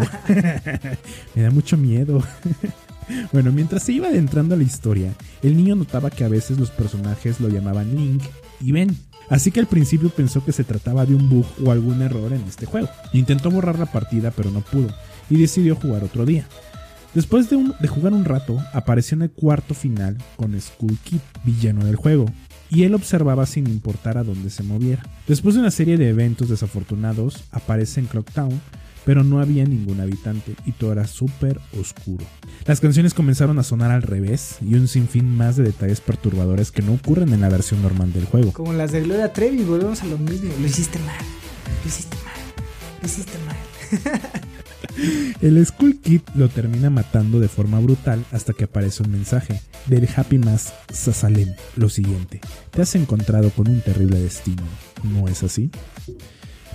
me 1.34 1.42
da 1.44 1.50
mucho 1.50 1.78
miedo. 1.78 2.22
Bueno, 3.32 3.52
mientras 3.52 3.84
se 3.84 3.94
iba 3.94 4.08
adentrando 4.08 4.56
a 4.56 4.58
la 4.58 4.64
historia, 4.64 5.14
el 5.42 5.58
niño 5.58 5.76
notaba 5.76 6.10
que 6.10 6.24
a 6.24 6.30
veces 6.30 6.60
los 6.60 6.72
personajes 6.72 7.40
lo 7.40 7.50
llamaban 7.50 7.96
Link 7.96 8.24
y 8.60 8.72
Ben. 8.72 8.96
Así 9.30 9.52
que 9.52 9.62
al 9.62 9.68
principio 9.68 10.10
pensó 10.10 10.44
que 10.44 10.52
se 10.52 10.64
trataba 10.64 11.06
de 11.06 11.16
un 11.16 11.30
bug 11.30 11.46
o 11.64 11.72
algún 11.72 12.02
error 12.02 12.34
en 12.34 12.42
este 12.42 12.66
juego. 12.66 12.90
Intentó 13.14 13.50
borrar 13.50 13.80
la 13.80 13.86
partida 13.86 14.32
pero 14.32 14.52
no 14.52 14.62
pudo 14.62 14.90
y 15.30 15.38
decidió 15.38 15.76
jugar 15.76 16.04
otro 16.04 16.26
día. 16.26 16.46
Después 17.14 17.50
de, 17.50 17.88
jugar 17.88 18.14
un 18.14 18.24
rato, 18.24 18.58
apareció 18.74 19.16
en 19.16 19.24
el 19.24 19.32
cuarto 19.32 19.74
final 19.74 20.18
con 20.38 20.60
Skull 20.60 20.98
Kid, 21.04 21.20
villano 21.44 21.86
del 21.86 21.98
juego, 21.98 22.26
y 22.70 22.84
él 22.84 22.96
observaba 22.96 23.46
sin 23.46 23.68
importar 23.68 24.18
a 24.18 24.24
dónde 24.24 24.50
se 24.50 24.64
moviera. 24.64 25.04
Después 25.28 25.56
de 25.56 25.62
una 25.62 25.72
serie 25.72 25.98
de 25.98 26.08
eventos 26.08 26.48
desafortunados, 26.48 27.44
aparece 27.52 28.00
en 28.00 28.06
Clock 28.06 28.32
Town, 28.32 28.62
pero 29.06 29.24
no 29.24 29.40
había 29.40 29.66
ningún 29.66 30.00
habitante 30.00 30.56
y 30.66 30.72
todo 30.74 30.92
era 30.94 31.08
súper 31.08 31.60
oscuro. 31.80 32.26
Las 32.66 32.80
canciones 32.80 33.14
comenzaron 33.14 33.60
a 33.60 33.64
sonar 33.64 33.92
al 33.92 34.02
revés 34.02 34.58
y 34.62 34.76
un 34.76 34.88
sinfín 34.88 35.36
más 35.36 35.56
de 35.56 35.64
detalles 35.64 36.02
perturbadores 36.02 36.72
que 36.72 36.82
no 36.82 36.94
ocurren 36.94 37.34
en 37.34 37.42
la 37.42 37.50
versión 37.50 37.82
normal 37.82 38.14
del 38.14 38.26
juego. 38.26 38.54
Como 38.54 38.74
las 38.74 38.92
de 38.92 39.02
Gloria 39.02 39.34
Trevi, 39.34 39.64
volvemos 39.64 40.02
a 40.02 40.06
lo 40.06 40.18
mismo. 40.18 40.52
Lo 40.60 40.66
hiciste 40.66 41.00
mal. 41.00 41.26
Lo 41.84 41.90
hiciste 41.90 42.16
mal. 42.24 42.34
Lo 43.02 43.08
hiciste 43.08 43.38
mal. 43.46 43.58
El 45.42 45.66
Skull 45.66 46.00
Kid 46.00 46.22
lo 46.36 46.50
termina 46.50 46.90
matando 46.90 47.40
de 47.40 47.48
forma 47.48 47.80
brutal 47.80 48.24
hasta 48.32 48.54
que 48.54 48.66
aparece 48.66 49.04
un 49.04 49.12
mensaje 49.12 49.62
del 49.88 50.08
Happy 50.16 50.38
Mask 50.38 50.74
Sasalem. 50.92 51.54
Lo 51.76 51.90
siguiente, 51.90 52.42
te 52.72 52.82
has 52.82 52.96
encontrado 52.96 53.50
con 53.52 53.68
un 53.70 53.82
terrible 53.82 54.20
destino, 54.20 54.64
¿no 55.04 55.28
es 55.28 55.44
así? 55.44 55.72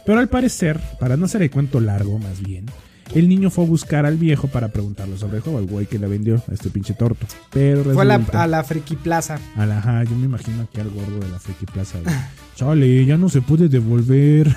Pero 0.06 0.20
al 0.20 0.28
parecer, 0.28 0.80
para 1.00 1.16
no 1.16 1.24
hacer 1.26 1.42
el 1.42 1.50
cuento 1.50 1.80
largo 1.80 2.18
más 2.18 2.40
bien, 2.40 2.66
el 3.14 3.28
niño 3.28 3.50
fue 3.50 3.64
a 3.64 3.68
buscar 3.68 4.06
al 4.06 4.16
viejo 4.16 4.48
para 4.48 4.68
preguntarle 4.68 5.16
sobre 5.18 5.36
el 5.38 5.42
juego, 5.42 5.58
al 5.58 5.66
güey 5.66 5.86
que 5.86 5.98
le 5.98 6.06
vendió 6.06 6.36
a 6.48 6.54
este 6.54 6.70
pinche 6.70 6.94
torto. 6.94 7.26
Pero 7.52 7.82
Fue 7.84 8.02
a 8.02 8.04
la, 8.04 8.18
resulta- 8.18 8.42
a 8.42 8.46
la 8.46 8.64
Friki 8.64 8.96
Plaza. 8.96 9.38
a 9.56 9.66
la- 9.66 9.78
ajá, 9.78 10.04
yo 10.04 10.16
me 10.16 10.26
imagino 10.26 10.62
aquí 10.62 10.80
al 10.80 10.90
gordo 10.90 11.18
de 11.20 11.28
la 11.28 11.38
Friki 11.38 11.66
Plaza. 11.66 11.98
güey. 12.02 12.14
Chale, 12.56 13.04
ya 13.04 13.16
no 13.16 13.28
se 13.28 13.42
puede 13.42 13.68
devolver. 13.68 14.54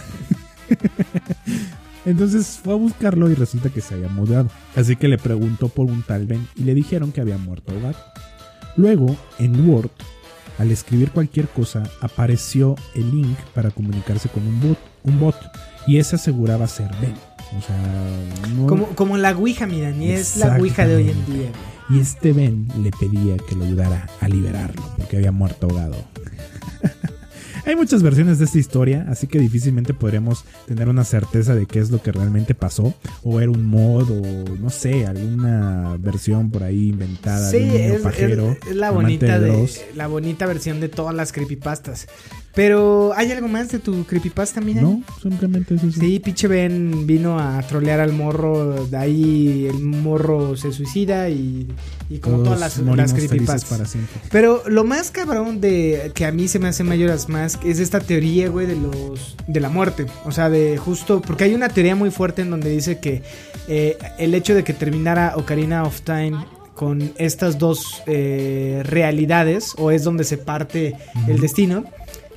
Entonces 2.05 2.59
fue 2.63 2.73
a 2.73 2.77
buscarlo 2.77 3.29
y 3.29 3.35
resulta 3.35 3.69
que 3.69 3.81
se 3.81 3.93
había 3.95 4.07
mudado. 4.07 4.49
Así 4.75 4.95
que 4.95 5.07
le 5.07 5.17
preguntó 5.17 5.69
por 5.69 5.85
un 5.85 6.01
tal 6.03 6.25
Ben 6.25 6.47
y 6.55 6.63
le 6.63 6.73
dijeron 6.73 7.11
que 7.11 7.21
había 7.21 7.37
muerto 7.37 7.71
ahogado. 7.73 7.95
Luego, 8.77 9.15
en 9.37 9.67
Word, 9.69 9.89
al 10.57 10.71
escribir 10.71 11.11
cualquier 11.11 11.47
cosa, 11.49 11.83
apareció 12.01 12.75
el 12.95 13.11
link 13.11 13.37
para 13.53 13.71
comunicarse 13.71 14.29
con 14.29 14.45
un 14.47 14.59
bot, 14.61 14.77
un 15.09 15.19
bot 15.19 15.35
y 15.87 15.97
ese 15.97 16.15
aseguraba 16.15 16.67
ser 16.67 16.89
Ben. 17.01 17.13
O 17.57 17.61
sea, 17.61 18.49
no- 18.55 18.67
Como, 18.67 18.87
como 18.95 19.17
la 19.17 19.31
Ouija, 19.31 19.65
mira, 19.67 19.91
ni 19.91 20.11
es 20.11 20.37
la 20.37 20.55
Ouija 20.57 20.85
de 20.87 20.95
hoy 20.97 21.09
en 21.09 21.25
día. 21.25 21.49
y 21.89 21.99
este 21.99 22.31
Ben 22.31 22.67
le 22.83 22.91
pedía 22.91 23.37
que 23.37 23.55
lo 23.55 23.65
ayudara 23.65 24.07
a 24.21 24.27
liberarlo 24.29 24.83
porque 24.97 25.17
había 25.17 25.31
muerto 25.31 25.67
ahogado. 25.67 25.95
Hay 27.65 27.75
muchas 27.75 28.01
versiones 28.01 28.39
de 28.39 28.45
esta 28.45 28.57
historia, 28.57 29.05
así 29.09 29.27
que 29.27 29.37
difícilmente 29.37 29.93
podremos 29.93 30.43
tener 30.65 30.87
una 30.89 31.03
certeza 31.03 31.53
de 31.53 31.65
qué 31.67 31.79
es 31.79 31.91
lo 31.91 32.01
que 32.01 32.11
realmente 32.11 32.55
pasó, 32.55 32.95
o 33.21 33.41
era 33.41 33.51
un 33.51 33.65
mod, 33.65 34.09
o 34.09 34.55
no 34.57 34.69
sé, 34.71 35.05
alguna 35.05 35.95
versión 35.99 36.49
por 36.49 36.63
ahí 36.63 36.89
inventada 36.89 37.51
Sí, 37.51 37.59
de 37.59 37.89
un 37.91 37.95
es, 37.97 38.01
pajero. 38.01 38.51
es- 38.53 38.67
es 38.71 38.75
la 38.75 38.89
bonita 38.91 39.37
de, 39.39 39.49
Dross. 39.49 39.81
la 39.95 40.07
bonita 40.07 40.47
versión 40.47 40.79
de 40.79 40.89
todas 40.89 41.13
las 41.13 41.31
creepypastas. 41.31 42.07
Pero, 42.55 43.13
¿hay 43.15 43.31
algo 43.31 43.47
más 43.47 43.69
de 43.69 43.79
tu 43.79 44.05
creepypasta, 44.05 44.59
mira? 44.59 44.81
No, 44.81 45.01
simplemente 45.21 45.75
es 45.75 45.83
eso. 45.83 45.99
Sí, 45.99 46.19
pinche 46.19 46.47
Ben 46.47 47.05
vino 47.05 47.39
a 47.39 47.61
trolear 47.61 47.99
al 47.99 48.11
morro, 48.11 48.85
de 48.87 48.97
ahí 48.97 49.67
el 49.67 49.79
morro 49.79 50.57
se 50.57 50.71
suicida 50.71 51.29
y, 51.29 51.67
y 52.09 52.17
como 52.17 52.37
Todos 52.37 52.59
todas 52.59 52.59
las, 52.59 52.97
las 52.97 53.13
creepypastas. 53.13 53.65
para 53.65 53.85
siempre. 53.85 54.19
Pero 54.31 54.63
lo 54.67 54.83
más 54.83 55.11
cabrón 55.11 55.61
de 55.61 56.11
que 56.15 56.25
a 56.25 56.31
mí 56.31 56.47
se 56.47 56.57
me 56.59 56.67
hace 56.69 56.83
Majora's 56.83 57.29
Mask 57.29 57.63
es 57.65 57.79
esta 57.79 57.99
teoría, 57.99 58.49
güey, 58.49 58.65
de 58.65 58.75
los 58.75 59.35
de 59.47 59.59
la 59.59 59.69
muerte. 59.69 60.07
O 60.25 60.31
sea, 60.31 60.49
de 60.49 60.77
justo 60.77 61.21
porque 61.21 61.43
hay 61.43 61.53
una 61.53 61.69
teoría 61.69 61.95
muy 61.95 62.09
fuerte 62.09 62.41
en 62.41 62.49
donde 62.49 62.69
dice 62.71 62.99
que 62.99 63.21
eh, 63.67 63.97
el 64.17 64.33
hecho 64.33 64.55
de 64.55 64.63
que 64.63 64.73
terminara 64.73 65.33
Ocarina 65.37 65.83
of 65.83 66.01
Time 66.01 66.45
con 66.73 67.11
estas 67.17 67.57
dos 67.57 68.01
eh, 68.07 68.83
realidades 68.85 69.73
o 69.77 69.91
es 69.91 70.05
donde 70.05 70.23
se 70.23 70.37
parte 70.37 70.95
el 71.27 71.41
destino. 71.41 71.83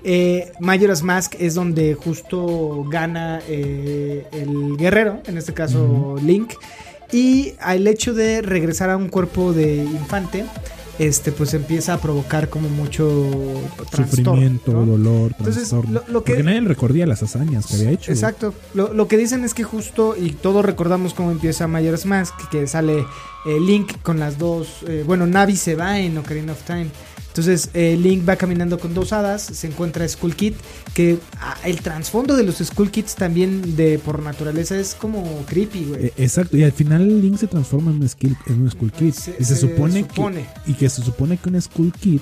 Eh, 0.04 0.52
Majora's 0.60 1.02
Mask 1.02 1.34
es 1.38 1.54
donde 1.54 1.94
justo 1.94 2.84
gana 2.90 3.40
eh, 3.48 4.26
el 4.32 4.76
guerrero, 4.76 5.20
en 5.26 5.38
este 5.38 5.52
caso 5.54 6.16
Link. 6.22 6.52
Y 7.12 7.52
al 7.60 7.86
hecho 7.86 8.14
de 8.14 8.42
regresar 8.42 8.90
a 8.90 8.96
un 8.96 9.08
cuerpo 9.08 9.52
de 9.52 9.76
infante, 9.76 10.44
este 10.98 11.30
pues 11.30 11.52
empieza 11.54 11.94
a 11.94 11.98
provocar 12.00 12.48
como 12.48 12.68
mucho 12.68 13.04
Sufrimiento, 13.94 14.72
¿no? 14.72 14.86
dolor, 14.86 15.32
Entonces, 15.38 15.68
trastorno. 15.68 15.92
lo- 16.06 16.12
lo 16.12 16.24
que- 16.24 16.32
Porque 16.32 16.42
nadie 16.44 16.60
recordía 16.62 17.06
las 17.06 17.22
hazañas 17.22 17.66
que 17.66 17.76
había 17.76 17.90
hecho. 17.90 18.10
Exacto. 18.12 18.54
Lo, 18.74 18.92
lo 18.92 19.08
que 19.08 19.16
dicen 19.18 19.44
es 19.44 19.54
que 19.54 19.62
justo, 19.64 20.14
y 20.18 20.30
todos 20.32 20.64
recordamos 20.64 21.14
cómo 21.14 21.30
empieza 21.30 21.66
Majora's 21.68 22.06
Mask, 22.06 22.34
que 22.50 22.66
sale 22.66 22.98
eh, 23.46 23.58
Link 23.60 23.92
con 24.02 24.18
las 24.18 24.38
dos. 24.38 24.84
eh, 24.86 25.02
bueno, 25.06 25.26
Navi 25.26 25.56
se 25.56 25.74
va 25.74 25.98
en 25.98 26.16
Ocarina 26.18 26.52
of 26.52 26.62
Time. 26.62 26.86
Entonces 27.32 27.70
eh, 27.72 27.96
Link 27.98 28.28
va 28.28 28.36
caminando 28.36 28.78
con 28.78 28.92
dos 28.92 29.14
hadas, 29.14 29.40
se 29.42 29.66
encuentra 29.66 30.06
Skull 30.06 30.36
Kid, 30.36 30.52
que 30.92 31.18
ah, 31.40 31.56
el 31.64 31.80
trasfondo 31.80 32.36
de 32.36 32.42
los 32.42 32.56
Skull 32.58 32.90
Kids 32.90 33.14
también 33.14 33.74
de 33.74 33.98
por 33.98 34.20
naturaleza 34.22 34.76
es 34.78 34.94
como 34.94 35.42
creepy, 35.46 35.84
güey. 35.86 36.06
Eh, 36.06 36.12
exacto, 36.18 36.58
y 36.58 36.62
al 36.62 36.72
final 36.72 37.22
Link 37.22 37.38
se 37.38 37.46
transforma 37.46 37.90
en 37.90 38.02
un, 38.02 38.08
skill, 38.08 38.36
en 38.48 38.60
un 38.60 38.70
Skull 38.70 38.92
Kid. 38.92 39.14
Se- 39.14 39.34
y 39.40 39.44
se, 39.44 39.54
se 39.54 39.60
supone, 39.62 40.00
supone. 40.00 40.46
Que, 40.66 40.72
y 40.72 40.74
que 40.74 40.90
se 40.90 41.02
supone 41.02 41.38
que 41.38 41.48
un 41.48 41.60
Skull 41.62 41.92
Kid 41.92 42.20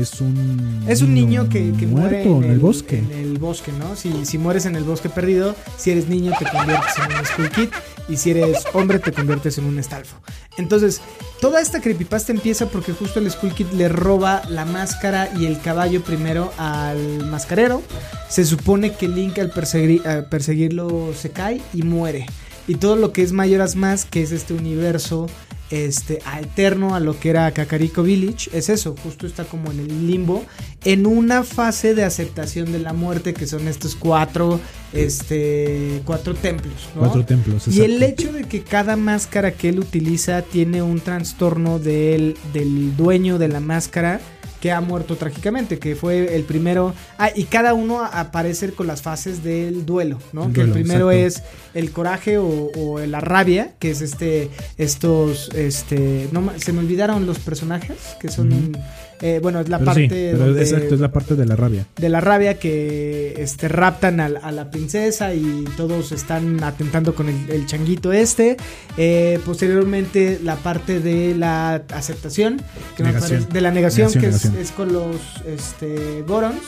es 0.00 0.20
un 0.20 0.84
Es 0.88 1.02
un 1.02 1.14
niño 1.14 1.48
que, 1.48 1.72
que 1.78 1.86
muere 1.86 2.24
muerto 2.24 2.44
en 2.44 2.50
el, 2.52 2.58
bosque. 2.58 2.98
En 2.98 3.12
el 3.12 3.38
bosque, 3.38 3.72
¿no? 3.72 3.96
Si, 3.96 4.24
si 4.24 4.38
mueres 4.38 4.66
en 4.66 4.76
el 4.76 4.84
bosque 4.84 5.08
perdido, 5.08 5.54
si 5.76 5.90
eres 5.90 6.08
niño 6.08 6.32
te 6.38 6.44
conviertes 6.50 6.92
en 6.98 7.16
un 7.18 7.24
Skull 7.26 7.50
Kid 7.50 7.68
y 8.08 8.16
si 8.16 8.30
eres 8.30 8.64
hombre 8.72 8.98
te 8.98 9.12
conviertes 9.12 9.58
en 9.58 9.64
un 9.64 9.78
Estalfo. 9.78 10.16
Entonces, 10.56 11.00
toda 11.40 11.60
esta 11.60 11.80
creepypasta 11.80 12.32
empieza 12.32 12.66
porque 12.68 12.92
justo 12.92 13.20
el 13.20 13.30
Skull 13.30 13.54
Kid 13.54 13.66
le 13.74 13.88
roba 13.88 14.42
la 14.48 14.64
máscara 14.64 15.28
y 15.38 15.46
el 15.46 15.60
caballo 15.60 16.02
primero 16.02 16.52
al 16.58 17.24
mascarero. 17.26 17.82
Se 18.28 18.44
supone 18.44 18.92
que 18.92 19.08
Link 19.08 19.38
al 19.38 19.52
perseguir- 19.52 20.04
al 20.06 20.28
perseguirlo 20.28 21.12
se 21.14 21.30
cae 21.30 21.60
y 21.74 21.82
muere. 21.82 22.26
Y 22.66 22.74
todo 22.74 22.96
lo 22.96 23.12
que 23.12 23.22
es 23.22 23.32
Mayoras 23.32 23.76
Más, 23.76 24.04
que 24.04 24.22
es 24.22 24.30
este 24.32 24.52
universo 24.52 25.26
este 25.70 26.20
alterno 26.24 26.94
a 26.94 27.00
lo 27.00 27.18
que 27.18 27.30
era 27.30 27.50
Kakariko 27.52 28.02
Village, 28.02 28.50
es 28.52 28.68
eso, 28.68 28.94
justo 29.02 29.26
está 29.26 29.44
como 29.44 29.70
en 29.70 29.80
el 29.80 30.06
limbo, 30.06 30.44
en 30.84 31.06
una 31.06 31.42
fase 31.42 31.94
de 31.94 32.04
aceptación 32.04 32.72
de 32.72 32.78
la 32.78 32.92
muerte, 32.92 33.34
que 33.34 33.46
son 33.46 33.68
estos 33.68 33.96
cuatro, 33.96 34.60
este, 34.92 36.02
cuatro 36.04 36.34
templos, 36.34 36.88
¿no? 36.94 37.00
Cuatro 37.00 37.24
templos. 37.24 37.68
Y 37.68 37.82
el 37.82 38.02
hecho 38.02 38.32
de 38.32 38.44
que 38.44 38.62
cada 38.62 38.96
máscara 38.96 39.52
que 39.52 39.68
él 39.68 39.80
utiliza 39.80 40.42
tiene 40.42 40.82
un 40.82 41.00
trastorno 41.00 41.78
del, 41.78 42.36
del 42.52 42.96
dueño 42.96 43.38
de 43.38 43.48
la 43.48 43.60
máscara 43.60 44.20
que 44.60 44.72
ha 44.72 44.80
muerto 44.80 45.16
trágicamente, 45.16 45.78
que 45.78 45.94
fue 45.94 46.34
el 46.34 46.44
primero. 46.44 46.94
Ah, 47.18 47.30
y 47.34 47.44
cada 47.44 47.74
uno 47.74 48.02
aparece 48.04 48.72
con 48.72 48.86
las 48.86 49.02
fases 49.02 49.42
del 49.42 49.86
duelo, 49.86 50.18
¿no? 50.32 50.52
Que 50.52 50.62
el 50.62 50.70
primero 50.70 51.10
exacto. 51.10 51.42
es 51.42 51.56
el 51.74 51.92
coraje 51.92 52.38
o, 52.38 52.70
o 52.76 52.98
la 53.00 53.20
rabia, 53.20 53.72
que 53.78 53.90
es 53.90 54.00
este, 54.00 54.50
estos, 54.76 55.50
este, 55.54 56.28
no 56.32 56.52
se 56.56 56.72
me 56.72 56.80
olvidaron 56.80 57.26
los 57.26 57.38
personajes, 57.38 57.96
que 58.20 58.28
son. 58.28 58.76
Eh, 59.20 59.40
bueno, 59.42 59.60
es 59.60 59.68
la 59.68 59.78
Pero 59.78 59.86
parte 59.86 60.02
sí, 60.02 60.08
pero 60.08 60.38
donde- 60.38 60.60
exacto, 60.62 60.94
es 60.94 61.00
la 61.00 61.10
parte 61.12 61.34
de 61.34 61.46
la 61.46 61.56
rabia. 61.56 61.86
de 61.96 62.08
la 62.08 62.20
rabia 62.20 62.58
que 62.58 63.34
este, 63.38 63.68
raptan 63.68 64.20
a, 64.20 64.28
la- 64.28 64.40
a 64.40 64.52
la 64.52 64.70
princesa 64.70 65.34
y 65.34 65.64
todos 65.76 66.12
están 66.12 66.62
atentando 66.62 67.14
con 67.14 67.28
el, 67.28 67.50
el 67.50 67.66
changuito 67.66 68.12
este. 68.12 68.56
Eh, 68.96 69.38
posteriormente 69.44 70.40
la 70.42 70.56
parte 70.56 71.00
de 71.00 71.34
la 71.34 71.82
aceptación, 71.92 72.60
que 72.96 73.02
me 73.02 73.10
Negación. 73.12 73.38
parece- 73.40 73.52
de 73.52 73.60
la 73.60 73.70
negación, 73.70 74.08
Negación, 74.12 74.50
que 74.52 74.58
es-. 74.60 74.68
Es, 74.68 74.72
con 74.72 74.92
los 74.92 75.16
este, 75.46 76.22
Gorons. 76.26 76.62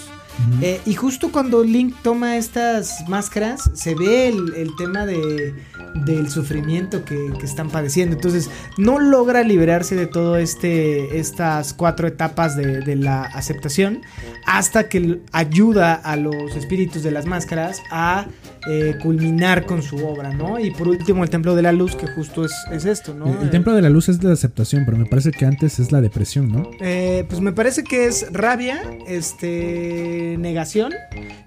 Eh, 0.62 0.80
y 0.86 0.94
justo 0.94 1.30
cuando 1.32 1.62
Link 1.64 1.94
toma 2.02 2.36
estas 2.36 3.08
máscaras, 3.08 3.70
se 3.74 3.94
ve 3.94 4.28
el, 4.28 4.54
el 4.54 4.70
tema 4.76 5.06
de, 5.06 5.54
del 6.06 6.30
sufrimiento 6.30 7.04
que, 7.04 7.32
que 7.38 7.46
están 7.46 7.70
padeciendo. 7.70 8.16
Entonces, 8.16 8.50
no 8.76 8.98
logra 8.98 9.42
liberarse 9.42 9.96
de 9.96 10.06
todo 10.06 10.36
este 10.36 11.18
estas 11.18 11.72
cuatro 11.72 12.06
etapas 12.06 12.56
de, 12.56 12.80
de 12.80 12.96
la 12.96 13.22
aceptación 13.22 14.02
hasta 14.46 14.88
que 14.88 15.20
ayuda 15.32 15.94
a 15.94 16.16
los 16.16 16.56
espíritus 16.56 17.02
de 17.02 17.10
las 17.10 17.26
máscaras 17.26 17.82
a 17.90 18.26
eh, 18.68 18.96
culminar 19.02 19.64
con 19.64 19.82
su 19.82 19.96
obra, 20.06 20.34
¿no? 20.34 20.58
Y 20.58 20.70
por 20.70 20.88
último, 20.88 21.24
el 21.24 21.30
Templo 21.30 21.54
de 21.54 21.62
la 21.62 21.72
Luz, 21.72 21.96
que 21.96 22.06
justo 22.08 22.44
es, 22.44 22.52
es 22.70 22.84
esto, 22.84 23.14
¿no? 23.14 23.26
El, 23.26 23.44
el 23.44 23.50
templo 23.50 23.74
de 23.74 23.82
la 23.82 23.88
luz 23.88 24.08
es 24.08 24.22
la 24.22 24.32
aceptación, 24.32 24.84
pero 24.84 24.98
me 24.98 25.06
parece 25.06 25.30
que 25.30 25.46
antes 25.46 25.78
es 25.78 25.92
la 25.92 26.00
depresión, 26.00 26.50
¿no? 26.50 26.70
Eh, 26.80 27.24
pues 27.28 27.40
me 27.40 27.52
parece 27.52 27.84
que 27.84 28.06
es 28.06 28.26
rabia, 28.32 28.82
este, 29.06 30.29
negación, 30.38 30.92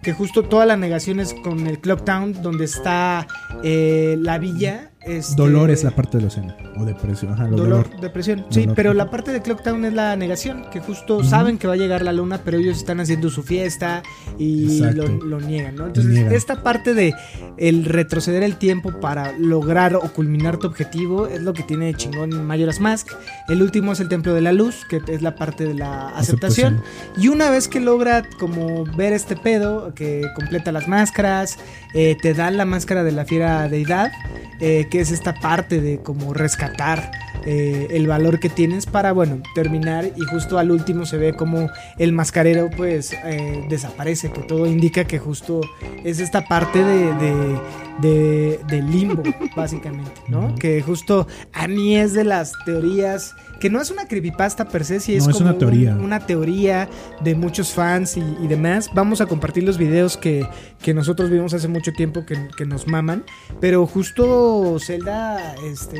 que 0.01 0.13
justo 0.13 0.43
toda 0.43 0.65
la 0.65 0.77
negación 0.77 1.19
es 1.19 1.33
con 1.33 1.67
el 1.67 1.79
Clock 1.79 2.05
Town, 2.05 2.41
donde 2.41 2.65
está 2.65 3.27
eh, 3.63 4.15
la 4.19 4.37
villa. 4.37 4.91
Este, 5.05 5.35
Dolor 5.35 5.69
es 5.71 5.83
la 5.83 5.91
parte 5.91 6.17
del 6.17 6.27
océano. 6.27 6.55
O 6.77 6.85
depresión. 6.85 7.33
Ajá, 7.33 7.47
lo 7.47 7.57
Dolor, 7.57 7.89
dolor. 7.89 8.01
depresión. 8.01 8.45
Sí, 8.49 8.61
Dolor. 8.61 8.75
pero 8.75 8.93
la 8.93 9.09
parte 9.09 9.31
de 9.31 9.41
Clock 9.41 9.63
Town 9.63 9.85
es 9.85 9.93
la 9.93 10.15
negación, 10.15 10.65
que 10.71 10.79
justo 10.79 11.23
saben 11.23 11.57
que 11.57 11.67
va 11.67 11.73
a 11.73 11.77
llegar 11.77 12.01
la 12.03 12.13
luna, 12.13 12.41
pero 12.43 12.57
ellos 12.57 12.77
están 12.77 12.99
haciendo 12.99 13.29
su 13.29 13.43
fiesta 13.43 14.01
y 14.37 14.79
lo, 14.79 15.07
lo 15.07 15.39
niegan, 15.39 15.75
¿no? 15.75 15.87
Entonces, 15.87 16.31
esta 16.31 16.63
parte 16.63 16.93
de 16.93 17.13
el 17.57 17.85
retroceder 17.85 18.43
el 18.43 18.57
tiempo 18.57 18.99
para 18.99 19.37
lograr 19.37 19.95
o 19.95 20.01
culminar 20.13 20.57
tu 20.57 20.67
objetivo 20.67 21.27
es 21.27 21.41
lo 21.41 21.53
que 21.53 21.63
tiene 21.63 21.85
de 21.87 21.93
chingón 21.95 22.45
Majora's 22.45 22.79
Mask. 22.79 23.09
El 23.49 23.61
último 23.61 23.91
es 23.91 23.99
el 23.99 24.09
Templo 24.09 24.33
de 24.33 24.41
la 24.41 24.51
Luz, 24.51 24.85
que 24.89 25.01
es 25.07 25.21
la 25.21 25.35
parte 25.35 25.65
de 25.65 25.73
la 25.73 26.09
aceptación. 26.09 26.81
Y 27.17 27.27
una 27.27 27.49
vez 27.49 27.67
que 27.67 27.79
logra 27.79 28.23
como 28.39 28.85
ver 28.85 29.13
este 29.13 29.35
pedo, 29.35 29.93
que 29.93 30.23
completa 30.35 30.71
las 30.71 30.87
máscaras, 30.87 31.57
eh, 31.93 32.17
te 32.21 32.33
dan 32.33 32.57
la 32.57 32.65
máscara 32.65 33.03
de 33.03 33.11
la 33.11 33.25
fiera 33.25 33.67
deidad, 33.69 34.11
eh, 34.59 34.87
que 34.93 35.01
es 35.01 35.09
esta 35.09 35.33
parte 35.33 35.81
de 35.81 36.03
como 36.03 36.35
rescatar 36.35 37.09
eh, 37.45 37.87
el 37.91 38.07
valor 38.07 38.39
que 38.39 38.49
tienes 38.49 38.85
para, 38.85 39.11
bueno, 39.11 39.41
terminar 39.55 40.05
y 40.15 40.21
justo 40.31 40.57
al 40.57 40.71
último 40.71 41.05
se 41.05 41.17
ve 41.17 41.33
como 41.33 41.69
el 41.97 42.11
mascarero 42.13 42.69
pues 42.75 43.13
eh, 43.25 43.65
desaparece, 43.69 44.31
que 44.31 44.41
todo 44.41 44.65
indica 44.67 45.05
que 45.05 45.19
justo 45.19 45.61
es 46.03 46.19
esta 46.19 46.45
parte 46.47 46.83
de... 46.83 47.13
de 47.15 47.59
de, 48.01 48.59
de 48.69 48.81
limbo, 48.81 49.21
básicamente, 49.55 50.11
¿no? 50.27 50.55
Que 50.55 50.81
justo 50.81 51.27
a 51.53 51.67
mí 51.67 51.95
es 51.95 52.13
de 52.13 52.23
las 52.23 52.53
teorías, 52.65 53.35
que 53.59 53.69
no 53.69 53.79
es 53.79 53.91
una 53.91 54.07
creepypasta 54.07 54.65
per 54.67 54.83
se, 54.83 54.99
si 54.99 55.15
es 55.15 55.25
No, 55.25 55.29
es 55.29 55.37
como 55.37 55.49
una 55.51 55.59
teoría. 55.59 55.91
un- 55.93 56.01
una 56.05 56.19
teoría 56.25 56.89
de 57.23 57.35
muchos 57.35 57.71
fans 57.71 58.17
y, 58.17 58.21
y 58.41 58.47
demás. 58.47 58.89
Vamos 58.95 59.21
a 59.21 59.27
compartir 59.27 59.63
los 59.63 59.77
videos 59.77 60.17
que, 60.17 60.43
que 60.81 60.95
nosotros 60.95 61.29
vimos 61.29 61.53
hace 61.53 61.67
mucho 61.67 61.91
tiempo 61.93 62.25
que, 62.25 62.35
que 62.57 62.65
nos 62.65 62.87
maman. 62.87 63.23
Pero 63.61 63.85
justo 63.85 64.75
Zelda, 64.79 65.53
este, 65.71 65.99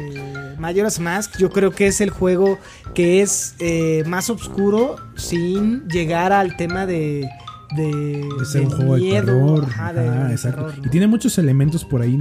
Majora's 0.57 0.99
Mask, 0.99 1.32
yo 1.37 1.49
creo 1.49 1.71
que 1.71 1.87
es 1.87 2.01
el 2.01 2.09
juego 2.09 2.59
que 2.93 3.21
es 3.21 3.55
eh, 3.59 4.03
más 4.07 4.29
oscuro 4.29 4.95
sin 5.15 5.87
llegar 5.87 6.31
al 6.33 6.55
tema 6.57 6.85
de... 6.85 7.27
De, 7.75 8.23
De 8.37 8.45
ser 8.45 8.61
un 8.65 8.69
juego 8.69 8.95
de 8.95 9.01
miedo, 9.01 9.25
terror. 9.25 9.65
ajá, 9.67 9.93
de- 9.93 10.07
Ajá, 10.07 10.27
de 10.27 10.31
exacto. 10.33 10.57
terror, 10.65 10.77
¿no? 10.79 10.85
Y 10.85 10.89
tiene 10.89 11.07
muchos 11.07 11.39
elementos 11.39 11.83
por 11.83 12.03
ahí 12.03 12.19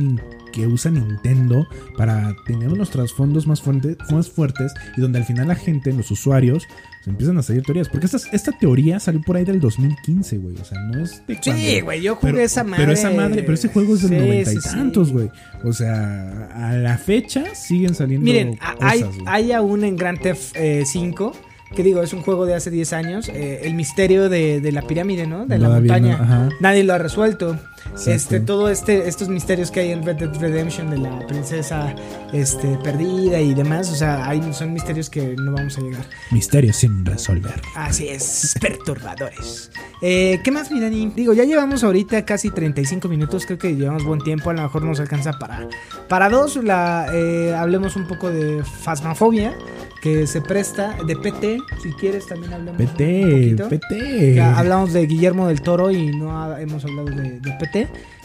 que 0.51 0.67
usa 0.67 0.91
Nintendo 0.91 1.67
para 1.99 2.35
tener 2.47 2.73
unos 2.73 2.89
trasfondos 2.89 3.47
más, 3.47 3.61
fuerte- 3.61 3.99
más 4.11 4.31
fuertes 4.31 4.73
y 4.97 5.03
donde 5.03 5.19
al 5.19 5.25
final 5.27 5.49
la 5.49 5.55
gente, 5.55 5.93
los 5.93 6.11
usuarios, 6.11 6.65
se 7.03 7.11
empiezan 7.11 7.37
a 7.39 7.43
salir 7.43 7.63
teorías. 7.63 7.89
Porque 7.89 8.07
esta, 8.07 8.19
esta 8.33 8.53
teoría 8.53 9.01
salió 9.01 9.21
por 9.23 9.37
ahí 9.37 9.45
del 9.45 9.59
2015, 9.61 10.39
güey. 10.39 10.57
O 10.57 10.65
sea, 10.65 10.79
no 10.81 11.03
es 11.05 11.23
de 11.27 11.35
Sí, 11.35 11.41
cuando- 11.45 11.85
güey, 11.85 12.03
yo 12.03 12.15
jugué 12.17 12.33
Pero, 12.33 12.45
esa 12.45 12.65
madre. 12.65 12.77
pero 12.85 12.93
esa 12.93 13.11
madre, 13.11 13.43
pero 13.43 13.55
ese 13.55 13.69
juego 13.69 13.95
es 13.95 14.03
del 14.03 14.11
Sí, 14.11 14.17
noventa 14.27 14.53
y 14.53 14.57
sí, 14.57 14.61
sí. 14.63 14.69
tantos, 14.71 15.13
güey. 15.13 15.31
O 15.65 15.73
sea, 15.73 16.49
a 16.55 16.73
la 16.77 16.99
fecha 16.99 17.55
siguen 17.55 17.95
saliendo 17.95 18.25
Miren, 18.25 18.59
hay, 18.81 19.05
hay 19.27 19.53
aún 19.53 19.85
en 19.85 19.97
Grand 19.97 20.21
Theft 20.21 20.55
eh, 20.57 20.85
5, 20.87 21.33
que 21.75 21.83
digo, 21.83 22.03
es 22.03 22.13
un 22.13 22.23
juego 22.23 22.45
de 22.47 22.55
hace 22.55 22.71
10 22.71 22.93
años, 22.93 23.29
eh, 23.31 23.63
el 23.65 23.75
misterio 23.75 24.29
de, 24.29 24.61
de 24.61 24.73
la 24.73 24.83
pirámide, 24.83 25.27
¿no? 25.27 25.47
De 25.47 25.59
la 25.59 25.67
Todavía 25.69 25.93
montaña. 25.99 26.49
Nadie 26.61 26.85
lo 26.85 26.93
ha 26.95 26.99
resuelto. 26.99 27.59
Exacto. 27.91 28.11
Este, 28.11 28.41
todo 28.41 28.69
este, 28.69 29.09
estos 29.09 29.29
misterios 29.29 29.71
que 29.71 29.81
hay 29.81 29.93
en 29.93 30.03
Red 30.05 30.17
Dead 30.17 30.35
Redemption 30.41 30.91
de 30.91 30.99
la 30.99 31.27
princesa 31.27 31.95
este, 32.33 32.79
perdida 32.83 33.41
y 33.41 33.55
demás, 33.55 33.91
o 33.91 33.95
sea, 33.95 34.29
hay, 34.29 34.41
son 34.53 34.73
misterios 34.73 35.11
que 35.11 35.35
no 35.37 35.53
vamos 35.53 35.77
a 35.79 35.81
llegar. 35.81 36.05
Misterios 36.31 36.77
sin 36.77 37.05
resolver. 37.05 37.61
Así 37.77 38.09
es, 38.09 38.55
perturbadores. 38.61 39.71
Eh, 40.01 40.41
¿Qué 40.43 40.51
más, 40.51 40.71
mi 40.71 40.81
Dani? 40.81 41.13
Digo, 41.15 41.33
ya 41.33 41.45
llevamos 41.45 41.85
ahorita 41.85 42.25
casi 42.25 42.51
35 42.51 43.09
minutos, 43.09 43.47
creo 43.47 43.59
que 43.59 43.75
llevamos 43.75 44.05
buen 44.05 44.21
tiempo, 44.21 44.51
a 44.51 44.55
lo 44.55 44.63
mejor 44.63 44.83
nos 44.85 45.01
alcanza 45.01 45.33
para, 45.39 45.69
para 46.09 46.29
dos. 46.29 46.57
La, 46.63 47.07
eh, 47.13 47.55
hablemos 47.57 47.97
un 47.97 48.07
poco 48.07 48.31
de 48.31 48.63
Fasmafobia, 48.65 49.55
que 50.03 50.27
se 50.27 50.41
presta, 50.41 50.97
de 51.07 51.15
PT, 51.17 51.59
si 51.83 51.93
quieres 51.93 52.27
también 52.27 52.53
hablemos 52.53 52.81
un 52.81 52.87
PT. 52.89 53.57
PT. 53.69 53.89
Que 54.35 54.41
hablamos 54.41 54.93
de 54.93 55.07
Guillermo 55.07 55.47
del 55.47 55.63
Toro 55.63 55.91
y 55.93 56.09
no 56.17 56.37
ha- 56.43 56.61
hemos 56.61 56.85
hablado 56.85 57.07
de, 57.07 57.39
de 57.41 57.53
PT. 57.61 57.72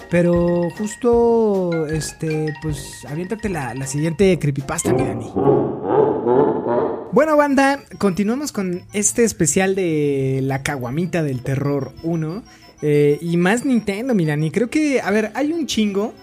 Pero 0.09 0.69
justo, 0.77 1.85
este, 1.87 2.53
pues, 2.61 3.05
aviéntate 3.09 3.49
la, 3.49 3.73
la 3.73 3.85
siguiente 3.87 4.39
creepypasta, 4.39 4.93
mi 4.93 5.03
Dani. 5.03 5.31
Bueno, 7.11 7.35
banda, 7.37 7.79
continuamos 7.97 8.51
con 8.51 8.83
este 8.93 9.23
especial 9.23 9.75
de 9.75 10.39
la 10.43 10.63
caguamita 10.63 11.23
del 11.23 11.41
terror 11.41 11.91
1. 12.03 12.43
eh, 12.81 13.17
y 13.21 13.37
más 13.37 13.65
Nintendo, 13.65 14.13
mi 14.13 14.25
Dani. 14.25 14.51
Creo 14.51 14.69
que, 14.69 15.01
a 15.01 15.09
ver, 15.11 15.31
hay 15.33 15.51
un 15.51 15.65
chingo. 15.67 16.13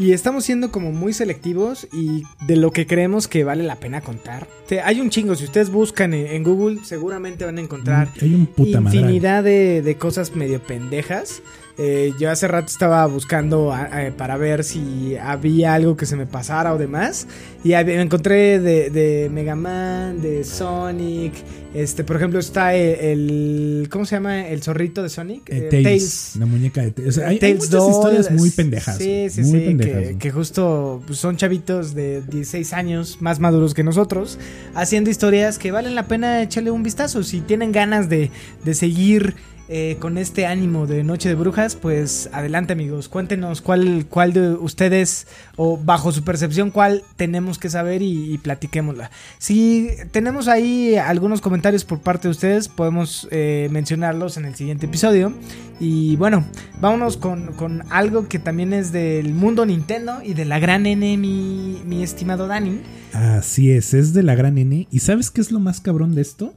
Y 0.00 0.12
estamos 0.12 0.44
siendo 0.44 0.70
como 0.70 0.92
muy 0.92 1.12
selectivos 1.12 1.88
y 1.92 2.22
de 2.46 2.54
lo 2.54 2.70
que 2.70 2.86
creemos 2.86 3.26
que 3.26 3.42
vale 3.42 3.64
la 3.64 3.80
pena 3.80 4.00
contar. 4.00 4.46
O 4.64 4.68
sea, 4.68 4.86
hay 4.86 5.00
un 5.00 5.10
chingo, 5.10 5.34
si 5.34 5.42
ustedes 5.42 5.70
buscan 5.70 6.14
en, 6.14 6.28
en 6.28 6.44
Google 6.44 6.78
seguramente 6.84 7.44
van 7.44 7.58
a 7.58 7.62
encontrar 7.62 8.08
Hay 8.22 8.32
un 8.32 8.46
puta 8.46 8.80
madre. 8.80 8.96
infinidad 8.96 9.42
de, 9.42 9.82
de 9.82 9.96
cosas 9.96 10.36
medio 10.36 10.62
pendejas. 10.62 11.42
Eh, 11.80 12.12
yo 12.18 12.28
hace 12.30 12.48
rato 12.48 12.66
estaba 12.66 13.06
buscando 13.06 13.72
a- 13.72 13.84
a- 13.84 14.10
para 14.16 14.36
ver 14.36 14.64
si 14.64 15.16
había 15.16 15.74
algo 15.74 15.96
que 15.96 16.06
se 16.06 16.16
me 16.16 16.26
pasara 16.26 16.74
o 16.74 16.78
demás. 16.78 17.28
Y 17.62 17.68
me 17.70 18.00
encontré 18.00 18.58
de, 18.58 18.90
de 18.90 19.30
Mega 19.32 19.54
Man, 19.54 20.20
de 20.20 20.42
Sonic. 20.44 21.34
Este, 21.74 22.02
por 22.02 22.16
ejemplo, 22.16 22.40
está 22.40 22.74
el, 22.74 22.98
el- 23.00 23.88
¿Cómo 23.90 24.06
se 24.06 24.16
llama? 24.16 24.48
El 24.48 24.62
zorrito 24.62 25.02
de 25.04 25.08
Sonic. 25.08 25.48
Eh, 25.50 25.68
Eh, 25.70 25.82
Tails, 25.82 26.32
la 26.36 26.46
muñeca 26.46 26.82
de 26.82 26.90
Tails. 26.90 27.10
O 27.16 27.20
sea, 27.20 27.28
hay, 27.28 27.38
muchas 27.54 27.88
historias 27.88 28.30
muy 28.32 28.50
pendejas. 28.50 28.98
Sí, 28.98 29.28
sí, 29.30 29.42
muy 29.42 29.60
sí. 29.60 29.66
pendejas. 29.66 30.02
Que, 30.08 30.18
que 30.18 30.30
justo 30.32 31.02
pues, 31.06 31.18
son 31.20 31.36
chavitos 31.36 31.94
de 31.94 32.22
16 32.22 32.72
años 32.72 33.18
más 33.20 33.38
maduros 33.38 33.74
que 33.74 33.84
nosotros, 33.84 34.38
haciendo 34.74 35.10
historias 35.10 35.58
que 35.58 35.70
valen 35.70 35.94
la 35.94 36.08
pena 36.08 36.42
echarle 36.42 36.70
un 36.72 36.82
vistazo. 36.82 37.22
Si 37.22 37.40
tienen 37.40 37.70
ganas 37.70 38.08
de, 38.08 38.30
de 38.64 38.74
seguir 38.74 39.34
eh, 39.70 39.98
con 40.00 40.16
este 40.16 40.46
ánimo 40.46 40.86
de 40.86 41.04
Noche 41.04 41.28
de 41.28 41.34
Brujas, 41.34 41.76
pues 41.76 42.30
adelante, 42.32 42.72
amigos. 42.72 43.10
Cuéntenos 43.10 43.60
cuál, 43.60 44.06
cuál 44.08 44.32
de 44.32 44.52
ustedes, 44.52 45.26
o 45.56 45.76
bajo 45.76 46.10
su 46.10 46.24
percepción, 46.24 46.70
cuál 46.70 47.02
tenemos 47.16 47.58
que 47.58 47.68
saber 47.68 48.00
y, 48.00 48.38
platiquémosla. 48.38 49.10
Si 49.36 49.90
tenemos 50.10 50.48
ahí 50.48 50.96
algunos 50.96 51.42
comentarios 51.42 51.84
por 51.84 52.00
parte 52.00 52.28
de 52.28 52.32
ustedes, 52.32 52.68
podemos 52.68 53.28
eh, 53.30 53.68
mencionarlos 53.70 54.38
en 54.38 54.46
el 54.46 54.54
siguiente 54.54 54.86
episodio. 54.86 55.34
Y 55.78 56.16
bueno, 56.16 56.46
vámonos 56.80 57.18
con, 57.18 57.52
con 57.52 57.84
algo 57.90 58.26
que 58.26 58.38
también 58.38 58.72
es 58.72 58.90
del 58.90 59.34
mundo 59.34 59.66
Nintendo 59.66 60.20
y 60.24 60.32
de 60.32 60.46
la 60.46 60.58
gran 60.60 60.86
N, 60.86 61.18
mi, 61.18 61.82
mi 61.84 62.02
estimado 62.02 62.46
Dani. 62.46 62.80
Así 63.12 63.70
es, 63.70 63.92
es 63.92 64.14
de 64.14 64.22
la 64.22 64.34
gran 64.34 64.56
N. 64.56 64.88
¿Y 64.90 64.98
sabes 65.00 65.30
qué 65.30 65.42
es 65.42 65.52
lo 65.52 65.60
más 65.60 65.82
cabrón 65.82 66.14
de 66.14 66.22
esto? 66.22 66.54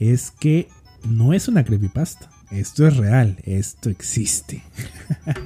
Es 0.00 0.32
que 0.32 0.68
no 1.08 1.32
es 1.32 1.46
una 1.46 1.64
creepypasta. 1.64 2.28
Esto 2.50 2.86
es 2.86 2.96
real, 2.96 3.36
esto 3.44 3.90
existe. 3.90 4.62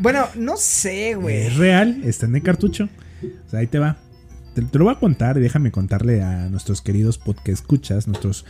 Bueno, 0.00 0.26
no 0.36 0.57
sé, 0.57 1.14
güey. 1.14 1.46
Es 1.46 1.57
real, 1.57 2.02
está 2.05 2.26
en 2.26 2.36
el 2.36 2.42
cartucho. 2.42 2.88
O 3.46 3.50
sea, 3.50 3.61
ahí 3.61 3.66
te 3.66 3.78
va. 3.78 3.96
Te, 4.55 4.62
te 4.62 4.78
lo 4.78 4.84
voy 4.84 4.94
a 4.94 4.98
contar 4.98 5.36
y 5.36 5.40
déjame 5.40 5.70
contarle 5.72 6.22
a 6.22 6.48
nuestros 6.48 6.80
queridos 6.80 7.18
podcast 7.18 7.48
escuchas, 7.48 8.07
nuestros 8.07 8.44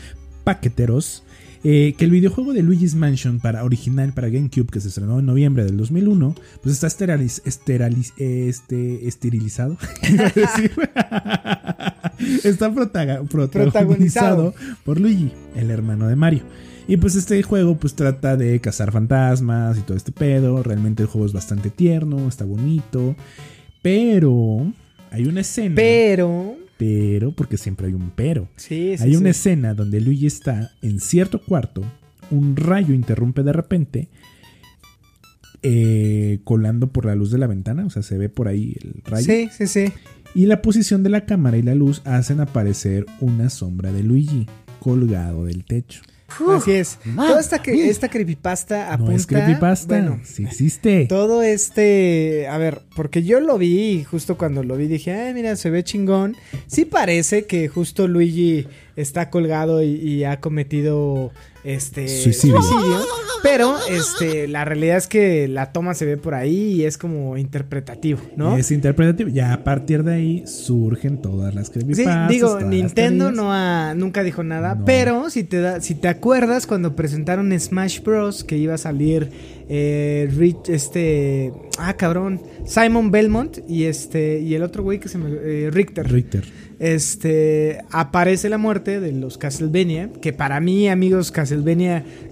paqueteros, 0.44 1.22
eh, 1.64 1.94
que 1.96 2.04
el 2.04 2.10
videojuego 2.10 2.52
de 2.52 2.62
Luigi's 2.62 2.94
Mansion 2.94 3.40
para 3.40 3.64
original 3.64 4.12
para 4.12 4.28
GameCube 4.28 4.66
que 4.70 4.80
se 4.80 4.88
estrenó 4.88 5.18
en 5.20 5.26
noviembre 5.26 5.64
del 5.64 5.76
2001, 5.78 6.34
pues 6.62 6.74
está 6.74 6.88
esteriliz- 6.88 7.42
esteriliz- 7.44 8.12
este, 8.18 9.08
esterilizado. 9.08 9.78
Está 12.44 12.72
Protagonizado. 12.72 14.54
por 14.84 15.00
Luigi, 15.00 15.32
el 15.56 15.70
hermano 15.70 16.06
de 16.08 16.16
Mario. 16.16 16.42
Y 16.86 16.98
pues 16.98 17.14
este 17.16 17.42
juego 17.42 17.76
pues 17.76 17.94
trata 17.94 18.36
de 18.36 18.60
cazar 18.60 18.92
fantasmas 18.92 19.78
y 19.78 19.82
todo 19.82 19.96
este 19.96 20.12
pedo. 20.12 20.62
Realmente 20.62 21.02
el 21.02 21.08
juego 21.08 21.26
es 21.26 21.32
bastante 21.32 21.70
tierno, 21.70 22.28
está 22.28 22.44
bonito. 22.44 23.16
Pero 23.82 24.70
hay 25.10 25.26
una 25.26 25.40
escena. 25.40 25.74
Pero. 25.76 26.56
pero, 26.76 27.32
porque 27.32 27.56
siempre 27.56 27.86
hay 27.86 27.94
un 27.94 28.10
pero. 28.14 28.48
Sí, 28.56 28.96
sí. 28.98 29.02
hay 29.02 29.16
una 29.16 29.32
sí. 29.32 29.38
escena 29.40 29.74
donde 29.74 30.00
Luigi 30.00 30.26
está 30.26 30.72
en 30.82 31.00
cierto 31.00 31.40
cuarto. 31.40 31.82
Un 32.30 32.56
rayo 32.56 32.94
interrumpe 32.94 33.42
de 33.42 33.52
repente. 33.52 34.08
eh, 35.62 36.40
colando 36.44 36.88
por 36.92 37.06
la 37.06 37.14
luz 37.14 37.30
de 37.30 37.38
la 37.38 37.46
ventana. 37.46 37.86
O 37.86 37.90
sea, 37.90 38.02
se 38.02 38.18
ve 38.18 38.28
por 38.28 38.48
ahí 38.48 38.76
el 38.82 39.00
rayo. 39.04 39.24
Sí, 39.24 39.48
sí, 39.56 39.66
sí. 39.66 39.92
Y 40.34 40.46
la 40.46 40.60
posición 40.62 41.02
de 41.02 41.10
la 41.10 41.24
cámara 41.26 41.56
y 41.56 41.62
la 41.62 41.74
luz 41.74 42.02
hacen 42.04 42.40
aparecer 42.40 43.06
una 43.20 43.48
sombra 43.48 43.92
de 43.92 44.02
Luigi 44.02 44.46
colgado 44.80 45.44
del 45.46 45.64
techo. 45.64 46.02
Así 46.56 46.72
es. 46.72 46.98
Toda 47.14 47.38
esta, 47.40 47.60
que- 47.62 47.88
esta 47.88 48.08
creepypasta 48.08 48.92
apunta. 48.92 49.10
no 49.12 49.16
es 49.16 49.26
creepypasta, 49.26 49.86
Bueno, 50.00 50.20
sí 50.24 50.44
existe. 50.44 51.06
todo 51.08 51.42
este. 51.42 52.48
A 52.48 52.58
ver, 52.58 52.80
porque 52.96 53.22
yo 53.22 53.40
lo 53.40 53.58
vi 53.58 53.78
y 54.00 54.04
justo 54.04 54.36
cuando 54.36 54.62
lo 54.64 54.76
vi 54.76 54.86
dije, 54.88 55.12
ay, 55.12 55.34
mira, 55.34 55.54
se 55.56 55.70
ve 55.70 55.84
chingón. 55.84 56.36
Sí 56.66 56.84
parece 56.86 57.44
que 57.46 57.68
justo 57.68 58.08
Luigi 58.08 58.66
está 58.96 59.30
colgado 59.30 59.82
y, 59.82 59.90
y 59.96 60.24
ha 60.24 60.40
cometido 60.40 61.30
este 61.64 62.06
Suicidio. 62.08 62.60
Pero 63.42 63.74
este, 63.90 64.48
la 64.48 64.64
realidad 64.64 64.96
es 64.96 65.06
que 65.06 65.48
la 65.48 65.70
toma 65.70 65.92
se 65.92 66.06
ve 66.06 66.16
por 66.16 66.34
ahí 66.34 66.72
y 66.72 66.84
es 66.84 66.96
como 66.96 67.36
interpretativo, 67.36 68.20
¿no? 68.36 68.56
Es 68.56 68.70
interpretativo. 68.70 69.28
Ya 69.28 69.52
a 69.52 69.64
partir 69.64 70.02
de 70.02 70.14
ahí 70.14 70.46
surgen 70.46 71.20
todas 71.20 71.54
las 71.54 71.66
Sí, 71.66 71.74
creepypastas. 71.74 72.28
digo, 72.30 72.46
todas 72.48 72.62
las 72.62 72.70
Nintendo 72.70 73.30
no 73.32 73.52
ha, 73.52 73.92
nunca 73.94 74.22
dijo 74.22 74.42
nada, 74.42 74.76
No. 74.76 74.84
pero 74.86 75.28
si 75.28 75.44
te 75.44 75.60
da, 75.60 75.82
si 75.82 75.94
te 75.94 76.08
acuerdas 76.08 76.66
cuando 76.66 76.96
presentaron 76.96 77.52
Smash 77.58 78.00
Bros. 78.02 78.44
que 78.44 78.56
iba 78.56 78.74
a 78.74 78.78
salir 78.78 79.28
eh, 79.68 80.28
Rich- 80.34 80.68
este, 80.70 81.52
ah 81.78 81.94
cabrón, 81.98 82.40
Simon 82.66 83.10
Belmont 83.10 83.58
y 83.68 83.84
este 83.84 84.38
y 84.40 84.54
el 84.54 84.62
otro 84.62 84.82
güey 84.82 85.00
que 85.00 85.08
se 85.10 85.18
me, 85.18 85.28
eh, 85.30 85.70
Richter, 85.70 86.10
Richter. 86.10 86.44
este 86.78 87.78
aparece 87.90 88.48
la 88.48 88.58
muerte 88.58 89.00
de 89.00 89.12
los 89.12 89.38
Castlevania, 89.38 90.10
que 90.20 90.32
para 90.32 90.60
mí 90.60 90.88
amigos 90.88 91.30
Castlevania 91.30 91.53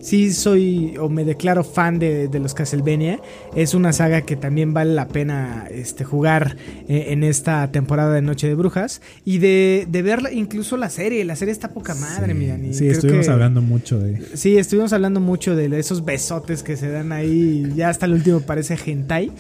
sí 0.00 0.32
soy 0.32 0.96
o 0.98 1.08
me 1.08 1.24
declaro 1.24 1.64
fan 1.64 1.98
de, 1.98 2.28
de 2.28 2.38
los 2.40 2.54
Castlevania, 2.54 3.20
es 3.54 3.74
una 3.74 3.92
saga 3.92 4.22
que 4.22 4.36
también 4.36 4.74
vale 4.74 4.92
la 4.94 5.08
pena 5.08 5.66
este 5.70 6.04
jugar 6.04 6.56
eh, 6.88 7.06
en 7.08 7.22
esta 7.24 7.70
temporada 7.70 8.12
de 8.14 8.22
Noche 8.22 8.48
de 8.48 8.54
Brujas 8.54 9.00
y 9.24 9.38
de, 9.38 9.86
de 9.88 10.02
ver 10.02 10.20
incluso 10.32 10.76
la 10.76 10.90
serie, 10.90 11.24
la 11.24 11.36
serie 11.36 11.52
está 11.52 11.68
poca 11.72 11.94
madre, 11.94 12.32
sí, 12.32 12.38
mi 12.38 12.46
Dani. 12.46 12.72
Sí, 12.72 12.80
Creo 12.80 12.92
estuvimos 12.92 13.26
que- 13.26 13.32
hablando 13.32 13.62
mucho 13.62 13.98
de. 13.98 14.20
Sí, 14.34 14.56
estuvimos 14.58 14.92
hablando 14.92 15.20
mucho 15.20 15.54
de 15.56 15.78
esos 15.78 16.04
besotes 16.04 16.62
que 16.62 16.76
se 16.76 16.88
dan 16.90 17.12
ahí. 17.12 17.72
Ya 17.76 17.88
hasta 17.88 18.06
el 18.06 18.12
último 18.14 18.40
parece 18.40 18.76
hentai. 18.84 19.30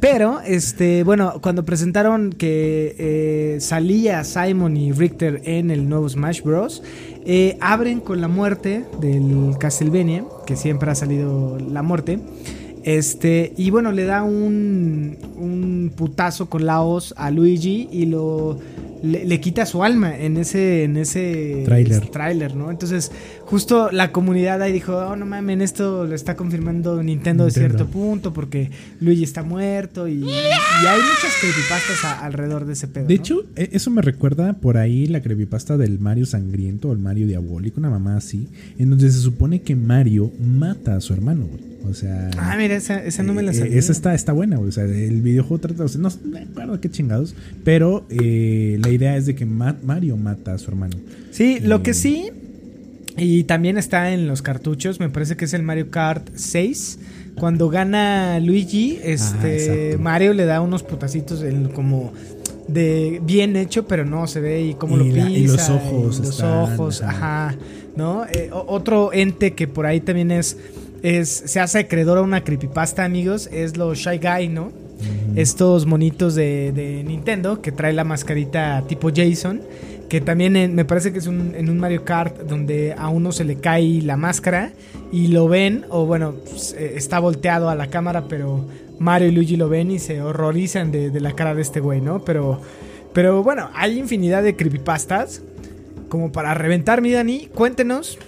Pero, 0.00 0.40
este, 0.40 1.04
bueno, 1.04 1.34
cuando 1.42 1.64
presentaron 1.64 2.32
que 2.32 2.94
eh, 2.98 3.56
salía 3.60 4.24
Simon 4.24 4.76
y 4.76 4.92
Richter 4.92 5.40
en 5.44 5.70
el 5.70 5.88
nuevo 5.88 6.08
Smash 6.08 6.42
Bros., 6.42 6.82
eh, 7.24 7.56
abren 7.60 8.00
con 8.00 8.20
la 8.20 8.28
muerte 8.28 8.84
del 9.00 9.56
Castlevania, 9.58 10.24
que 10.46 10.56
siempre 10.56 10.90
ha 10.90 10.94
salido 10.94 11.58
la 11.58 11.82
muerte. 11.82 12.18
Este, 12.84 13.52
y 13.56 13.70
bueno, 13.70 13.92
le 13.92 14.04
da 14.04 14.24
un, 14.24 15.16
un 15.36 15.92
putazo 15.96 16.50
con 16.50 16.66
la 16.66 16.82
a 17.16 17.30
Luigi 17.30 17.88
y 17.92 18.06
lo 18.06 18.58
le, 19.02 19.24
le 19.24 19.40
quita 19.40 19.66
su 19.66 19.82
alma 19.82 20.16
en 20.18 20.36
ese 20.36 20.84
en 20.84 20.96
ese 20.96 21.62
Tráiler. 21.64 22.06
tráiler, 22.08 22.54
¿no? 22.56 22.70
Entonces, 22.70 23.10
justo 23.44 23.90
la 23.90 24.12
comunidad 24.12 24.62
ahí 24.62 24.72
dijo, 24.72 24.94
oh, 24.96 25.16
no 25.16 25.26
mames, 25.26 25.60
esto 25.60 26.06
lo 26.06 26.14
está 26.14 26.36
confirmando 26.36 27.02
Nintendo, 27.02 27.44
de 27.44 27.50
cierto 27.50 27.86
punto 27.86 28.32
porque 28.32 28.70
Luigi 29.00 29.24
está 29.24 29.42
muerto 29.42 30.08
y, 30.08 30.12
y 30.14 30.24
hay 30.24 31.00
muchas 31.00 31.32
creepypastas 31.40 32.04
a- 32.04 32.24
alrededor 32.24 32.64
de 32.64 32.72
ese 32.74 32.88
pedo. 32.88 33.06
De 33.06 33.14
¿no? 33.14 33.20
hecho, 33.20 33.44
e- 33.56 33.70
eso 33.72 33.90
me 33.90 34.02
recuerda 34.02 34.52
por 34.54 34.76
ahí 34.76 35.06
la 35.06 35.20
creepypasta 35.20 35.76
del 35.76 35.98
Mario 35.98 36.26
Sangriento 36.26 36.88
o 36.88 36.92
el 36.92 36.98
Mario 36.98 37.26
Diabólico, 37.26 37.80
una 37.80 37.90
mamá 37.90 38.16
así, 38.16 38.48
en 38.78 38.90
donde 38.90 39.10
se 39.10 39.18
supone 39.18 39.62
que 39.62 39.76
Mario 39.76 40.30
mata 40.40 40.96
a 40.96 41.00
su 41.00 41.12
hermano, 41.12 41.46
güey. 41.46 41.72
O 41.84 41.94
sea. 41.94 42.30
Ah, 42.38 42.54
mira, 42.56 42.76
esa, 42.76 43.02
esa 43.04 43.24
no 43.24 43.34
me 43.34 43.42
la 43.42 43.50
eh, 43.50 43.54
sabía. 43.54 43.76
Esa 43.76 43.90
está, 43.90 44.14
está 44.14 44.30
buena, 44.32 44.54
güey. 44.56 44.68
O 44.68 44.72
sea, 44.72 44.84
el 44.84 45.20
videojuego 45.20 45.58
trata. 45.60 45.82
o 45.82 45.88
sea, 45.88 46.00
no 46.00 46.10
me 46.30 46.38
acuerdo 46.42 46.80
qué 46.80 46.88
chingados. 46.88 47.34
Pero 47.64 48.06
eh, 48.08 48.78
la 48.80 48.88
idea 48.92 49.16
es 49.16 49.26
de 49.26 49.34
que 49.34 49.44
Ma- 49.46 49.76
Mario 49.82 50.16
mata 50.16 50.54
a 50.54 50.58
su 50.58 50.70
hermano. 50.70 50.96
Sí, 51.30 51.58
lo 51.60 51.82
que 51.82 51.94
sí, 51.94 52.30
y 53.16 53.44
también 53.44 53.76
está 53.78 54.12
en 54.12 54.26
los 54.26 54.42
cartuchos, 54.42 55.00
me 55.00 55.08
parece 55.08 55.36
que 55.36 55.44
es 55.46 55.54
el 55.54 55.62
Mario 55.62 55.90
Kart 55.90 56.28
6. 56.34 56.98
Cuando 57.34 57.68
gana 57.70 58.38
Luigi, 58.40 58.98
este 59.02 59.94
Ah. 59.94 59.98
Mario 59.98 60.34
le 60.34 60.44
da 60.44 60.60
unos 60.60 60.82
putacitos 60.82 61.42
en- 61.42 61.68
como 61.68 62.12
de 62.68 63.20
bien 63.24 63.56
hecho, 63.56 63.86
pero 63.86 64.04
no 64.04 64.26
se 64.26 64.40
ve 64.40 64.62
y 64.62 64.74
cómo 64.74 64.96
Y 64.96 64.98
lo 64.98 65.16
la- 65.16 65.26
pisa. 65.26 65.38
y 65.38 65.46
los 65.46 65.68
ojos 65.70 66.18
los 66.20 66.30
están, 66.30 66.52
ojos, 66.74 67.02
ajá. 67.02 67.48
ajá, 67.48 67.56
¿no? 67.96 68.24
Eh, 68.26 68.50
otro 68.52 69.12
ente 69.12 69.54
que 69.54 69.66
por 69.66 69.86
ahí 69.86 70.00
también 70.00 70.30
es, 70.30 70.56
es 71.02 71.28
se 71.28 71.58
hace 71.58 71.80
acreedor 71.80 72.18
a 72.18 72.22
una 72.22 72.44
creepypasta, 72.44 73.04
amigos, 73.04 73.48
es 73.52 73.76
los 73.76 73.98
Shy 73.98 74.18
Guy, 74.18 74.48
¿no? 74.48 74.70
Estos 75.36 75.86
monitos 75.86 76.34
de, 76.34 77.02
Nintendo 77.06 77.60
que 77.62 77.72
trae 77.72 77.92
la 77.92 78.04
mascarita 78.04 78.82
tipo 78.86 79.10
Jason. 79.14 79.60
Que 80.08 80.20
también 80.20 80.74
me 80.74 80.84
parece 80.84 81.10
que 81.12 81.18
es 81.20 81.26
un- 81.26 81.54
en 81.56 81.70
un 81.70 81.78
Mario 81.78 82.04
Kart 82.04 82.40
donde 82.42 82.94
a 82.96 83.08
uno 83.08 83.32
se 83.32 83.44
le 83.44 83.56
cae 83.56 84.02
la 84.02 84.18
máscara 84.18 84.72
y 85.10 85.28
lo 85.28 85.48
ven, 85.48 85.86
o 85.88 86.04
bueno, 86.04 86.34
pues, 86.50 86.74
eh, 86.78 86.92
está 86.96 87.18
volteado 87.18 87.70
a 87.70 87.74
la 87.74 87.86
cámara, 87.88 88.24
pero 88.28 88.66
Mario 88.98 89.28
y 89.28 89.32
Luigi 89.32 89.56
lo 89.56 89.70
ven 89.70 89.90
y 89.90 89.98
se 89.98 90.20
horrorizan 90.20 90.92
de, 90.92 91.08
de 91.10 91.20
la 91.20 91.32
cara 91.32 91.54
de 91.54 91.62
este 91.62 91.80
güey, 91.80 92.02
¿no? 92.02 92.22
Pero, 92.26 92.60
pero 93.14 93.42
bueno, 93.42 93.70
hay 93.74 93.98
infinidad 93.98 94.42
de 94.42 94.54
creepypastas. 94.54 95.40
Como 96.10 96.30
para 96.30 96.52
reventar, 96.52 97.00
mi 97.00 97.10
Dani, 97.10 97.48
cuéntenos. 97.54 98.18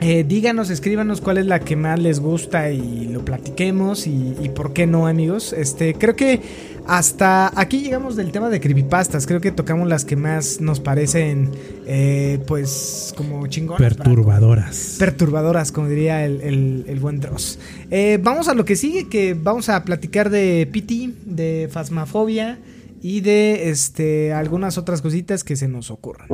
Eh, 0.00 0.24
díganos, 0.26 0.70
escríbanos 0.70 1.20
cuál 1.20 1.38
es 1.38 1.46
la 1.46 1.60
que 1.60 1.76
más 1.76 1.98
les 1.98 2.20
gusta 2.20 2.70
y 2.70 3.06
lo 3.08 3.24
platiquemos 3.24 4.06
y, 4.06 4.34
y 4.42 4.48
por 4.50 4.72
qué 4.72 4.86
no, 4.86 5.06
amigos. 5.06 5.52
Este, 5.52 5.94
creo 5.94 6.14
que 6.16 6.40
hasta 6.86 7.50
aquí 7.58 7.80
llegamos 7.80 8.14
del 8.14 8.30
tema 8.30 8.50
de 8.50 8.60
creepypastas. 8.60 9.26
Creo 9.26 9.40
que 9.40 9.50
tocamos 9.50 9.88
las 9.88 10.04
que 10.04 10.16
más 10.16 10.60
nos 10.60 10.80
parecen, 10.80 11.50
eh, 11.86 12.38
pues, 12.46 13.14
como 13.16 13.46
chingonas. 13.46 13.80
Perturbadoras. 13.80 14.96
Perturbadoras, 14.98 15.72
como 15.72 15.88
diría 15.88 16.24
el, 16.26 16.40
el- 16.42 16.84
el 16.86 17.00
buen 17.00 17.20
Dross. 17.20 17.58
Eh, 17.90 18.18
vamos 18.22 18.48
a 18.48 18.54
lo 18.54 18.64
que 18.66 18.76
sigue, 18.76 19.08
que 19.08 19.32
vamos 19.34 19.70
a 19.70 19.82
platicar 19.84 20.28
de 20.28 20.68
PT, 20.70 21.10
de 21.24 21.68
Fasmafobia 21.72 22.58
y 23.00 23.20
de 23.22 23.70
este 23.70 24.32
algunas 24.34 24.76
otras 24.76 25.00
cositas 25.00 25.44
que 25.44 25.56
se 25.56 25.68
nos 25.68 25.90
ocurran. 25.90 26.28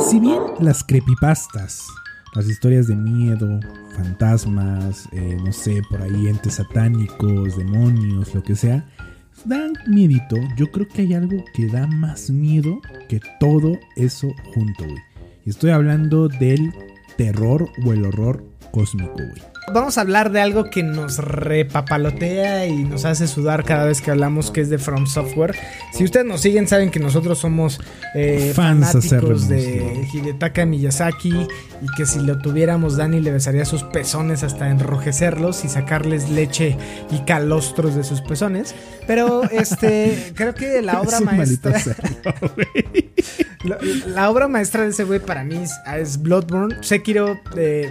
Si 0.00 0.20
bien 0.20 0.40
las 0.60 0.84
creepypastas, 0.84 1.88
las 2.34 2.48
historias 2.48 2.86
de 2.86 2.94
miedo, 2.94 3.60
fantasmas, 3.96 5.08
eh, 5.12 5.36
no 5.44 5.52
sé, 5.52 5.82
por 5.90 6.00
ahí 6.00 6.28
entes 6.28 6.54
satánicos, 6.54 7.56
demonios, 7.56 8.34
lo 8.34 8.42
que 8.42 8.54
sea, 8.54 8.88
dan 9.44 9.72
miedito, 9.86 10.36
yo 10.56 10.70
creo 10.70 10.86
que 10.88 11.02
hay 11.02 11.14
algo 11.14 11.44
que 11.52 11.66
da 11.66 11.86
más 11.86 12.30
miedo 12.30 12.80
que 13.08 13.20
todo 13.40 13.78
eso 13.96 14.28
junto, 14.54 14.84
güey. 14.84 15.02
Y 15.44 15.50
estoy 15.50 15.70
hablando 15.70 16.28
del 16.28 16.72
terror 17.16 17.68
o 17.84 17.92
el 17.92 18.06
horror 18.06 18.44
cósmico, 18.70 19.14
güey. 19.14 19.57
Vamos 19.72 19.98
a 19.98 20.00
hablar 20.00 20.30
de 20.30 20.40
algo 20.40 20.70
que 20.70 20.82
nos 20.82 21.18
repapalotea 21.18 22.66
y 22.66 22.84
nos 22.84 23.04
hace 23.04 23.26
sudar 23.26 23.64
cada 23.64 23.84
vez 23.84 24.00
que 24.00 24.10
hablamos, 24.10 24.50
que 24.50 24.60
es 24.60 24.70
de 24.70 24.78
From 24.78 25.06
Software. 25.06 25.54
Si 25.92 26.04
ustedes 26.04 26.26
nos 26.26 26.40
siguen, 26.40 26.66
saben 26.68 26.90
que 26.90 27.00
nosotros 27.00 27.38
somos 27.38 27.80
eh, 28.14 28.52
Fans 28.54 28.92
fanáticos 28.92 29.48
de 29.48 30.06
Hidetaka 30.12 30.64
Miyazaki 30.64 31.34
y 31.82 31.86
que 31.96 32.06
si 32.06 32.20
lo 32.20 32.38
tuviéramos, 32.38 32.96
Dani 32.96 33.20
le 33.20 33.30
besaría 33.30 33.64
sus 33.64 33.82
pezones 33.84 34.42
hasta 34.42 34.70
enrojecerlos 34.70 35.64
y 35.64 35.68
sacarles 35.68 36.30
leche 36.30 36.76
y 37.10 37.20
calostros 37.24 37.94
de 37.94 38.04
sus 38.04 38.20
pezones. 38.20 38.74
Pero 39.08 39.42
este, 39.50 40.32
creo 40.34 40.54
que 40.54 40.82
la 40.82 41.00
obra 41.00 41.18
maestra. 41.20 41.80
cerdo. 41.80 42.02
La, 43.64 43.76
la 44.06 44.30
obra 44.30 44.46
maestra 44.46 44.84
de 44.84 44.90
ese 44.90 45.02
güey 45.02 45.18
para 45.18 45.42
mí 45.42 45.56
es, 45.56 45.72
es 45.96 46.22
Bloodborne. 46.22 46.76
Sekiro, 46.80 47.40
eh, 47.56 47.90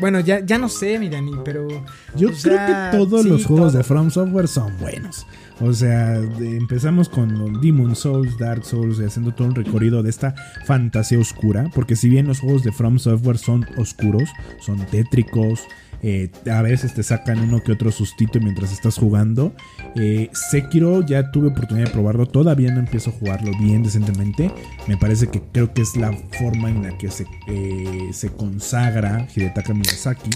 bueno, 0.00 0.18
ya, 0.18 0.40
ya 0.44 0.58
no 0.58 0.68
sé, 0.68 0.98
mi 0.98 1.08
Dani, 1.08 1.32
pero. 1.44 1.68
Yo 2.16 2.28
creo 2.28 2.34
sea, 2.34 2.90
que 2.90 2.96
todos 2.98 3.22
sí, 3.22 3.28
los 3.28 3.46
juegos 3.46 3.70
todo. 3.72 3.78
de 3.78 3.84
From 3.84 4.10
Software 4.10 4.48
son 4.48 4.76
buenos. 4.78 5.24
O 5.60 5.72
sea, 5.72 6.16
empezamos 6.16 7.08
con 7.08 7.60
Demon 7.60 7.94
Souls, 7.94 8.36
Dark 8.38 8.64
Souls, 8.64 8.98
haciendo 8.98 9.32
todo 9.32 9.46
un 9.48 9.54
recorrido 9.54 10.02
de 10.02 10.10
esta 10.10 10.34
fantasía 10.64 11.20
oscura. 11.20 11.70
Porque 11.72 11.94
si 11.94 12.08
bien 12.08 12.26
los 12.26 12.40
juegos 12.40 12.64
de 12.64 12.72
From 12.72 12.98
Software 12.98 13.38
son 13.38 13.64
oscuros, 13.76 14.28
son 14.60 14.84
tétricos, 14.86 15.60
eh, 16.06 16.30
a 16.52 16.60
veces 16.60 16.92
te 16.92 17.02
sacan 17.02 17.40
uno 17.40 17.62
que 17.62 17.72
otro 17.72 17.90
sustito 17.90 18.38
mientras 18.38 18.70
estás 18.72 18.98
jugando. 18.98 19.54
Eh, 19.96 20.28
Sekiro 20.34 21.00
ya 21.00 21.30
tuve 21.30 21.48
oportunidad 21.48 21.86
de 21.86 21.92
probarlo, 21.92 22.26
todavía 22.26 22.70
no 22.74 22.80
empiezo 22.80 23.08
a 23.08 23.14
jugarlo 23.14 23.52
bien 23.58 23.82
decentemente. 23.82 24.52
Me 24.86 24.98
parece 24.98 25.28
que 25.28 25.40
creo 25.40 25.72
que 25.72 25.80
es 25.80 25.96
la 25.96 26.12
forma 26.38 26.68
en 26.68 26.82
la 26.82 26.98
que 26.98 27.10
se, 27.10 27.24
eh, 27.48 28.10
se 28.12 28.28
consagra 28.28 29.26
Hidetaka 29.34 29.72
Miyazaki. 29.72 30.30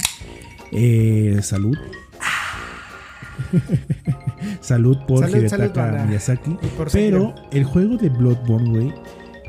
Salud. 1.43 1.77
salud 4.63 4.97
por 5.07 5.21
Salud, 5.21 5.37
Hidetaka 5.37 5.93
salud. 5.93 6.07
Miyazaki. 6.07 6.57
Por 6.79 6.91
Pero 6.91 7.35
el 7.53 7.65
juego 7.65 7.99
de 7.99 8.09
Bloodborne, 8.09 8.71
güey, 8.71 8.95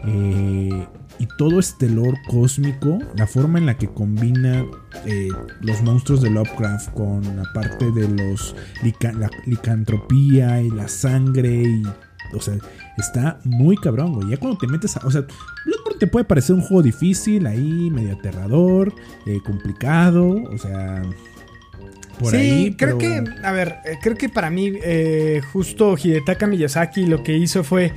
eh, 0.05 0.86
y 1.20 1.28
todo 1.38 1.59
este 1.59 1.89
lore 1.89 2.20
cósmico, 2.28 2.97
la 3.15 3.28
forma 3.28 3.59
en 3.59 3.65
la 3.65 3.78
que 3.78 3.88
combina 3.88 4.65
eh, 5.05 5.28
los 5.61 5.82
monstruos 5.84 6.22
de 6.22 6.30
Lovecraft 6.30 6.93
con 6.93 7.22
la 7.36 7.43
parte 7.53 7.91
de 7.91 8.07
los 8.07 8.55
la 9.01 9.30
licantropía 9.45 10.61
y 10.61 10.70
la 10.70 10.88
sangre 10.88 11.61
y 11.63 11.84
o 12.34 12.39
sea, 12.39 12.57
está 12.97 13.39
muy 13.43 13.76
cabrón, 13.78 14.13
güey. 14.13 14.30
Ya 14.30 14.38
cuando 14.38 14.57
te 14.57 14.67
metes 14.67 14.95
a. 14.97 15.05
O 15.05 15.11
sea, 15.11 15.26
Bloodborne 15.65 15.99
te 15.99 16.07
puede 16.07 16.26
parecer 16.26 16.55
un 16.55 16.61
juego 16.61 16.84
difícil, 16.84 17.47
ahí, 17.47 17.89
medio 17.89 18.13
aterrador, 18.13 18.93
eh, 19.26 19.39
complicado, 19.43 20.30
o 20.30 20.57
sea. 20.57 21.01
Por 22.20 22.32
sí, 22.32 22.38
ahí. 22.38 22.76
creo 22.78 22.97
pero- 22.97 23.24
que, 23.24 23.32
a 23.47 23.51
ver, 23.51 23.78
eh, 23.86 23.97
creo 24.01 24.15
que 24.17 24.28
para 24.30 24.49
mí, 24.49 24.74
eh, 24.84 25.41
justo 25.53 25.95
Hidetaka 25.97 26.45
Miyazaki 26.47 27.05
lo 27.05 27.24
que 27.24 27.38
hizo 27.38 27.63
fue, 27.63 27.93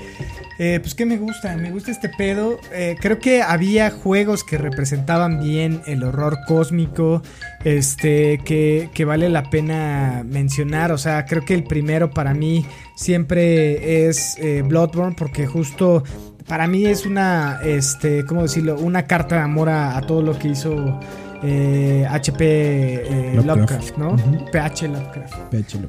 eh, 0.58 0.78
pues 0.80 0.94
que 0.94 1.04
me 1.04 1.16
gusta, 1.16 1.56
me 1.56 1.70
gusta 1.72 1.90
este 1.90 2.08
pedo. 2.08 2.60
Eh, 2.72 2.94
creo 3.00 3.18
que 3.18 3.42
había 3.42 3.90
juegos 3.90 4.44
que 4.44 4.58
representaban 4.58 5.40
bien 5.40 5.82
el 5.86 6.04
horror 6.04 6.38
cósmico, 6.46 7.20
este, 7.64 8.38
que, 8.44 8.88
que 8.94 9.04
vale 9.04 9.28
la 9.28 9.50
pena 9.50 10.22
mencionar. 10.24 10.92
O 10.92 10.98
sea, 10.98 11.24
creo 11.26 11.44
que 11.44 11.54
el 11.54 11.64
primero 11.64 12.10
para 12.10 12.32
mí 12.32 12.64
siempre 12.94 14.06
es 14.08 14.36
eh, 14.38 14.62
Bloodborne, 14.62 15.16
porque 15.18 15.46
justo 15.46 16.04
para 16.46 16.66
mí 16.68 16.86
es 16.86 17.06
una, 17.06 17.60
este, 17.64 18.24
¿cómo 18.24 18.42
decirlo? 18.42 18.76
Una 18.78 19.06
carta 19.06 19.36
de 19.36 19.42
amor 19.42 19.68
a, 19.68 19.96
a 19.96 20.00
todo 20.02 20.22
lo 20.22 20.38
que 20.38 20.48
hizo. 20.48 21.00
Eh, 21.42 22.06
HP 22.08 22.44
eh, 22.44 23.32
Lovecraft. 23.34 23.96
Lovecraft, 23.96 23.98
¿no? 23.98 24.16
PH 24.50 24.88
Lovecraft. 24.88 25.34
Péchelo. 25.50 25.88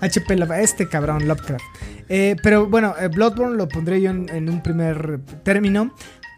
HP 0.00 0.36
Lovecraft, 0.36 0.62
este 0.64 0.88
cabrón 0.88 1.26
Lovecraft. 1.26 1.64
Eh, 2.08 2.36
pero 2.42 2.66
bueno, 2.66 2.94
eh, 3.00 3.08
Bloodborne 3.08 3.56
lo 3.56 3.68
pondré 3.68 4.00
yo 4.00 4.10
en, 4.10 4.28
en 4.28 4.48
un 4.48 4.62
primer 4.62 5.20
término. 5.42 5.94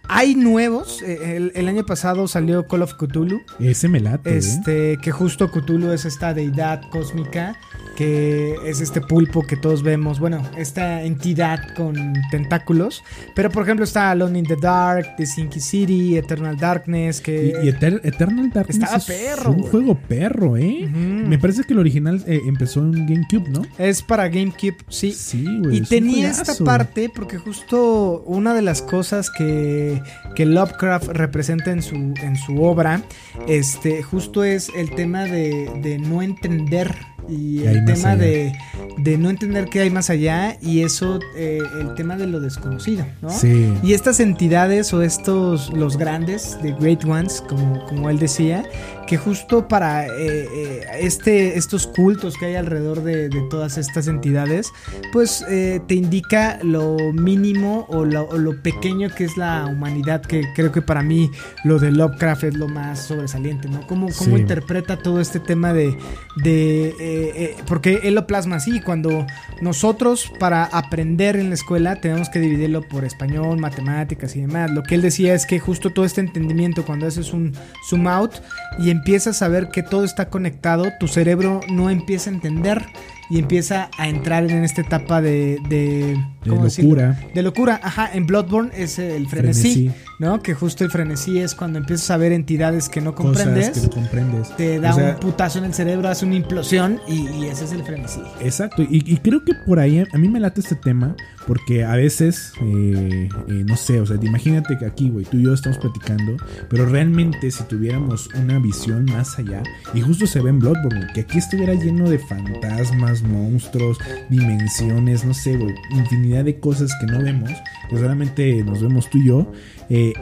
Hay 0.08 0.34
nuevos. 0.34 1.02
eh, 1.02 1.36
el, 1.36 1.52
el 1.54 1.68
año 1.68 1.84
pasado 1.84 2.28
salió 2.28 2.66
Call 2.66 2.82
of 2.82 2.94
Cthulhu. 2.94 3.40
Ese 3.58 3.88
me 3.88 4.00
late. 4.00 4.30
¿eh? 4.34 4.38
Este, 4.38 4.98
que 5.02 5.10
justo 5.10 5.50
Cthulhu 5.50 5.92
es 5.92 6.04
esta 6.04 6.32
deidad 6.34 6.82
cósmica, 6.90 7.56
que 7.96 8.54
es 8.64 8.80
este 8.80 9.00
pulpo 9.00 9.42
que 9.42 9.56
todos 9.56 9.82
vemos, 9.82 10.20
bueno, 10.20 10.42
esta 10.56 11.02
entidad 11.02 11.74
con 11.74 11.96
tentáculos. 12.30 13.02
Pero 13.34 13.50
por 13.50 13.62
ejemplo 13.62 13.84
está 13.84 14.10
Alone 14.10 14.38
in 14.40 14.44
the 14.46 14.56
Dark, 14.60 15.16
The 15.16 15.26
Sinky 15.26 15.60
City, 15.60 16.16
Eternal 16.16 16.56
Darkness, 16.56 17.20
que... 17.20 17.54
Y, 17.62 17.66
y 17.66 17.70
Eter- 17.72 18.00
Eternal 18.04 18.50
Darkness 18.50 18.76
Estaba 18.82 18.96
es 18.98 19.04
perro, 19.06 19.50
un 19.52 19.62
juego 19.62 19.94
perro, 19.98 20.56
¿eh? 20.56 20.86
Me 20.92 21.38
parece 21.38 21.64
que 21.64 21.72
el 21.72 21.78
original 21.78 22.22
eh, 22.26 22.40
empezó 22.46 22.80
en 22.80 23.06
GameCube, 23.06 23.48
¿no? 23.48 23.62
Es 23.78 24.02
para 24.02 24.28
GameCube, 24.28 24.76
sí. 24.88 25.12
Sí, 25.12 25.46
güey. 25.62 25.78
Y 25.78 25.80
tenía 25.82 26.30
esta 26.30 26.54
parte 26.64 27.10
porque 27.14 27.38
justo 27.38 28.22
una 28.26 28.52
de 28.54 28.62
las 28.62 28.82
cosas 28.82 29.30
que, 29.30 29.95
que 30.34 30.46
Lovecraft 30.46 31.08
representa 31.08 31.70
en 31.70 31.82
su, 31.82 31.94
en 31.94 32.36
su 32.36 32.62
obra, 32.62 33.02
este, 33.48 34.02
justo 34.02 34.44
es 34.44 34.70
el 34.76 34.90
tema 34.94 35.24
de, 35.24 35.70
de 35.82 35.98
no 35.98 36.22
entender 36.22 36.94
y 37.28 37.60
¿Qué 37.60 37.68
hay 37.68 37.76
el 37.76 37.84
tema 37.84 38.16
de, 38.16 38.52
de 38.98 39.18
no 39.18 39.30
entender 39.30 39.66
qué 39.66 39.80
hay 39.80 39.90
más 39.90 40.10
allá 40.10 40.56
y 40.60 40.82
eso, 40.82 41.18
eh, 41.36 41.58
el 41.80 41.94
tema 41.94 42.16
de 42.16 42.26
lo 42.26 42.40
desconocido, 42.40 43.06
¿no? 43.22 43.30
Sí. 43.30 43.72
Y 43.82 43.92
estas 43.94 44.20
entidades 44.20 44.92
o 44.92 45.02
estos, 45.02 45.72
los 45.72 45.96
grandes, 45.96 46.58
the 46.62 46.72
great 46.72 47.04
ones, 47.04 47.42
como, 47.48 47.84
como 47.86 48.10
él 48.10 48.18
decía, 48.18 48.64
que 49.06 49.16
justo 49.16 49.68
para 49.68 50.06
eh, 50.06 50.10
eh, 50.18 50.80
este, 51.00 51.56
estos 51.56 51.86
cultos 51.86 52.36
que 52.36 52.46
hay 52.46 52.54
alrededor 52.56 53.02
de, 53.04 53.28
de 53.28 53.40
todas 53.50 53.78
estas 53.78 54.08
entidades, 54.08 54.72
pues 55.12 55.44
eh, 55.48 55.80
te 55.86 55.94
indica 55.94 56.58
lo 56.62 56.96
mínimo 57.12 57.86
o 57.88 58.04
lo, 58.04 58.24
o 58.28 58.36
lo 58.38 58.60
pequeño 58.62 59.08
que 59.14 59.24
es 59.24 59.36
la 59.36 59.66
humanidad, 59.66 60.22
que 60.22 60.42
creo 60.54 60.72
que 60.72 60.82
para 60.82 61.02
mí 61.02 61.30
lo 61.64 61.78
de 61.78 61.92
Lovecraft 61.92 62.44
es 62.44 62.54
lo 62.54 62.66
más 62.68 63.06
sobresaliente, 63.06 63.68
¿no? 63.68 63.86
Cómo, 63.86 64.08
cómo 64.16 64.36
Sí. 64.36 64.42
interpreta 64.42 64.96
todo 64.96 65.20
este 65.20 65.38
tema 65.40 65.72
de... 65.72 65.96
de 66.42 66.94
eh, 67.24 67.56
porque 67.66 68.00
él 68.04 68.14
lo 68.14 68.26
plasma 68.26 68.56
así, 68.56 68.80
cuando 68.80 69.26
nosotros 69.60 70.32
para 70.38 70.64
aprender 70.64 71.36
en 71.36 71.48
la 71.48 71.54
escuela 71.54 71.96
tenemos 71.96 72.28
que 72.28 72.38
dividirlo 72.38 72.82
por 72.82 73.04
español, 73.04 73.58
matemáticas 73.58 74.36
y 74.36 74.40
demás. 74.40 74.70
Lo 74.70 74.82
que 74.82 74.94
él 74.94 75.02
decía 75.02 75.34
es 75.34 75.46
que 75.46 75.58
justo 75.58 75.90
todo 75.90 76.04
este 76.04 76.20
entendimiento, 76.20 76.84
cuando 76.84 77.06
haces 77.06 77.32
un 77.32 77.54
zoom 77.88 78.06
out 78.08 78.32
y 78.78 78.90
empiezas 78.90 79.42
a 79.42 79.48
ver 79.48 79.68
que 79.68 79.82
todo 79.82 80.04
está 80.04 80.28
conectado, 80.28 80.92
tu 80.98 81.08
cerebro 81.08 81.60
no 81.68 81.90
empieza 81.90 82.30
a 82.30 82.34
entender 82.34 82.86
y 83.30 83.38
empieza 83.38 83.90
a 83.98 84.08
entrar 84.08 84.44
en 84.50 84.64
esta 84.64 84.82
etapa 84.82 85.20
de... 85.20 85.58
de, 85.68 86.16
De 86.44 86.50
¿cómo 86.50 86.64
decirlo? 86.64 86.90
locura. 86.90 87.20
De 87.34 87.42
locura, 87.42 87.80
ajá, 87.82 88.10
en 88.12 88.26
Bloodborne 88.26 88.70
es 88.74 88.98
el 88.98 89.28
frenesí, 89.28 89.72
Frenesí. 89.88 89.92
¿no? 90.18 90.40
Que 90.42 90.54
justo 90.54 90.84
el 90.84 90.90
frenesí 90.90 91.38
es 91.38 91.54
cuando 91.54 91.78
empiezas 91.78 92.10
a 92.10 92.16
ver 92.16 92.32
entidades 92.32 92.88
que 92.88 93.00
no 93.00 93.14
Cosas 93.14 93.42
comprendes, 93.44 93.70
que 93.70 93.80
no 93.86 93.90
comprendes. 93.90 94.56
te 94.56 94.80
da 94.80 94.92
O 94.92 94.94
sea, 94.94 95.10
un 95.14 95.20
putazo 95.20 95.58
en 95.58 95.64
el 95.66 95.74
cerebro, 95.74 96.08
hace 96.08 96.24
una 96.24 96.36
implosión 96.36 97.00
y, 97.08 97.28
y 97.30 97.46
ese 97.46 97.64
es 97.64 97.72
el 97.72 97.82
frenesí. 97.82 98.20
Exacto, 98.40 98.82
y, 98.82 99.02
y 99.12 99.16
creo 99.18 99.44
que 99.44 99.54
por 99.66 99.78
ahí 99.78 100.04
a 100.12 100.18
mí 100.18 100.28
me 100.28 100.40
late 100.40 100.60
este 100.60 100.76
tema 100.76 101.16
porque 101.46 101.84
a 101.84 101.94
veces, 101.94 102.52
eh, 102.60 103.28
eh, 103.48 103.64
no 103.66 103.76
sé, 103.76 104.00
o 104.00 104.06
sea, 104.06 104.16
imagínate 104.20 104.76
que 104.78 104.84
aquí, 104.84 105.10
güey, 105.10 105.24
tú 105.24 105.36
y 105.36 105.44
yo 105.44 105.54
estamos 105.54 105.78
platicando, 105.78 106.36
pero 106.68 106.86
realmente 106.86 107.50
si 107.52 107.62
tuviéramos 107.64 108.28
una 108.34 108.58
visión 108.58 109.04
más 109.04 109.38
allá, 109.38 109.62
y 109.94 110.00
justo 110.00 110.26
se 110.26 110.40
ve 110.40 110.50
en 110.50 110.58
Bloodborne, 110.58 111.02
güey, 111.02 111.12
que 111.12 111.20
aquí 111.20 111.38
estuviera 111.38 111.72
lleno 111.74 112.10
de 112.10 112.18
fantasmas, 112.18 113.15
monstruos, 113.22 113.98
dimensiones, 114.30 115.24
no 115.24 115.34
sé, 115.34 115.56
güey, 115.56 115.74
infinidad 115.90 116.44
de 116.44 116.58
cosas 116.60 116.92
que 117.00 117.06
no 117.06 117.22
vemos, 117.22 117.50
pues 117.88 118.00
realmente 118.02 118.62
nos 118.64 118.82
vemos 118.82 119.08
tú 119.10 119.18
y 119.18 119.26
yo. 119.26 119.52
eh, 119.88 120.12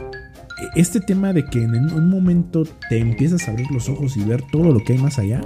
este 0.75 1.01
tema 1.01 1.33
de 1.33 1.45
que 1.45 1.63
en 1.63 1.75
un 1.75 2.09
momento 2.09 2.63
te 2.89 2.97
empiezas 2.97 3.47
a 3.47 3.51
abrir 3.51 3.69
los 3.71 3.89
ojos 3.89 4.15
y 4.15 4.23
ver 4.23 4.41
todo 4.51 4.71
lo 4.71 4.83
que 4.83 4.93
hay 4.93 4.99
más 4.99 5.19
allá 5.19 5.41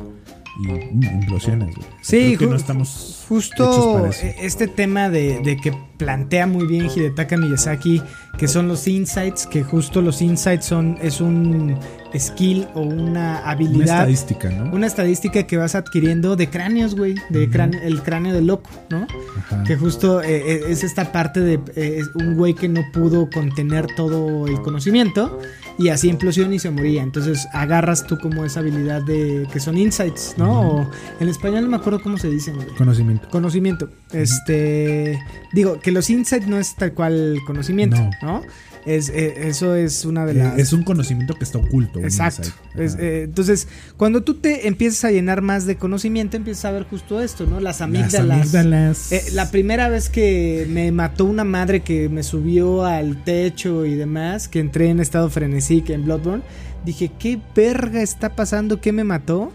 y 0.64 0.68
mm, 0.68 1.04
implosionas, 1.22 1.74
güey. 1.76 1.88
Sí, 2.02 2.36
creo 2.38 2.40
que 2.40 2.48
no 2.48 2.56
estamos 2.56 3.19
justo 3.30 4.06
eh, 4.08 4.36
este 4.42 4.68
tema 4.68 5.10
de, 5.10 5.40
de 5.44 5.56
que 5.58 5.72
plantea 5.98 6.48
muy 6.48 6.66
bien 6.66 6.88
Hidetaka 6.94 7.38
Miyazaki, 7.38 8.02
que 8.38 8.48
son 8.48 8.68
los 8.68 8.88
insights, 8.88 9.46
que 9.46 9.64
justo 9.64 10.02
los 10.02 10.22
insights 10.22 10.66
son 10.66 10.98
es 11.02 11.20
un 11.22 11.78
skill 12.18 12.68
o 12.74 12.82
una 12.82 13.10
Una 13.10 13.38
habilidad, 13.50 14.10
estadística, 14.10 14.50
¿no? 14.50 14.74
una 14.74 14.88
estadística 14.88 15.44
que 15.44 15.58
vas 15.58 15.76
adquiriendo 15.76 16.36
de 16.36 16.50
cráneos, 16.50 16.96
güey, 16.96 17.16
de 17.30 17.50
cráneo- 17.50 17.82
el 17.84 18.02
cráneo 18.02 18.34
de 18.34 18.42
loco, 18.42 18.70
¿no? 18.90 19.06
Ajá. 19.38 19.64
Que 19.66 19.76
justo 19.76 20.22
eh, 20.22 20.42
eh, 20.54 20.62
es 20.70 20.84
esta 20.84 21.12
parte 21.12 21.42
de 21.42 21.56
eh, 21.76 22.00
es 22.00 22.08
un 22.16 22.36
güey 22.36 22.54
que 22.56 22.68
no 22.70 22.82
pudo 22.94 23.30
contener 23.30 23.88
todo 23.96 24.48
el 24.48 24.60
conocimiento 24.62 25.38
y 25.78 25.90
así 25.90 26.08
implosiona 26.10 26.56
y 26.56 26.60
se 26.60 26.72
moría. 26.72 27.04
Entonces 27.04 27.46
agarras 27.54 28.08
tú 28.08 28.18
como 28.18 28.46
esa 28.46 28.62
habilidad 28.62 29.02
de 29.04 29.46
que 29.52 29.60
son 29.60 29.78
insights, 29.78 30.36
¿no? 30.38 30.62
O 30.62 30.90
en 31.20 31.28
español 31.28 31.64
no 31.64 31.70
me 31.70 31.78
acuerdo 31.78 32.02
cómo 32.02 32.18
se 32.18 32.30
dicen, 32.30 32.56
güey. 32.56 32.68
Conocimiento. 32.78 33.19
Conocimiento. 33.30 33.90
Este. 34.12 35.20
Digo, 35.54 35.80
que 35.80 35.92
los 35.92 36.10
insights 36.10 36.48
no 36.48 36.58
es 36.58 36.76
tal 36.76 36.94
cual 36.94 37.40
conocimiento, 37.46 37.98
No. 37.98 38.12
¿no? 38.22 38.42
Es, 38.86 39.10
eh, 39.10 39.50
eso 39.50 39.76
es 39.76 40.06
una 40.06 40.26
de 40.26 40.34
las. 40.36 40.58
Es 40.58 40.74
un 40.74 40.84
conocimiento 40.84 41.36
que 41.36 41.44
está 41.44 41.58
oculto. 41.58 42.00
Exacto. 42.00 42.50
Es, 42.76 42.96
eh, 42.96 43.24
entonces, 43.24 43.68
cuando 43.98 44.24
tú 44.24 44.36
te 44.36 44.68
empiezas 44.68 45.06
a 45.06 45.12
llenar 45.12 45.42
más 45.42 45.66
de 45.66 45.76
conocimiento, 45.76 46.38
empiezas 46.38 46.66
a 46.66 46.72
ver 46.72 46.84
justo 46.84 47.22
esto, 47.22 47.46
¿no? 47.46 47.60
Las 47.60 47.82
amígdalas. 47.82 48.26
Las 48.26 48.56
amígdalas. 48.56 49.12
Eh, 49.12 49.24
la 49.34 49.52
primera 49.52 49.90
vez 49.90 50.10
que 50.10 50.66
me 50.70 50.92
mató 50.92 51.26
una 51.26 51.44
madre 51.44 51.82
que 51.82 52.10
me 52.10 52.24
subió 52.24 52.86
al 52.86 53.24
techo 53.24 53.86
y 53.86 53.96
demás, 53.96 54.48
que 54.48 54.60
entré 54.60 54.90
en 54.90 55.00
estado 55.00 55.30
frenesí 55.30 55.82
que 55.82 55.94
en 55.94 56.06
Bloodborne, 56.06 56.44
dije, 56.86 57.12
¿qué 57.20 57.40
verga 57.56 58.02
está 58.02 58.36
pasando? 58.36 58.80
¿Qué 58.80 58.92
me 58.94 59.04
mató? 59.04 59.52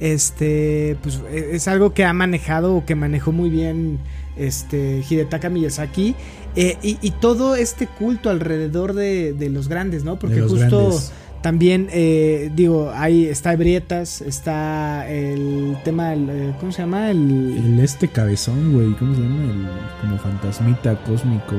Este, 0.00 0.96
pues 1.02 1.20
eh, 1.30 1.50
es 1.52 1.68
algo 1.68 1.94
que 1.94 2.04
ha 2.04 2.12
manejado 2.12 2.76
o 2.76 2.84
que 2.84 2.94
manejó 2.94 3.32
muy 3.32 3.48
bien 3.50 3.98
este 4.36 5.02
Hidetaka 5.08 5.48
Miyazaki. 5.48 6.14
eh, 6.54 6.76
y, 6.82 6.98
y 7.00 7.10
todo 7.12 7.56
este 7.56 7.86
culto 7.86 8.28
alrededor 8.30 8.92
de, 8.94 9.32
de 9.32 9.48
los 9.50 9.68
grandes, 9.68 10.04
¿no? 10.04 10.18
Porque 10.18 10.40
justo 10.42 10.78
grandes. 10.88 11.12
también, 11.42 11.88
eh, 11.92 12.50
digo, 12.54 12.90
ahí 12.94 13.24
está 13.26 13.52
Ebrietas, 13.54 14.20
está 14.20 15.08
el 15.10 15.76
tema, 15.84 16.10
del, 16.10 16.28
eh, 16.30 16.54
¿cómo 16.60 16.72
se 16.72 16.82
llama? 16.82 17.10
El, 17.10 17.56
El 17.64 17.80
este 17.80 18.08
cabezón, 18.08 18.72
güey. 18.74 18.92
¿Cómo 18.98 19.14
se 19.14 19.20
llama? 19.22 19.44
El 19.44 19.66
como 20.02 20.18
fantasmita 20.18 20.94
cósmico. 21.04 21.54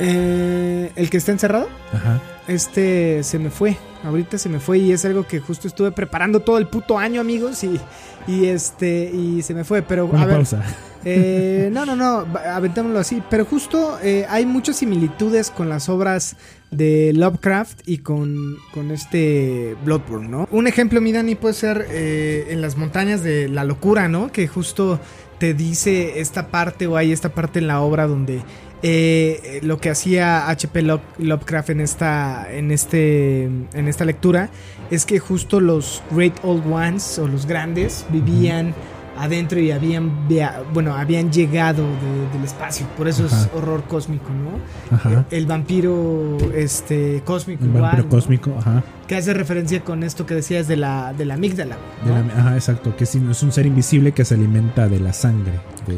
eh, 0.00 0.90
el 0.96 1.10
que 1.10 1.16
está 1.16 1.32
encerrado. 1.32 1.68
Ajá. 1.92 2.20
Este 2.46 3.22
se 3.22 3.38
me 3.38 3.50
fue, 3.50 3.76
ahorita 4.04 4.36
se 4.36 4.48
me 4.48 4.60
fue 4.60 4.78
y 4.78 4.92
es 4.92 5.04
algo 5.04 5.26
que 5.26 5.40
justo 5.40 5.66
estuve 5.66 5.92
preparando 5.92 6.40
todo 6.40 6.58
el 6.58 6.66
puto 6.66 6.98
año, 6.98 7.20
amigos, 7.20 7.64
y, 7.64 7.80
y 8.26 8.46
este, 8.46 9.10
y 9.12 9.40
se 9.42 9.54
me 9.54 9.64
fue, 9.64 9.80
pero 9.82 10.04
Una 10.06 10.22
a 10.22 10.26
ver, 10.26 10.36
pausa. 10.36 10.62
eh, 11.06 11.70
no, 11.72 11.86
no, 11.86 11.96
no, 11.96 12.26
aventémoslo 12.52 12.98
así, 12.98 13.22
pero 13.30 13.46
justo 13.46 13.98
eh, 14.02 14.26
hay 14.28 14.44
muchas 14.44 14.76
similitudes 14.76 15.50
con 15.50 15.70
las 15.70 15.88
obras 15.88 16.36
de 16.70 17.12
Lovecraft 17.14 17.80
y 17.86 17.98
con, 17.98 18.56
con 18.74 18.90
este 18.90 19.74
Bloodborne, 19.84 20.28
¿no? 20.28 20.46
Un 20.50 20.66
ejemplo, 20.66 21.00
mi 21.00 21.12
Dani, 21.12 21.36
puede 21.36 21.54
ser 21.54 21.86
eh, 21.88 22.48
en 22.50 22.60
las 22.60 22.76
montañas 22.76 23.22
de 23.22 23.48
la 23.48 23.64
locura, 23.64 24.08
¿no? 24.08 24.30
Que 24.30 24.48
justo 24.48 25.00
te 25.38 25.54
dice 25.54 26.20
esta 26.20 26.48
parte 26.48 26.86
o 26.86 26.96
hay 26.96 27.10
esta 27.10 27.30
parte 27.30 27.58
en 27.58 27.68
la 27.68 27.80
obra 27.80 28.06
donde 28.06 28.42
eh, 28.86 29.60
lo 29.62 29.78
que 29.78 29.88
hacía 29.88 30.50
HP 30.50 30.82
Lo- 30.82 31.00
Lovecraft 31.18 31.70
en 31.70 31.80
esta, 31.80 32.46
en, 32.52 32.70
este, 32.70 33.44
en 33.44 33.88
esta 33.88 34.04
lectura 34.04 34.50
es 34.90 35.06
que 35.06 35.18
justo 35.18 35.58
los 35.58 36.02
Great 36.10 36.34
Old 36.42 36.70
Ones 36.70 37.18
o 37.18 37.26
los 37.26 37.46
grandes 37.46 38.04
vivían 38.10 38.74
adentro 39.16 39.58
y 39.58 39.70
habían 39.70 40.28
via- 40.28 40.62
bueno 40.74 40.94
habían 40.96 41.32
llegado 41.32 41.82
de- 41.84 42.36
del 42.36 42.44
espacio 42.44 42.84
por 42.98 43.08
eso 43.08 43.24
es 43.24 43.48
horror 43.54 43.84
cósmico 43.84 44.28
no 44.30 44.94
Ajá. 44.94 45.24
el 45.30 45.46
vampiro 45.46 46.36
este 46.54 47.22
cósmico 47.24 47.62
El 47.62 47.68
igual, 47.70 47.82
vampiro 47.82 48.02
¿no? 48.04 48.08
cósmico, 48.10 48.54
ajá. 48.58 48.82
que 49.06 49.14
hace 49.16 49.32
referencia 49.32 49.80
con 49.82 50.02
esto 50.02 50.26
que 50.26 50.34
decías 50.34 50.68
de 50.68 50.76
la 50.76 51.14
de 51.14 51.24
la 51.24 51.34
amígdala 51.34 51.78
De 52.04 52.10
¿no? 52.10 52.18
la- 52.26 52.34
ajá, 52.40 52.54
exacto. 52.56 52.94
Que 52.96 53.04
es, 53.04 53.14
un 53.14 53.50
ser 53.52 53.64
invisible 53.66 54.12
que 54.12 54.24
se 54.26 54.34
alimenta 54.34 54.88
de 54.88 54.98
la 55.00 55.12
sangre 55.14 55.52
de, 55.86 55.94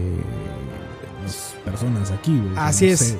personas 1.66 2.10
aquí, 2.10 2.38
güey. 2.38 2.54
Así 2.56 2.86
no 2.86 2.92
es. 2.92 2.98
sé. 3.00 3.18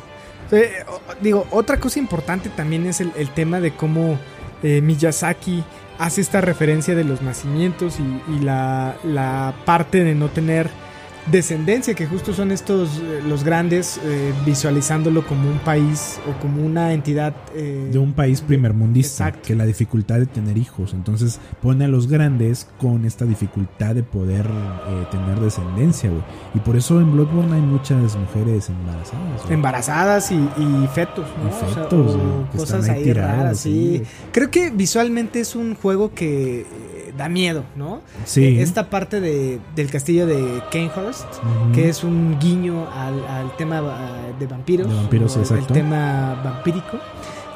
Eh, 0.52 0.72
digo, 1.20 1.46
otra 1.50 1.78
cosa 1.78 1.98
importante 1.98 2.48
también 2.48 2.86
es 2.86 3.00
el, 3.00 3.12
el 3.16 3.28
tema 3.30 3.60
de 3.60 3.72
cómo 3.72 4.18
eh, 4.62 4.80
Miyazaki 4.80 5.64
hace 5.98 6.20
esta 6.20 6.40
referencia 6.40 6.94
de 6.94 7.04
los 7.04 7.20
nacimientos 7.20 7.98
y, 7.98 8.32
y 8.32 8.38
la, 8.40 8.96
la 9.02 9.54
parte 9.64 10.04
de 10.04 10.14
no 10.14 10.28
tener 10.28 10.70
descendencia, 11.30 11.94
que 11.94 12.06
justo 12.06 12.32
son 12.32 12.52
estos, 12.52 12.98
eh, 12.98 13.20
los 13.26 13.42
grandes, 13.44 14.00
eh, 14.04 14.32
visualizándolo 14.44 15.26
como 15.26 15.48
un 15.50 15.58
país 15.58 16.18
o 16.28 16.40
como 16.40 16.64
una 16.64 16.92
entidad. 16.92 17.34
eh, 17.54 17.88
de 17.90 17.98
un 17.98 18.12
país 18.12 18.40
primermundista 18.40 19.28
Exacto. 19.28 19.46
que 19.48 19.54
la 19.54 19.64
dificultad 19.66 20.18
de 20.18 20.26
tener 20.26 20.56
hijos 20.58 20.92
entonces 20.92 21.40
pone 21.62 21.84
a 21.84 21.88
los 21.88 22.06
grandes 22.08 22.68
con 22.78 23.04
esta 23.04 23.24
dificultad 23.24 23.94
de 23.94 24.02
poder 24.02 24.46
eh, 24.46 25.06
tener 25.10 25.40
descendencia 25.40 26.10
güey 26.10 26.22
y 26.54 26.58
por 26.60 26.76
eso 26.76 27.00
en 27.00 27.12
Bloodborne 27.12 27.54
hay 27.56 27.62
muchas 27.62 28.16
mujeres 28.16 28.68
embarazadas. 28.68 29.50
Embarazadas 29.50 30.30
y, 30.32 30.34
y 30.36 30.88
fetos, 30.94 31.26
¿no? 31.42 31.48
Y 31.48 31.52
O 31.52 31.58
sea, 31.58 31.68
fetos, 31.82 32.14
o 32.14 32.18
güey, 32.18 32.50
que 32.52 32.58
cosas 32.58 32.88
ahí 32.88 33.12
raras, 33.12 33.60
sí. 33.60 34.02
Creo 34.32 34.50
que 34.50 34.70
visualmente 34.70 35.40
es 35.40 35.54
un 35.56 35.74
juego 35.74 36.12
que 36.14 36.66
da 37.16 37.28
miedo, 37.28 37.64
¿no? 37.76 38.00
sí 38.24 38.60
Esta 38.60 38.90
parte 38.90 39.20
de, 39.20 39.58
del 39.74 39.90
castillo 39.90 40.26
de 40.26 40.62
Kenhurst, 40.70 41.24
que 41.74 41.88
es 41.88 42.04
un 42.04 42.38
guiño 42.38 42.86
al, 42.94 43.26
al 43.26 43.56
tema 43.56 43.78
ah, 43.78 44.32
de 44.38 44.46
vampiros. 44.46 44.88
De 44.88 44.94
vampiros, 44.94 45.36
exacto. 45.36 45.72
El 45.74 45.80
tema 45.82 46.40
vampírico. 46.44 46.98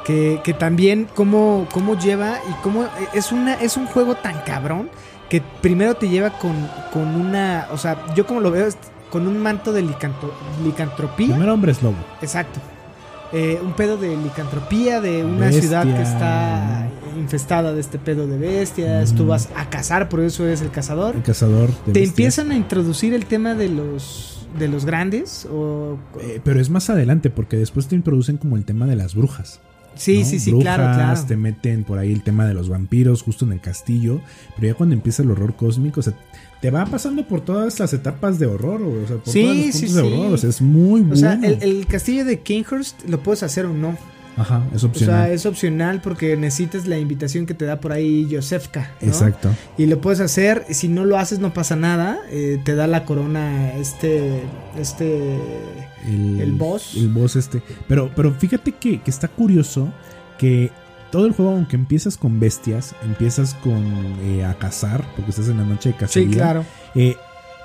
Que, 0.05 0.41
que 0.43 0.53
también 0.55 1.07
cómo, 1.13 1.67
cómo 1.71 1.95
lleva 1.97 2.39
y 2.49 2.53
cómo 2.63 2.85
es, 3.13 3.31
una, 3.31 3.53
es 3.53 3.77
un 3.77 3.85
juego 3.85 4.15
tan 4.15 4.39
cabrón 4.41 4.89
que 5.29 5.41
primero 5.61 5.93
te 5.93 6.09
lleva 6.09 6.31
con, 6.31 6.55
con 6.91 7.03
una... 7.15 7.67
O 7.71 7.77
sea, 7.77 8.03
yo 8.15 8.25
como 8.25 8.39
lo 8.39 8.49
veo 8.49 8.65
es 8.65 8.77
con 9.11 9.27
un 9.27 9.37
manto 9.37 9.71
de 9.71 9.83
licanto- 9.83 10.33
licantropía. 10.63 11.27
primero 11.27 11.53
hombre 11.53 11.71
es 11.73 11.83
lobo 11.83 11.95
Exacto. 12.21 12.59
Eh, 13.31 13.59
un 13.63 13.73
pedo 13.73 13.95
de 13.97 14.17
licantropía 14.17 14.99
de 15.01 15.23
una 15.23 15.51
ciudad 15.51 15.83
que 15.83 16.01
está 16.01 16.87
infestada 17.17 17.73
de 17.73 17.81
este 17.81 17.97
pedo 17.99 18.27
de 18.27 18.37
bestias. 18.37 19.11
Tú 19.13 19.23
Ujú. 19.23 19.29
vas 19.31 19.49
a 19.55 19.69
cazar, 19.69 20.09
por 20.09 20.19
eso 20.21 20.47
es 20.47 20.61
el 20.61 20.71
cazador. 20.71 21.15
el 21.15 21.23
cazador 21.23 21.67
de 21.69 21.73
¿Te 21.73 21.99
bestias. 21.99 22.09
empiezan 22.09 22.51
a 22.51 22.55
introducir 22.57 23.13
el 23.13 23.25
tema 23.25 23.53
de 23.55 23.69
los 23.69 24.47
de 24.59 24.67
los 24.67 24.83
grandes? 24.85 25.45
O... 25.45 25.97
Eh, 26.19 26.41
pero 26.43 26.59
es 26.59 26.69
más 26.69 26.89
adelante 26.89 27.29
porque 27.29 27.55
después 27.57 27.87
te 27.87 27.95
introducen 27.95 28.35
como 28.37 28.57
el 28.57 28.65
tema 28.65 28.85
de 28.85 28.97
las 28.97 29.15
brujas 29.15 29.61
sí, 29.95 30.19
¿no? 30.19 30.25
sí, 30.25 30.39
sí, 30.39 30.51
Brujas, 30.51 30.75
claro, 30.75 30.93
claro. 30.95 31.25
Te 31.27 31.37
meten 31.37 31.83
por 31.85 31.99
ahí 31.99 32.11
el 32.11 32.21
tema 32.23 32.45
de 32.45 32.53
los 32.53 32.67
vampiros 32.69 33.21
justo 33.23 33.45
en 33.45 33.51
el 33.53 33.61
castillo. 33.61 34.19
Pero 34.55 34.67
ya 34.67 34.73
cuando 34.73 34.93
empieza 34.95 35.21
el 35.23 35.31
horror 35.31 35.55
cósmico, 35.55 35.99
o 35.99 36.03
sea, 36.03 36.13
te 36.61 36.69
va 36.71 36.85
pasando 36.85 37.27
por 37.27 37.41
todas 37.41 37.79
las 37.79 37.93
etapas 37.93 38.39
de 38.39 38.45
horror, 38.45 38.81
o 38.81 39.07
sea, 39.07 39.17
por 39.17 39.33
Sí, 39.33 39.41
todos 39.43 39.55
los 39.57 39.75
sí, 39.75 39.81
de 39.87 39.87
sí. 39.91 39.97
horror. 39.99 40.33
O 40.33 40.37
sea, 40.37 40.49
es 40.49 40.61
muy 40.61 41.01
bueno. 41.01 41.13
O 41.13 41.17
sea, 41.17 41.33
el, 41.43 41.61
el 41.61 41.87
castillo 41.87 42.25
de 42.25 42.39
Kinghurst 42.39 43.03
lo 43.07 43.21
puedes 43.21 43.43
hacer 43.43 43.65
o 43.65 43.73
no. 43.73 43.97
Ajá, 44.37 44.63
es 44.73 44.83
O 44.83 44.87
opcional. 44.87 45.25
sea, 45.25 45.33
es 45.33 45.45
opcional 45.45 46.01
porque 46.01 46.37
necesitas 46.37 46.87
la 46.87 46.97
invitación 46.97 47.45
que 47.45 47.53
te 47.53 47.65
da 47.65 47.79
por 47.79 47.91
ahí 47.91 48.27
Josefka. 48.31 48.91
¿no? 49.01 49.07
Exacto. 49.07 49.49
Y 49.77 49.85
lo 49.87 49.99
puedes 50.01 50.19
hacer. 50.21 50.65
Si 50.69 50.87
no 50.87 51.05
lo 51.05 51.17
haces, 51.17 51.39
no 51.39 51.53
pasa 51.53 51.75
nada. 51.75 52.19
eh, 52.29 52.59
te 52.63 52.75
da 52.75 52.87
la 52.87 53.03
corona 53.05 53.73
este. 53.73 54.41
Este. 54.77 55.35
El, 56.07 56.39
El 56.39 56.51
boss. 56.53 56.95
El 56.95 57.09
boss 57.09 57.35
este. 57.35 57.61
Pero, 57.87 58.09
pero 58.15 58.33
fíjate 58.33 58.71
que, 58.71 59.01
que 59.01 59.11
está 59.11 59.27
curioso 59.27 59.89
que 60.39 60.71
todo 61.11 61.25
el 61.25 61.33
juego, 61.33 61.51
aunque 61.51 61.75
empiezas 61.75 62.15
con 62.17 62.39
bestias, 62.39 62.95
empiezas 63.03 63.53
con 63.55 63.83
eh, 64.23 64.45
a 64.45 64.53
cazar, 64.55 65.03
porque 65.15 65.31
estás 65.31 65.49
en 65.49 65.57
la 65.57 65.65
noche 65.65 65.89
de 65.89 65.93
Sí, 65.95 65.99
cacería. 65.99 66.31
claro. 66.37 66.65
Eh, 66.95 67.17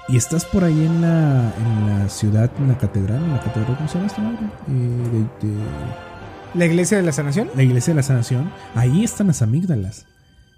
y 0.08 0.16
estás 0.16 0.44
por 0.44 0.62
ahí 0.64 0.84
en 0.84 1.00
la, 1.00 1.52
en 1.58 1.86
la 2.02 2.08
ciudad, 2.08 2.50
en 2.58 2.68
la 2.68 2.76
catedral, 2.78 3.22
en 3.24 3.32
la 3.32 3.40
catedral, 3.40 3.76
¿cómo 3.76 3.88
se 3.88 3.94
llama 3.94 4.06
esta 4.08 4.20
madre? 4.22 4.46
Eh, 4.68 5.28
de- 5.40 5.48
de- 5.48 6.05
La 6.56 6.66
iglesia 6.66 6.96
de 6.96 7.02
la 7.02 7.12
sanación. 7.12 7.48
la 7.54 7.62
iglesia 7.62 7.92
de 7.92 7.96
la 7.96 8.02
sanación. 8.02 8.50
Ahí 8.74 9.04
están 9.04 9.26
las 9.28 9.42
amígdalas. 9.42 10.06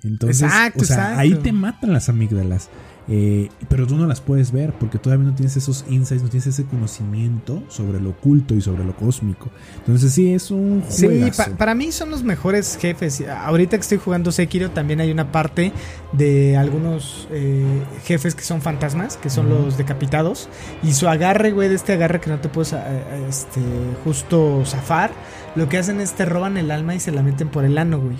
Entonces, 0.04 0.42
Exacto, 0.42 0.82
o 0.82 0.84
sea, 0.84 0.96
exacto. 0.96 1.20
ahí 1.20 1.34
te 1.34 1.52
matan 1.52 1.92
las 1.92 2.08
amígdalas. 2.08 2.68
Eh, 3.10 3.48
pero 3.70 3.86
tú 3.86 3.96
no 3.96 4.06
las 4.06 4.20
puedes 4.20 4.52
ver 4.52 4.74
porque 4.74 4.98
todavía 4.98 5.24
no 5.26 5.34
tienes 5.34 5.56
esos 5.56 5.86
insights, 5.88 6.22
no 6.22 6.28
tienes 6.28 6.46
ese 6.46 6.64
conocimiento 6.66 7.62
sobre 7.68 8.00
lo 8.00 8.10
oculto 8.10 8.54
y 8.54 8.60
sobre 8.60 8.84
lo 8.84 8.94
cósmico. 8.94 9.48
Entonces 9.78 10.12
sí, 10.12 10.34
es 10.34 10.50
un 10.50 10.84
Sí, 10.90 11.06
juegazo. 11.06 11.44
pa- 11.52 11.56
para 11.56 11.74
mí 11.74 11.90
son 11.90 12.10
los 12.10 12.22
mejores 12.22 12.76
jefes. 12.78 13.24
Ahorita 13.26 13.78
que 13.78 13.80
estoy 13.80 13.96
jugando 13.98 14.30
Sekiro 14.30 14.70
también 14.72 15.00
hay 15.00 15.10
una 15.10 15.32
parte 15.32 15.72
de 16.12 16.56
algunos 16.58 17.26
eh, 17.32 17.64
jefes 18.04 18.34
que 18.34 18.42
son 18.42 18.60
fantasmas, 18.60 19.16
que 19.16 19.30
son 19.30 19.48
los 19.48 19.78
decapitados. 19.78 20.50
Y 20.82 20.92
su 20.92 21.08
agarre, 21.08 21.50
güey, 21.52 21.70
de 21.70 21.76
este 21.76 21.94
agarre 21.94 22.20
que 22.20 22.28
no 22.28 22.38
te 22.40 22.50
puedes 22.50 22.74
eh, 22.74 22.78
este, 23.26 23.60
justo 24.04 24.62
zafar, 24.66 25.12
lo 25.56 25.68
que 25.68 25.78
hacen 25.78 26.00
es 26.00 26.12
te 26.12 26.24
roban 26.24 26.56
el 26.56 26.70
alma 26.70 26.94
y 26.94 27.00
se 27.00 27.10
la 27.12 27.22
meten 27.22 27.48
por 27.48 27.64
el 27.64 27.78
ano, 27.78 28.00
güey. 28.00 28.16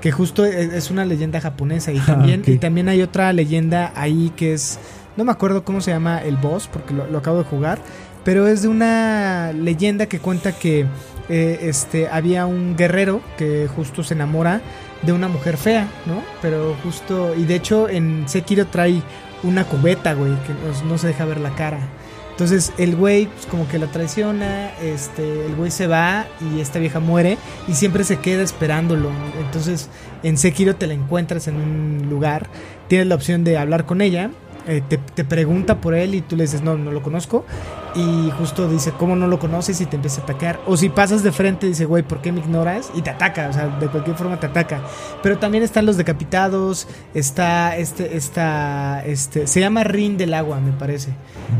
Que 0.00 0.12
justo 0.12 0.44
es 0.44 0.72
es 0.72 0.90
una 0.90 1.04
leyenda 1.04 1.40
japonesa. 1.40 1.92
Y 1.92 1.98
Ah, 1.98 2.06
también, 2.06 2.42
y 2.46 2.58
también 2.58 2.88
hay 2.88 3.02
otra 3.02 3.32
leyenda 3.32 3.92
ahí 3.96 4.32
que 4.36 4.52
es 4.54 4.78
No 5.16 5.24
me 5.24 5.32
acuerdo 5.32 5.64
cómo 5.64 5.80
se 5.80 5.90
llama 5.90 6.18
el 6.22 6.36
boss, 6.36 6.68
porque 6.70 6.92
lo, 6.92 7.06
lo 7.06 7.18
acabo 7.18 7.38
de 7.38 7.44
jugar. 7.44 7.78
Pero 8.24 8.46
es 8.48 8.62
de 8.62 8.68
una 8.68 9.52
leyenda 9.52 10.06
que 10.06 10.18
cuenta 10.18 10.52
que 10.52 10.84
eh, 11.28 11.58
este, 11.62 12.08
había 12.08 12.44
un 12.46 12.76
guerrero 12.76 13.20
que 13.38 13.68
justo 13.74 14.02
se 14.02 14.14
enamora 14.14 14.60
de 15.02 15.12
una 15.12 15.28
mujer 15.28 15.56
fea, 15.56 15.88
¿no? 16.06 16.22
Pero 16.42 16.76
justo, 16.82 17.34
y 17.36 17.44
de 17.44 17.54
hecho 17.54 17.88
en 17.88 18.24
Sekiro 18.28 18.66
trae 18.66 19.00
una 19.42 19.64
cubeta, 19.64 20.14
güey, 20.14 20.32
que 20.42 20.52
no, 20.52 20.90
no 20.90 20.98
se 20.98 21.06
deja 21.08 21.24
ver 21.24 21.38
la 21.40 21.50
cara. 21.54 21.78
Entonces 22.36 22.74
el 22.76 22.96
güey 22.96 23.28
pues, 23.28 23.46
como 23.46 23.66
que 23.66 23.78
la 23.78 23.86
traiciona, 23.86 24.70
este, 24.82 25.46
el 25.46 25.54
güey 25.54 25.70
se 25.70 25.86
va 25.86 26.26
y 26.38 26.60
esta 26.60 26.78
vieja 26.78 27.00
muere 27.00 27.38
y 27.66 27.72
siempre 27.72 28.04
se 28.04 28.18
queda 28.18 28.42
esperándolo. 28.42 29.10
Entonces 29.40 29.88
en 30.22 30.36
Sekiro 30.36 30.76
te 30.76 30.86
la 30.86 30.92
encuentras 30.92 31.48
en 31.48 31.56
un 31.56 32.10
lugar, 32.10 32.48
tienes 32.88 33.06
la 33.06 33.14
opción 33.14 33.42
de 33.42 33.56
hablar 33.56 33.86
con 33.86 34.02
ella, 34.02 34.32
eh, 34.68 34.82
te, 34.86 34.98
te 34.98 35.24
pregunta 35.24 35.80
por 35.80 35.94
él 35.94 36.14
y 36.14 36.20
tú 36.20 36.36
le 36.36 36.42
dices 36.42 36.60
no, 36.60 36.76
no 36.76 36.90
lo 36.90 37.00
conozco 37.00 37.46
y 37.96 38.30
justo 38.38 38.68
dice 38.68 38.92
cómo 38.92 39.16
no 39.16 39.26
lo 39.26 39.38
conoces 39.38 39.80
y 39.80 39.86
te 39.86 39.96
empieza 39.96 40.20
a 40.20 40.24
atacar. 40.24 40.60
O 40.66 40.76
si 40.76 40.88
pasas 40.88 41.22
de 41.22 41.32
frente 41.32 41.66
dice 41.66 41.86
güey, 41.86 42.02
¿por 42.02 42.20
qué 42.20 42.30
me 42.30 42.40
ignoras? 42.40 42.90
Y 42.94 43.02
te 43.02 43.10
ataca, 43.10 43.48
o 43.48 43.52
sea, 43.52 43.68
de 43.68 43.88
cualquier 43.88 44.16
forma 44.16 44.38
te 44.38 44.46
ataca. 44.46 44.82
Pero 45.22 45.38
también 45.38 45.64
están 45.64 45.86
los 45.86 45.96
decapitados, 45.96 46.86
está 47.14 47.76
este, 47.76 48.16
está, 48.16 49.02
este, 49.04 49.46
se 49.46 49.60
llama 49.60 49.84
Rin 49.84 50.16
del 50.16 50.34
agua, 50.34 50.60
me 50.60 50.72
parece. 50.72 51.10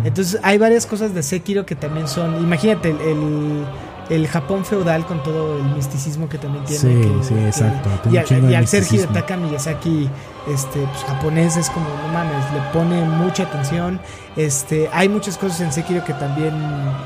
Entonces 0.05 0.39
hay 0.43 0.59
varias 0.59 0.87
cosas 0.87 1.15
de 1.15 1.23
Sekiro 1.23 1.65
que 1.65 1.75
también 1.75 2.07
son, 2.09 2.37
imagínate 2.43 2.91
el, 2.91 3.01
el, 3.01 3.65
el 4.09 4.29
Japón 4.29 4.65
feudal 4.65 5.05
con 5.07 5.23
todo 5.23 5.59
el 5.59 5.65
misticismo 5.65 6.29
que 6.29 6.39
también 6.39 6.65
tiene. 6.65 6.81
Sí, 6.81 6.89
que- 6.89 7.25
sí, 7.25 7.35
que- 7.35 7.47
exacto, 7.49 7.91
Y, 8.11 8.17
al- 8.19 8.51
y 8.51 8.55
al 8.55 8.67
ser. 8.69 8.85
Hidetaka 8.91 9.37
Miyazaki, 9.37 10.09
este, 10.53 10.81
pues, 10.81 11.05
japonés 11.05 11.57
es 11.57 11.69
como, 11.71 11.87
no 11.89 12.13
mames, 12.13 12.45
le 12.53 12.61
pone 12.73 13.03
mucha 13.05 13.45
atención. 13.45 14.01
Este, 14.37 14.89
hay 14.93 15.09
muchas 15.09 15.37
cosas 15.39 15.61
en 15.61 15.73
Sekiro 15.73 16.05
que 16.05 16.13
también 16.15 16.55
eh, 16.55 16.99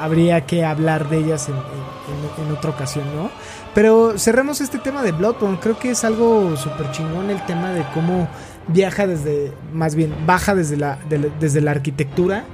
habría 0.00 0.42
que 0.46 0.64
hablar 0.64 1.08
de 1.08 1.18
ellas 1.18 1.48
en, 1.48 1.54
en- 1.54 2.46
en 2.46 2.52
otra 2.52 2.70
ocasión, 2.70 3.04
¿no? 3.16 3.30
Pero 3.74 4.18
cerremos 4.18 4.60
este 4.60 4.78
tema 4.78 5.02
de 5.02 5.12
Bloodborne. 5.12 5.58
Creo 5.60 5.78
que 5.78 5.90
es 5.90 6.04
algo 6.04 6.56
súper 6.56 6.90
chingón 6.92 7.30
el 7.30 7.44
tema 7.46 7.70
de 7.72 7.82
cómo 7.94 8.28
viaja 8.68 9.06
desde, 9.06 9.52
más 9.72 9.94
bien, 9.94 10.14
baja 10.26 10.54
desde 10.54 10.76
la, 10.76 10.98
de 11.08 11.30
desde 11.40 11.60
la 11.60 11.72
arquitectura 11.72 12.44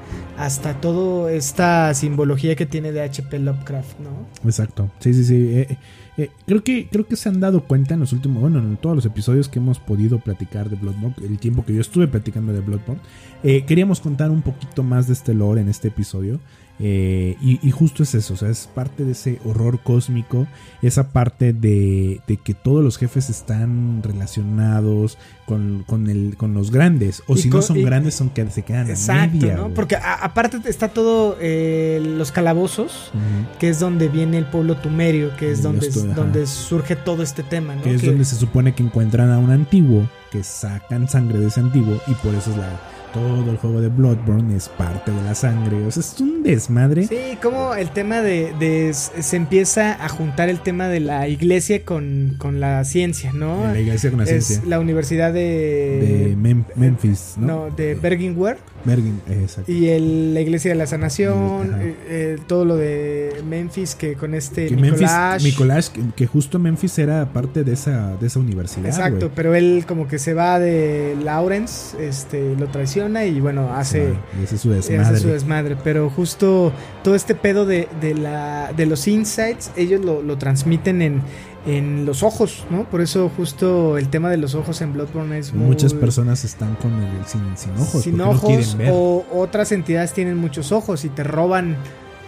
hasta 0.41 0.81
toda 0.81 1.31
esta 1.33 1.93
simbología 1.93 2.57
que 2.57 2.65
tiene 2.65 2.93
de 2.93 3.03
HP 3.03 3.39
Lovecraft, 3.39 4.01
¿no? 4.01 4.27
Exacto. 4.49 4.91
Sí, 4.99 5.13
sí, 5.13 5.25
sí. 5.25 5.35
Eh, 5.35 5.67
eh, 5.71 5.79
eh, 6.17 6.31
creo 6.47 6.65
que 6.65 6.89
creo 6.91 7.07
que 7.07 7.17
se 7.17 7.29
han 7.29 7.41
dado 7.41 7.65
cuenta 7.65 7.95
en 7.95 8.01
los 8.01 8.13
últimos, 8.13 8.41
bueno, 8.41 8.59
en 8.59 8.77
todos 8.77 8.97
los 8.97 9.07
episodios 9.07 9.49
que 9.49 9.59
hemos 9.59 9.79
podido 9.79 10.19
platicar 10.19 10.69
de 10.69 10.77
Bloodborne, 10.77 11.15
el 11.23 11.39
tiempo 11.39 11.65
que 11.65 11.75
yo 11.75 11.81
estuve 11.81 12.09
platicando 12.09 12.53
de 12.53 12.61
Bloodborne, 12.61 13.01
eh, 13.43 13.65
queríamos 13.67 14.01
contar 14.01 14.31
un 14.31 14.43
poquito 14.43 14.83
más 14.83 15.07
de 15.07 15.13
este 15.13 15.35
lore 15.35 15.61
en 15.61 15.69
este 15.69 15.89
episodio. 15.89 16.41
Eh, 16.83 17.37
y, 17.43 17.59
y 17.67 17.71
justo 17.73 18.03
es 18.03 18.15
eso, 18.15 18.33
o 18.35 18.37
sea, 18.39 18.49
es 18.49 18.67
parte 18.75 19.05
de 19.05 19.13
ese 19.13 19.39
horror 19.45 19.81
cósmico, 19.83 20.47
esa 20.81 21.13
parte 21.13 21.53
de, 21.53 22.21
de 22.27 22.37
que 22.39 22.55
todos 22.55 22.83
los 22.83 22.97
jefes 22.97 23.29
están 23.29 24.03
relacionados 24.03 25.19
con, 25.47 25.85
con, 25.87 26.09
el, 26.09 26.37
con 26.39 26.55
los 26.55 26.71
grandes, 26.71 27.23
o 27.27 27.35
Y 27.35 27.43
si 27.43 27.51
no 27.51 27.61
son 27.61 27.77
y- 27.79 27.83
grandes, 27.85 28.15
son 28.15 28.31
que 28.31 28.49
se 28.51 28.63
quedan 28.63 28.89
Exacto, 28.89 29.37
media, 29.37 29.57
¿no? 29.57 29.75
Porque 29.75 29.97
a- 29.97 30.15
aparte 30.25 30.59
está 30.71 30.89
todo 30.89 31.37
eh, 31.41 32.01
los 32.17 32.33
calabozos, 32.33 33.11
que 33.59 33.69
es 33.69 33.79
donde 33.79 34.09
viene 34.09 34.39
el 34.39 34.47
pueblo 34.47 34.77
tumerio, 34.77 35.37
que 35.37 35.51
es 35.51 35.63
donde, 35.63 35.89
donde 36.15 36.47
surge 36.47 36.97
todo 36.97 37.23
este 37.23 37.43
tema, 37.43 37.75
¿no? 37.77 37.83
que 37.83 37.95
es 37.95 38.01
Que- 38.01 38.07
donde 38.09 38.25
se 38.25 38.37
supone 38.37 38.75
que 38.75 38.83
encuentran 38.83 39.31
a 39.31 39.39
un 39.39 39.51
antiguo, 39.51 40.09
que 40.33 40.43
sacan 40.45 41.09
sangre 41.09 41.41
de 41.41 41.49
ese 41.49 41.61
antiguo 41.61 42.01
y 42.07 42.15
por 42.15 42.35
eso 42.35 42.51
es 42.53 42.57
la 42.57 42.81
todo 43.13 43.51
el 43.51 43.57
juego 43.57 43.81
de 43.81 43.89
Bloodborne 43.89 44.57
es 44.57 44.69
parte 44.69 45.11
de 45.11 45.23
la 45.23 45.35
sangre, 45.35 45.85
o 45.87 45.91
sea, 45.91 46.01
es 46.01 46.21
un 46.21 46.43
desmadre. 46.43 47.07
Sí, 47.07 47.39
como 47.43 47.75
el 47.75 47.91
tema 47.91 48.21
de, 48.23 48.53
de- 48.59 48.93
se 48.95 49.37
empieza 49.37 50.03
a 50.05 50.09
juntar 50.09 50.49
el 50.49 50.61
tema 50.61 50.89
de 50.89 51.01
la 51.01 51.29
iglesia 51.29 51.85
con, 51.85 52.35
con 52.39 52.61
la 52.61 52.85
ciencia, 52.85 53.33
¿no? 53.33 53.65
la 53.73 53.81
iglesia 53.81 54.11
con 54.11 54.19
la 54.21 54.25
es 54.25 54.45
ciencia 54.47 54.69
la 54.69 54.79
universidad 54.81 55.33
de 55.33 55.41
de, 55.41 56.37
Mem- 56.37 56.65
Memphis, 56.77 57.35
¿no? 57.37 57.47
no, 57.69 57.71
de 57.77 57.95
Bergenware 57.95 58.59
Bergen, 58.85 59.21
eh, 59.29 59.41
exacto. 59.43 59.71
y 59.71 59.89
el- 59.89 60.35
la 60.35 60.41
iglesia 60.41 60.71
de 60.71 60.77
la 60.77 60.87
sanación, 60.87 61.75
eh, 61.81 61.95
eh, 62.09 62.39
todo 62.47 62.65
lo 62.65 62.77
de 62.77 63.43
Memphis 63.49 63.95
que 63.95 64.15
con 64.15 64.35
este 64.35 64.67
que 64.67 64.77
Memphis, 64.77 65.01
Nicolás. 65.01 65.43
Nicolás, 65.43 65.91
que, 65.91 66.01
que 66.17 66.27
justo 66.27 66.59
Memphis 66.59 66.99
era 66.99 67.33
parte 67.33 67.65
de 67.65 67.73
esa, 67.75 68.17
de 68.17 68.27
esa 68.27 68.39
universidad. 68.39 68.87
Exacto, 68.87 69.27
güey. 69.27 69.33
pero 69.35 69.55
él 69.55 69.85
como 69.87 70.09
que 70.09 70.19
se 70.19 70.35
va 70.35 70.59
de 70.59 71.17
Lawrence, 71.23 71.97
este, 72.03 72.55
lo 72.57 72.69
traiciona 72.69 73.25
y 73.25 73.41
bueno, 73.41 73.73
hace, 73.75 74.15
ese 74.43 74.55
es 74.57 74.61
su 74.61 74.73
hace 74.73 74.93
desmadre. 74.95 75.19
su 75.21 75.29
desmadre. 75.29 75.77
Pero 75.83 76.11
justo 76.11 76.73
todo 77.05 77.15
este 77.15 77.35
pedo 77.35 77.67
de, 77.67 77.89
de 78.01 78.15
la, 78.15 78.73
de 78.77 78.87
los 78.87 79.07
insights, 79.09 79.71
ellos 79.77 80.05
lo, 80.05 80.23
lo 80.23 80.39
transmiten 80.39 81.03
en, 81.03 81.23
en 81.67 82.07
los 82.07 82.23
ojos, 82.23 82.65
¿no? 82.71 82.85
Por 82.85 83.01
eso 83.03 83.31
justo 83.37 83.99
el 83.99 84.09
tema 84.09 84.31
de 84.31 84.37
los 84.39 84.55
ojos 84.55 84.81
en 84.81 84.93
Bloodborne 84.95 85.39
es 85.39 85.53
muy... 85.53 85.67
Muchas 85.67 85.93
personas 85.93 86.45
están 86.45 86.75
con 86.77 86.93
el 86.95 87.27
sin, 87.27 87.43
sin 87.57 87.73
ojos. 87.77 88.03
sin 88.03 88.17
no 88.17 88.31
ojos 88.31 88.77
ver. 88.77 88.91
o 88.93 89.25
otras 89.33 89.71
entidades 89.73 90.13
tienen 90.13 90.37
muchos 90.39 90.73
ojos 90.73 91.05
y 91.05 91.11
te 91.11 91.23
roban 91.23 91.77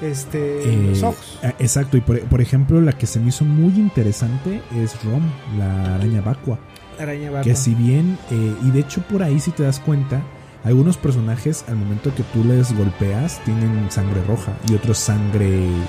este 0.03 0.63
Eh, 0.63 0.87
los 0.91 1.03
ojos. 1.03 1.39
ah, 1.43 1.55
Exacto, 1.59 1.97
y 1.97 2.01
por, 2.03 2.21
por 2.23 2.41
ejemplo, 2.41 2.81
la 2.81 2.93
que 2.93 3.07
se 3.07 3.21
me 3.21 3.29
hizo 3.29 3.45
muy 3.45 3.73
interesante 3.75 4.61
es 4.77 5.03
Rom, 5.05 5.23
la 5.59 5.95
araña 5.95 6.21
vacua. 6.21 6.59
Araña 7.01 7.31
vacua. 7.31 7.43
Que 7.43 7.57
si 7.57 7.75
bien, 7.75 8.19
eh, 8.31 8.55
y 8.65 8.71
de 8.71 8.81
hecho 8.81 9.01
por 9.03 9.23
ahí 9.23 9.41
si 9.41 9.51
te 9.53 9.63
das 9.63 9.79
cuenta, 9.81 10.21
algunos 10.65 10.97
personajes 10.97 11.65
al 11.69 11.77
momento 11.77 12.15
que 12.15 12.23
tú 12.33 12.45
les 12.45 12.77
golpeas 12.77 13.41
tienen 13.45 13.91
sangre 13.91 14.23
roja 14.29 14.53
y 14.71 14.75
otros 14.75 14.99
sangre 14.99 15.49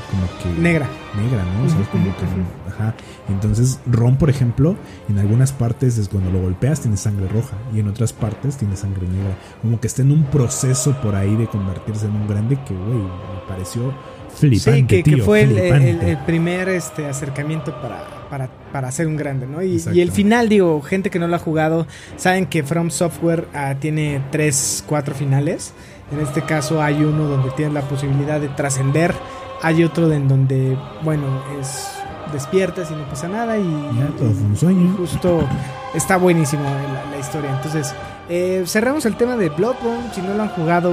como 0.09 0.27
que 0.55 0.59
Negra. 0.61 0.87
negra, 1.15 1.43
¿no? 1.57 1.65
O 1.65 1.69
sea, 1.69 1.79
es 1.81 1.87
como 1.89 2.09
Ujú, 2.09 2.17
que, 2.17 2.23
ujú. 2.25 2.43
ajá. 2.69 2.95
Entonces, 3.29 3.79
Ron, 3.85 4.17
por 4.17 4.29
ejemplo, 4.29 4.75
en 5.09 5.19
algunas 5.19 5.51
partes 5.51 5.97
es 5.97 6.09
cuando 6.09 6.31
lo 6.31 6.41
golpeas 6.41 6.81
tiene 6.81 6.97
sangre 6.97 7.27
roja 7.27 7.55
y 7.73 7.79
en 7.79 7.87
otras 7.87 8.13
partes 8.13 8.57
tiene 8.57 8.75
sangre 8.75 9.07
negra. 9.07 9.37
Como 9.61 9.79
que 9.79 9.87
está 9.87 10.01
en 10.01 10.11
un 10.11 10.23
proceso 10.25 10.93
por 11.01 11.15
ahí 11.15 11.35
de 11.35 11.47
convertirse 11.47 12.05
en 12.07 12.15
un 12.15 12.27
grande 12.27 12.57
que, 12.67 12.73
güey, 12.73 12.97
me 12.97 13.47
pareció 13.47 13.93
flipante, 14.35 14.95
Sí, 14.97 15.03
que, 15.03 15.03
que 15.03 15.21
fue 15.21 15.43
el- 15.43 15.57
el 15.57 16.17
primer 16.25 16.67
este, 16.69 17.05
acercamiento 17.07 17.71
para, 17.79 18.22
para, 18.33 18.49
para 18.71 18.87
hacer 18.87 19.05
un 19.05 19.15
grande, 19.15 19.45
¿no? 19.45 19.61
Y, 19.61 19.79
y 19.93 20.01
el 20.01 20.11
final, 20.11 20.49
digo, 20.49 20.81
gente 20.81 21.11
que 21.11 21.19
no 21.19 21.27
lo 21.27 21.35
ha 21.35 21.39
jugado, 21.39 21.85
saben 22.15 22.47
que 22.47 22.63
From 22.63 22.89
Software 22.89 23.47
ah, 23.53 23.75
tiene 23.79 24.23
tres, 24.31 24.83
cuatro 24.87 25.13
finales. 25.13 25.71
En 26.11 26.19
este 26.19 26.41
caso 26.41 26.81
hay 26.81 27.03
uno 27.03 27.25
donde 27.25 27.51
tienes 27.51 27.75
la 27.75 27.81
posibilidad 27.81 28.41
de 28.41 28.47
trascender, 28.47 29.13
hay 29.61 29.83
otro 29.83 30.11
en 30.11 30.27
donde, 30.27 30.75
bueno, 31.03 31.43
es 31.61 31.89
despiertas 32.31 32.89
y 32.89 32.95
no 32.95 33.07
pasa 33.07 33.27
nada 33.27 33.55
y, 33.59 33.61
Ya, 33.99 34.07
todo 34.17 34.31
fue 34.31 34.47
un 34.47 34.57
sueño. 34.57 34.95
justo 34.97 35.47
está 35.93 36.17
buenísimo 36.17 36.63
la, 36.63 37.11
la 37.11 37.19
historia. 37.19 37.51
Entonces, 37.51 37.93
eh, 38.29 38.63
cerramos 38.65 39.05
el 39.05 39.15
tema 39.15 39.37
de 39.37 39.49
Bloodborne. 39.49 40.11
Si 40.11 40.23
no 40.23 40.33
lo 40.33 40.41
han 40.41 40.49
jugado, 40.49 40.91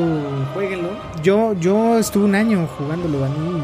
jueguenlo. 0.53 0.91
Yo, 1.22 1.55
yo 1.55 1.99
estuve 1.99 2.24
un 2.26 2.34
año 2.34 2.68
jugándolo. 2.76 3.24
A 3.24 3.28
mí 3.30 3.62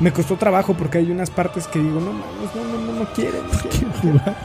me 0.00 0.12
costó 0.12 0.36
trabajo 0.36 0.74
porque 0.74 0.98
hay 0.98 1.10
unas 1.10 1.30
partes 1.30 1.66
que 1.68 1.78
digo, 1.78 2.00
no 2.00 2.12
mames, 2.12 2.54
no, 2.54 2.64
no, 2.64 2.80
no, 2.92 3.00
no 3.00 3.08
quiero. 3.14 3.38
no 3.42 3.70
quiero". 3.70 3.92
jugar. 4.02 4.36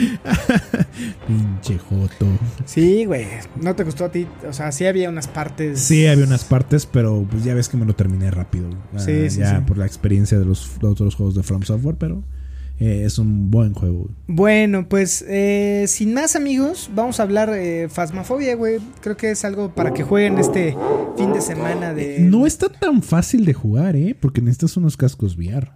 Pinche 1.26 1.78
Joto. 1.78 2.26
Sí, 2.64 3.04
güey. 3.04 3.26
No 3.60 3.74
te 3.74 3.84
costó 3.84 4.06
a 4.06 4.10
ti. 4.10 4.26
O 4.48 4.52
sea, 4.52 4.72
sí 4.72 4.86
había 4.86 5.08
unas 5.08 5.28
partes. 5.28 5.80
Sí, 5.80 6.06
había 6.06 6.24
unas 6.24 6.44
partes, 6.44 6.86
pero 6.86 7.26
pues 7.30 7.44
ya 7.44 7.54
ves 7.54 7.68
que 7.68 7.76
me 7.76 7.84
lo 7.86 7.94
terminé 7.94 8.30
rápido. 8.30 8.68
Ah, 8.94 8.98
Sí, 8.98 9.30
sí, 9.30 9.40
ya 9.40 9.58
sí. 9.58 9.64
por 9.66 9.78
la 9.78 9.86
experiencia 9.86 10.38
de 10.38 10.44
los 10.44 10.78
de 10.80 10.88
otros 10.88 11.14
juegos 11.14 11.34
de 11.34 11.42
From 11.42 11.62
Software, 11.62 11.96
pero 11.98 12.22
eh, 12.80 13.04
es 13.04 13.18
un 13.18 13.50
buen 13.50 13.74
juego. 13.74 14.08
Bueno, 14.26 14.88
pues 14.88 15.22
eh, 15.28 15.84
sin 15.86 16.14
más 16.14 16.34
amigos, 16.34 16.90
vamos 16.94 17.20
a 17.20 17.24
hablar 17.24 17.50
eh, 17.54 17.88
Fasmafobia, 17.90 18.56
güey. 18.56 18.78
Creo 19.02 19.18
que 19.18 19.30
es 19.30 19.44
algo 19.44 19.74
para 19.74 19.92
que 19.92 20.02
jueguen 20.02 20.38
este 20.38 20.74
fin 21.16 21.32
de 21.34 21.42
semana 21.42 21.92
de... 21.92 22.20
No 22.20 22.46
está 22.46 22.70
tan 22.70 23.02
fácil 23.02 23.44
de 23.44 23.52
jugar, 23.52 23.96
¿eh? 23.96 24.16
Porque 24.18 24.40
necesitas 24.40 24.78
unos 24.78 24.96
cascos 24.96 25.36
VR. 25.36 25.72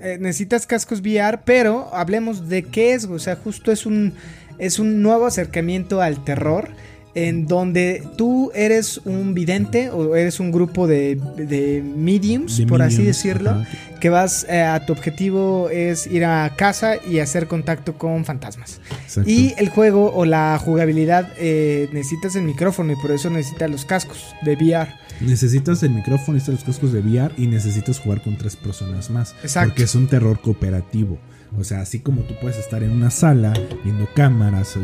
Eh, 0.00 0.16
necesitas 0.18 0.66
cascos 0.66 1.00
VR, 1.00 1.42
pero 1.44 1.94
hablemos 1.94 2.48
de 2.48 2.62
qué 2.62 2.94
es, 2.94 3.04
güey. 3.04 3.16
o 3.16 3.20
sea, 3.20 3.36
justo 3.36 3.70
es 3.70 3.84
un 3.84 4.14
es 4.58 4.78
un 4.78 5.02
nuevo 5.02 5.26
acercamiento 5.26 6.00
al 6.02 6.22
terror 6.24 6.68
en 7.14 7.46
donde 7.46 8.06
tú 8.16 8.50
eres 8.54 9.00
un 9.04 9.34
vidente 9.34 9.90
o 9.90 10.14
eres 10.14 10.38
un 10.40 10.52
grupo 10.52 10.86
de, 10.86 11.18
de 11.36 11.82
mediums, 11.82 12.56
De 12.58 12.66
por 12.66 12.82
así 12.82 13.02
decirlo, 13.02 13.50
ajá. 13.50 13.68
que 14.00 14.10
vas 14.10 14.46
eh, 14.48 14.62
a 14.62 14.86
tu 14.86 14.92
objetivo 14.92 15.68
es 15.70 16.06
ir 16.06 16.24
a 16.24 16.54
casa 16.56 16.94
y 17.04 17.18
hacer 17.18 17.48
contacto 17.48 17.94
con 17.98 18.24
fantasmas. 18.24 18.80
Exacto. 19.02 19.28
Y 19.30 19.54
el 19.58 19.68
juego 19.70 20.12
o 20.14 20.24
la 20.24 20.58
jugabilidad 20.62 21.32
eh, 21.38 21.88
necesitas 21.92 22.36
el 22.36 22.42
micrófono 22.42 22.92
y 22.92 22.96
por 22.96 23.10
eso 23.10 23.28
necesitas 23.30 23.70
los 23.70 23.84
cascos 23.84 24.34
de 24.42 24.54
VR. 24.54 24.88
Necesitas 25.20 25.82
el 25.82 25.90
micrófono, 25.90 26.34
necesitas 26.34 26.66
los 26.66 26.76
cascos 26.76 26.92
de 26.92 27.00
VR 27.00 27.34
y 27.36 27.46
necesitas 27.46 27.98
jugar 27.98 28.22
con 28.22 28.38
tres 28.38 28.56
personas 28.56 29.10
más. 29.10 29.34
Exacto. 29.42 29.70
Porque 29.70 29.82
es 29.82 29.94
un 29.94 30.06
terror 30.08 30.40
cooperativo. 30.40 31.18
O 31.58 31.64
sea, 31.64 31.80
así 31.80 31.98
como 32.00 32.22
tú 32.22 32.34
puedes 32.40 32.58
estar 32.58 32.82
en 32.82 32.90
una 32.90 33.10
sala 33.10 33.52
viendo 33.84 34.08
cámaras 34.14 34.76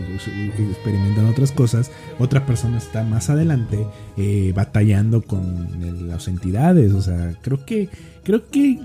experimentando 0.58 1.30
otras 1.30 1.52
cosas, 1.52 1.90
otra 2.18 2.44
persona 2.44 2.78
está 2.78 3.02
más 3.04 3.30
adelante 3.30 3.86
eh, 4.16 4.52
batallando 4.54 5.22
con 5.22 6.08
las 6.08 6.28
entidades. 6.28 6.92
O 6.92 7.02
sea, 7.02 7.34
creo 7.42 7.64
que 7.64 7.88
creo 8.24 8.48
que 8.50 8.80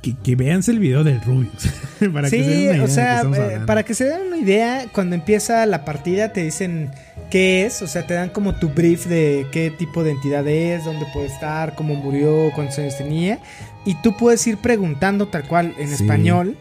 que, 0.00 0.14
que 0.22 0.36
véanse 0.36 0.70
el 0.70 0.78
video 0.78 1.02
del 1.04 1.20
Rubius. 1.22 1.68
para 2.12 2.30
que 2.30 2.42
se 2.42 2.46
den 2.46 2.48
una 2.48 2.56
idea 2.60 2.72
de 2.72 2.80
o 2.80 2.88
sea, 2.88 3.22
eh, 3.22 3.60
para 3.66 3.82
que 3.82 3.94
se 3.94 4.04
den 4.04 4.28
una 4.28 4.38
idea, 4.38 4.86
cuando 4.92 5.14
empieza 5.16 5.66
la 5.66 5.84
partida 5.84 6.32
te 6.32 6.44
dicen 6.44 6.90
qué 7.30 7.66
es, 7.66 7.82
o 7.82 7.86
sea, 7.86 8.06
te 8.06 8.14
dan 8.14 8.30
como 8.30 8.54
tu 8.54 8.68
brief 8.68 9.06
de 9.06 9.46
qué 9.50 9.70
tipo 9.70 10.04
de 10.04 10.12
entidad 10.12 10.46
es, 10.46 10.84
dónde 10.84 11.04
puede 11.12 11.26
estar, 11.26 11.74
cómo 11.74 11.94
murió, 11.94 12.50
cuántos 12.54 12.78
años 12.78 12.96
tenía, 12.96 13.40
y 13.84 13.96
tú 14.02 14.16
puedes 14.16 14.46
ir 14.46 14.56
preguntando 14.58 15.26
tal 15.26 15.46
cual 15.48 15.74
en 15.78 15.88
Sí. 15.88 15.94
español, 16.04 16.56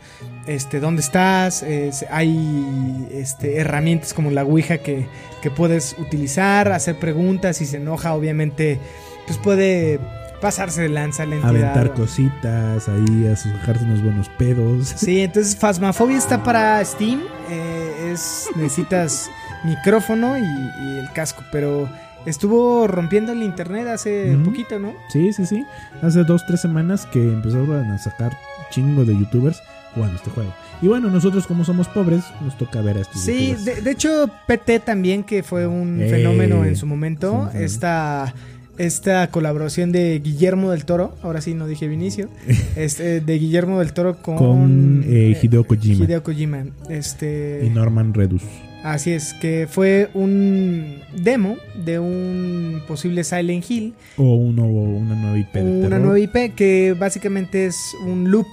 este, 0.48 0.80
dónde 0.80 1.02
estás, 1.02 1.56
se- 1.92 2.08
hay 2.10 3.08
este, 3.12 3.58
herramientas 3.58 4.14
como 4.14 4.32
la 4.32 4.44
Ouija 4.44 4.78
que, 4.80 5.08
que 5.42 5.52
puedes 5.52 5.96
utilizar, 6.00 6.72
hacer 6.72 6.98
preguntas, 6.98 7.58
si 7.58 7.66
se 7.66 7.78
enoja, 7.78 8.14
obviamente, 8.14 8.80
pues 9.26 9.38
puede 9.38 10.00
pasarse 10.42 10.84
de 10.84 10.90
lanza 10.90 11.26
la 11.26 11.36
entidad. 11.36 11.50
Aventar 11.72 11.94
cositas 11.94 12.88
ahí, 12.88 13.28
a 13.28 13.36
sujarte 13.36 13.84
unos 13.84 14.04
buenos 14.04 14.30
pedos. 14.30 14.88
Sí, 14.98 15.22
entonces 15.22 15.56
Phasmophobia 15.56 16.18
está 16.18 16.44
para 16.44 16.84
Steam. 16.86 17.22
eh, 17.50 18.12
es 18.14 18.48
necesitas 18.56 19.30
micrófono 19.66 20.38
y, 20.38 20.42
y 20.44 20.98
el 21.00 21.12
casco, 21.14 21.44
pero 21.52 21.90
estuvo 22.26 22.88
rompiendo 22.88 23.32
el 23.32 23.42
internet 23.42 23.88
hace 23.88 24.38
poquito, 24.46 24.78
¿no? 24.80 24.94
Sí, 25.10 25.34
sí, 25.34 25.46
sí. 25.46 25.66
Hace 26.02 26.24
dos, 26.24 26.46
tres 26.46 26.62
semanas 26.62 27.06
que 27.08 27.20
empezaron 27.22 27.90
a 27.92 27.98
sacar 27.98 28.38
chingo 28.70 29.06
de 29.06 29.14
youtubers 29.18 29.62
jugando 29.98 30.16
este 30.18 30.30
juego. 30.30 30.54
Y 30.82 30.88
bueno, 30.88 31.10
nosotros 31.10 31.48
como 31.48 31.66
somos 31.66 31.88
pobres, 31.90 32.24
nos 32.42 32.58
toca 32.58 32.82
ver 32.82 32.98
a 32.98 33.02
estos 33.02 33.20
Sí, 33.22 33.56
de, 33.66 33.82
de 33.82 33.92
hecho 33.92 34.30
PT 34.48 34.80
también 34.80 35.24
que 35.24 35.44
fue 35.44 35.68
un 35.68 36.00
Eh, 36.02 36.10
fenómeno 36.10 36.64
en 36.66 36.76
su 36.76 36.86
momento. 36.86 37.50
Esta 37.54 38.34
esta 38.78 39.28
colaboración 39.32 39.92
de 39.92 40.20
Guillermo 40.24 40.70
del 40.70 40.86
Toro, 40.86 41.16
ahora 41.24 41.42
sí 41.42 41.56
no 41.56 41.66
dije 41.66 41.88
Vinicio, 41.88 42.30
este, 42.76 43.22
de 43.22 43.40
Guillermo 43.40 43.80
del 43.80 43.92
Toro 43.92 44.22
con, 44.22 44.38
Con 44.38 45.04
eh, 45.08 45.36
Hideo 45.42 45.64
Kojima 45.64 46.04
Hideo 46.06 46.22
Kojima. 46.22 46.66
Este, 46.88 47.64
y 47.66 47.70
Norman 47.72 48.14
Redus. 48.14 48.44
Así 48.84 49.12
es, 49.12 49.34
que 49.34 49.68
fue 49.70 50.12
un 50.14 51.00
demo 51.24 51.58
de 51.84 51.98
un 51.98 52.82
posible 52.88 53.24
Silent 53.24 53.66
Hill, 53.70 53.96
O 54.16 54.36
uno, 54.36 54.66
una 54.68 55.16
nueva 55.16 55.40
IP 55.40 55.54
de 55.54 55.62
una 55.64 55.90
terror. 55.90 56.00
nueva 56.02 56.20
IP 56.20 56.54
que 56.56 56.96
básicamente 56.98 57.66
es 57.66 57.76
un 58.06 58.30
loop 58.30 58.46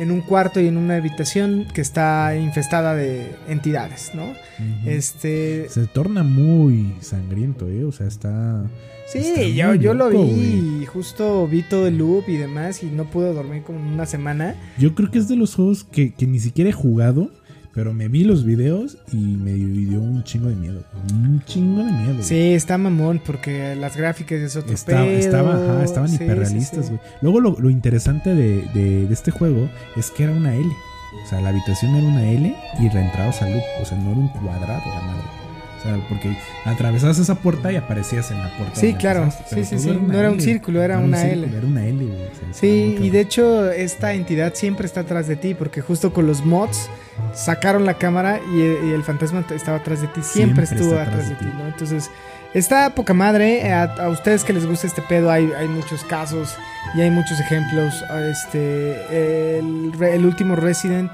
en 0.00 0.10
un 0.10 0.22
cuarto 0.22 0.60
y 0.60 0.66
en 0.66 0.78
una 0.78 0.96
habitación 0.96 1.66
que 1.74 1.82
está 1.82 2.34
infestada 2.34 2.94
de 2.94 3.36
entidades, 3.48 4.12
¿no? 4.14 4.32
Este, 4.86 5.68
Se 5.68 5.86
torna 5.86 6.22
muy 6.22 6.94
sangriento, 7.00 7.68
¿eh? 7.68 7.84
O 7.84 7.92
sea, 7.92 8.06
está... 8.06 8.64
está 9.12 9.40
sí, 9.40 9.54
yo, 9.54 9.74
yo 9.74 9.92
lo 9.92 10.08
vi 10.08 10.80
y 10.80 10.86
justo 10.86 11.46
vi 11.46 11.62
todo 11.62 11.86
el 11.86 11.98
loop 11.98 12.24
y 12.28 12.38
demás 12.38 12.82
y 12.82 12.86
no 12.86 13.10
pude 13.10 13.34
dormir 13.34 13.62
como 13.62 13.78
una 13.78 14.06
semana. 14.06 14.54
Yo 14.78 14.94
creo 14.94 15.10
que 15.10 15.18
es 15.18 15.28
de 15.28 15.36
los 15.36 15.54
juegos 15.54 15.84
que, 15.84 16.14
que 16.14 16.26
ni 16.26 16.40
siquiera 16.40 16.70
he 16.70 16.72
jugado, 16.72 17.30
pero 17.72 17.92
me 17.94 18.08
vi 18.08 18.24
los 18.24 18.44
videos 18.44 18.98
y 19.12 19.16
me 19.16 19.52
dio 19.52 20.00
un 20.00 20.22
chingo 20.24 20.48
de 20.48 20.56
miedo. 20.56 20.82
Un 21.12 21.42
chingo 21.46 21.84
de 21.84 21.92
miedo. 21.92 22.12
güey. 22.14 22.22
Sí, 22.24 22.52
está 22.54 22.76
mamón 22.78 23.20
porque 23.24 23.74
las 23.76 23.96
gráficas 23.96 24.38
es 24.40 24.56
otro 24.56 24.72
Estaba, 24.74 25.04
pedo. 25.04 25.16
estaba, 25.18 25.54
ajá, 25.54 25.84
estaban 25.84 26.08
Sí, 26.08 26.16
hiperrealistas, 26.16 26.86
sí. 26.86 26.92
güey. 26.92 27.00
Luego 27.22 27.40
lo, 27.40 27.56
lo 27.60 27.70
interesante 27.70 28.34
de, 28.34 28.62
de- 28.74 29.06
de 29.06 29.12
este 29.14 29.30
juego 29.30 29.68
es 29.96 30.10
que 30.10 30.24
era 30.24 30.32
una 30.32 30.54
L. 30.54 30.66
O 31.24 31.28
sea, 31.28 31.40
la 31.40 31.48
habitación 31.50 31.94
era 31.96 32.06
una 32.06 32.24
L 32.30 32.54
y 32.80 32.88
reentrabas 32.88 33.40
al 33.42 33.52
loop. 33.52 33.62
O 33.82 33.84
sea, 33.84 33.98
no 33.98 34.10
era 34.10 34.20
un 34.20 34.28
cuadrado 34.28 34.82
la 34.86 35.00
madre. 35.06 35.22
O 35.80 35.82
sea, 35.82 35.96
porque 36.08 36.36
atravesabas 36.66 37.18
esa 37.18 37.36
puerta 37.36 37.72
y 37.72 37.76
aparecías 37.76 38.30
en 38.30 38.38
la 38.38 38.54
puerta. 38.56 38.78
Sí, 38.78 38.94
claro. 38.94 39.30
Sí, 39.48 39.64
sí, 39.64 39.78
sí. 39.78 39.90
No 40.06 40.18
era 40.18 40.28
un 40.28 40.34
L. 40.34 40.42
círculo, 40.44 40.82
era 40.82 40.96
No 40.98 41.04
una 41.06 41.18
un 41.18 41.24
L. 41.24 41.34
círculo, 41.46 41.56
Era 41.58 41.66
una 41.66 41.86
L, 41.86 42.04
güey. 42.04 42.14
O 42.16 42.18
sea, 42.18 42.26
estaba 42.32 42.52
Sí, 42.54 42.98
y 43.00 43.10
de 43.10 43.20
hecho 43.20 43.70
esta 43.70 44.12
entidad 44.12 44.52
siempre 44.54 44.86
está 44.86 45.00
atrás 45.00 45.26
de 45.26 45.36
ti 45.36 45.54
porque 45.54 45.80
justo 45.80 46.12
con 46.12 46.26
los 46.26 46.44
mods 46.44 46.88
sacaron 47.34 47.86
la 47.86 47.94
cámara 47.94 48.40
y, 48.54 48.58
y 48.60 48.92
el 48.92 49.02
fantasma 49.04 49.44
estaba 49.54 49.78
atrás 49.78 50.00
de 50.02 50.08
ti, 50.08 50.20
siempre, 50.22 50.66
Siempre 50.66 50.76
estuvo 50.86 50.98
atrás 51.00 51.08
atrás 51.08 51.28
de 51.30 51.34
de 51.34 51.40
ti. 51.40 51.56
¿no? 51.58 51.66
Entonces 51.66 52.10
está 52.54 52.94
poca 52.94 53.14
madre, 53.14 53.72
a, 53.72 53.84
a 53.84 54.08
ustedes 54.08 54.44
que 54.44 54.52
les 54.52 54.66
gusta 54.66 54.86
este 54.86 55.02
pedo 55.02 55.30
hay, 55.30 55.50
hay 55.58 55.68
muchos 55.68 56.02
casos 56.04 56.54
y 56.94 57.00
hay 57.00 57.10
muchos 57.10 57.38
ejemplos, 57.40 57.94
este 58.30 59.58
el, 59.58 59.92
el 60.02 60.26
último 60.26 60.56
Resident 60.56 61.10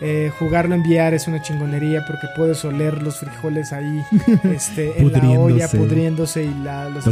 eh, 0.00 0.30
jugarlo 0.38 0.74
en 0.74 0.82
VR 0.82 1.16
es 1.16 1.26
una 1.26 1.42
chingonería 1.42 2.04
porque 2.06 2.26
puedes 2.36 2.64
oler 2.64 3.02
los 3.02 3.18
frijoles 3.18 3.72
ahí 3.72 4.02
este, 4.44 5.00
en 5.00 5.12
la 5.12 5.30
olla 5.30 5.68
Pudriéndose. 5.68 6.44
y 6.44 6.54
la, 6.62 6.88
los 6.88 7.06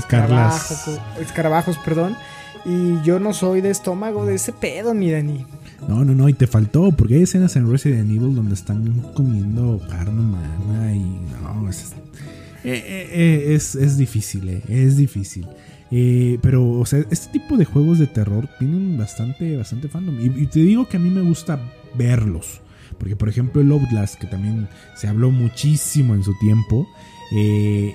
escarabajos, 1.21 1.79
perdón. 1.79 2.17
Y 2.65 3.01
yo 3.03 3.21
no 3.21 3.33
soy 3.33 3.61
de 3.61 3.71
estómago 3.71 4.27
de 4.27 4.35
ese 4.35 4.53
pedo, 4.53 4.93
mi 4.93 5.11
Dani. 5.11 5.47
No, 5.89 6.05
no, 6.05 6.15
no, 6.15 6.29
y 6.29 6.33
te 6.33 6.47
faltó, 6.47 6.91
porque 6.91 7.15
hay 7.15 7.23
escenas 7.23 7.55
en 7.57 7.71
Resident 7.71 8.11
Evil 8.11 8.35
donde 8.35 8.55
están 8.55 9.03
comiendo 9.15 9.81
carne 9.89 10.21
humana 10.21 10.93
y 10.93 10.99
no, 11.43 11.69
es, 11.69 11.93
eh, 12.65 12.73
eh, 12.75 13.11
eh, 13.13 13.55
es, 13.55 13.77
es 13.77 13.97
difícil, 13.97 14.49
eh, 14.49 14.63
es 14.69 14.97
difícil. 14.97 15.47
Eh, 15.93 16.39
pero, 16.43 16.69
o 16.69 16.85
sea, 16.87 17.05
este 17.11 17.31
tipo 17.39 17.57
de 17.57 17.65
juegos 17.65 18.01
de 18.01 18.09
terror 18.09 18.49
tienen 18.59 18.99
bastante, 18.99 19.57
bastante 19.57 19.89
fandom. 19.89 20.19
Y, 20.19 20.43
y 20.43 20.47
te 20.47 20.61
digo 20.61 20.89
que 20.89 20.97
a 20.97 21.01
mí 21.01 21.11
me 21.11 21.21
gusta 21.21 21.61
verlos. 21.95 22.61
Porque, 22.99 23.17
por 23.17 23.29
ejemplo, 23.29 23.61
el 23.61 23.71
Outlast, 23.71 24.17
que 24.21 24.27
también 24.27 24.69
se 24.95 25.09
habló 25.09 25.31
muchísimo 25.31 26.15
en 26.15 26.23
su 26.23 26.37
tiempo, 26.39 26.89
eh, 27.33 27.95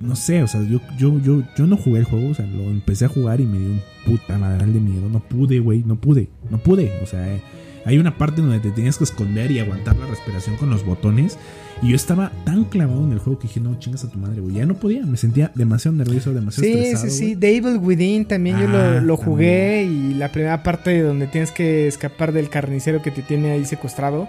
no 0.00 0.16
sé, 0.16 0.42
o 0.42 0.46
sea, 0.48 0.62
yo, 0.62 0.80
yo, 0.98 1.20
yo, 1.20 1.42
yo 1.56 1.66
no 1.66 1.76
jugué 1.76 1.98
el 2.00 2.04
juego, 2.04 2.30
o 2.30 2.34
sea, 2.34 2.46
lo 2.46 2.64
empecé 2.64 3.04
a 3.04 3.08
jugar 3.08 3.40
y 3.40 3.46
me 3.46 3.58
dio 3.58 3.70
un 3.70 3.82
puta 4.06 4.38
madral 4.38 4.72
de 4.72 4.80
miedo. 4.80 5.08
No 5.10 5.20
pude, 5.20 5.60
güey, 5.60 5.82
no 5.84 5.96
pude, 5.96 6.30
no 6.48 6.58
pude. 6.58 7.00
O 7.02 7.06
sea, 7.06 7.34
eh, 7.34 7.42
hay 7.84 7.98
una 7.98 8.16
parte 8.16 8.40
donde 8.40 8.60
te 8.60 8.70
tenías 8.70 8.96
que 8.96 9.04
esconder 9.04 9.50
y 9.50 9.58
aguantar 9.58 9.96
la 9.96 10.06
respiración 10.06 10.56
con 10.56 10.70
los 10.70 10.84
botones. 10.84 11.38
Y 11.82 11.88
yo 11.88 11.96
estaba 11.96 12.30
tan 12.44 12.64
clavado 12.64 13.02
en 13.04 13.12
el 13.12 13.18
juego 13.18 13.38
que 13.38 13.48
dije, 13.48 13.58
no, 13.60 13.78
chingas 13.78 14.04
a 14.04 14.10
tu 14.10 14.18
madre, 14.18 14.40
güey. 14.40 14.54
Ya 14.56 14.66
no 14.66 14.74
podía, 14.74 15.04
me 15.06 15.16
sentía 15.16 15.50
demasiado 15.54 15.96
nervioso, 15.96 16.32
demasiado 16.34 16.64
Sí, 16.70 16.78
estresado. 16.78 17.10
sí, 17.10 17.16
sí. 17.16 17.24
güey. 17.24 17.36
The 17.36 17.56
Evil 17.56 17.76
Within 17.78 18.24
también 18.26 18.58
yo 18.58 18.66
Ah, 18.68 18.90
lo, 18.96 19.00
lo 19.00 19.16
jugué. 19.16 19.84
Y 19.84 20.12
la 20.14 20.30
primera 20.30 20.62
parte 20.62 21.00
donde 21.00 21.26
tienes 21.26 21.52
que 21.52 21.88
escapar 21.88 22.32
del 22.32 22.50
carnicero 22.50 23.00
que 23.00 23.10
te 23.10 23.22
tiene 23.22 23.52
ahí 23.52 23.64
secuestrado. 23.64 24.28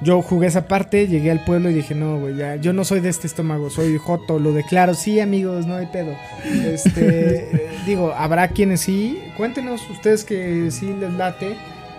Yo 0.00 0.22
jugué 0.22 0.46
esa 0.48 0.66
parte, 0.68 1.06
llegué 1.08 1.30
al 1.30 1.44
pueblo 1.44 1.70
y 1.70 1.74
dije, 1.74 1.94
no, 1.94 2.18
güey, 2.18 2.36
ya, 2.36 2.56
yo 2.56 2.72
no 2.72 2.84
soy 2.84 3.00
de 3.00 3.08
este 3.08 3.26
estómago, 3.26 3.68
soy 3.70 3.98
Joto, 3.98 4.38
lo 4.38 4.52
declaro. 4.52 4.94
Sí, 4.94 5.18
amigos, 5.20 5.66
no 5.66 5.76
hay 5.76 5.86
pedo. 5.86 6.12
Este, 6.72 7.68
digo, 7.86 8.12
habrá 8.12 8.48
quienes 8.48 8.80
sí. 8.80 9.18
Cuéntenos 9.36 9.80
ustedes 9.90 10.24
que 10.24 10.70
sí 10.70 10.92
les 11.00 11.12
late. 11.14 11.56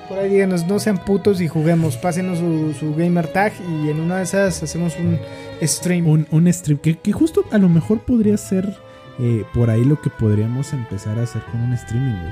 Por 0.09 0.19
ahí 0.19 0.29
díganos, 0.29 0.65
no 0.67 0.79
sean 0.79 0.97
putos 0.97 1.41
y 1.41 1.47
juguemos. 1.47 1.97
Pásenos 1.97 2.39
su, 2.39 2.95
gamer 2.95 3.27
tag 3.27 3.53
y 3.59 3.89
en 3.89 3.99
una 3.99 4.17
de 4.17 4.23
esas 4.23 4.61
hacemos 4.61 4.95
un 4.97 5.19
stream. 5.61 6.07
Un, 6.07 6.27
un 6.31 6.51
stream 6.51 6.79
que, 6.79 6.97
que 6.97 7.11
justo 7.11 7.45
a 7.51 7.57
lo 7.57 7.69
mejor 7.69 7.99
podría 7.99 8.37
ser 8.37 8.77
eh, 9.19 9.43
por 9.53 9.69
ahí 9.69 9.85
lo 9.85 10.01
que 10.01 10.09
podríamos 10.09 10.73
empezar 10.73 11.19
a 11.19 11.23
hacer 11.23 11.41
con 11.43 11.61
un 11.61 11.73
streaming. 11.73 12.31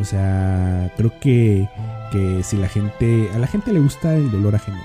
O 0.00 0.04
sea, 0.04 0.90
creo 0.96 1.12
que, 1.20 1.68
que 2.10 2.42
si 2.42 2.56
la 2.56 2.68
gente, 2.68 3.28
a 3.34 3.38
la 3.38 3.46
gente 3.46 3.72
le 3.72 3.80
gusta 3.80 4.14
el 4.14 4.30
dolor 4.30 4.54
ajeno. 4.54 4.78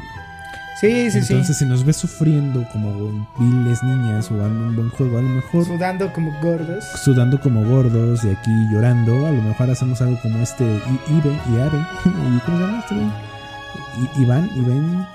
Sí, 0.80 1.10
sí, 1.10 1.18
Entonces, 1.20 1.58
si 1.58 1.66
nos 1.66 1.84
ves 1.84 1.98
sufriendo 1.98 2.64
como 2.72 3.28
viles 3.40 3.82
niñas 3.84 4.28
jugando 4.28 4.68
un 4.68 4.76
buen 4.76 4.90
juego, 4.90 5.18
a 5.18 5.22
lo 5.24 5.28
sí. 5.28 5.34
mejor 5.34 5.66
Sudando 5.66 6.14
como 6.14 6.32
gordos. 6.42 6.84
sudando 7.04 7.42
como 7.42 7.64
gordos 7.66 8.24
y 8.24 8.30
aquí 8.30 8.52
llorando, 8.72 9.26
a 9.26 9.32
lo 9.32 9.42
mejor 9.42 9.72
hacemos 9.72 10.00
algo 10.02 10.20
como 10.22 10.38
este 10.40 10.64
Ibe 10.66 11.32
y 11.52 11.60
Are. 11.60 11.78
¿Y 12.06 12.40
¿Cómo 12.46 12.58
se 12.58 12.64
llama 12.64 12.80
este 12.80 12.96
güey? 12.96 13.08
Iván, 14.24 14.50
Iván. 14.56 15.08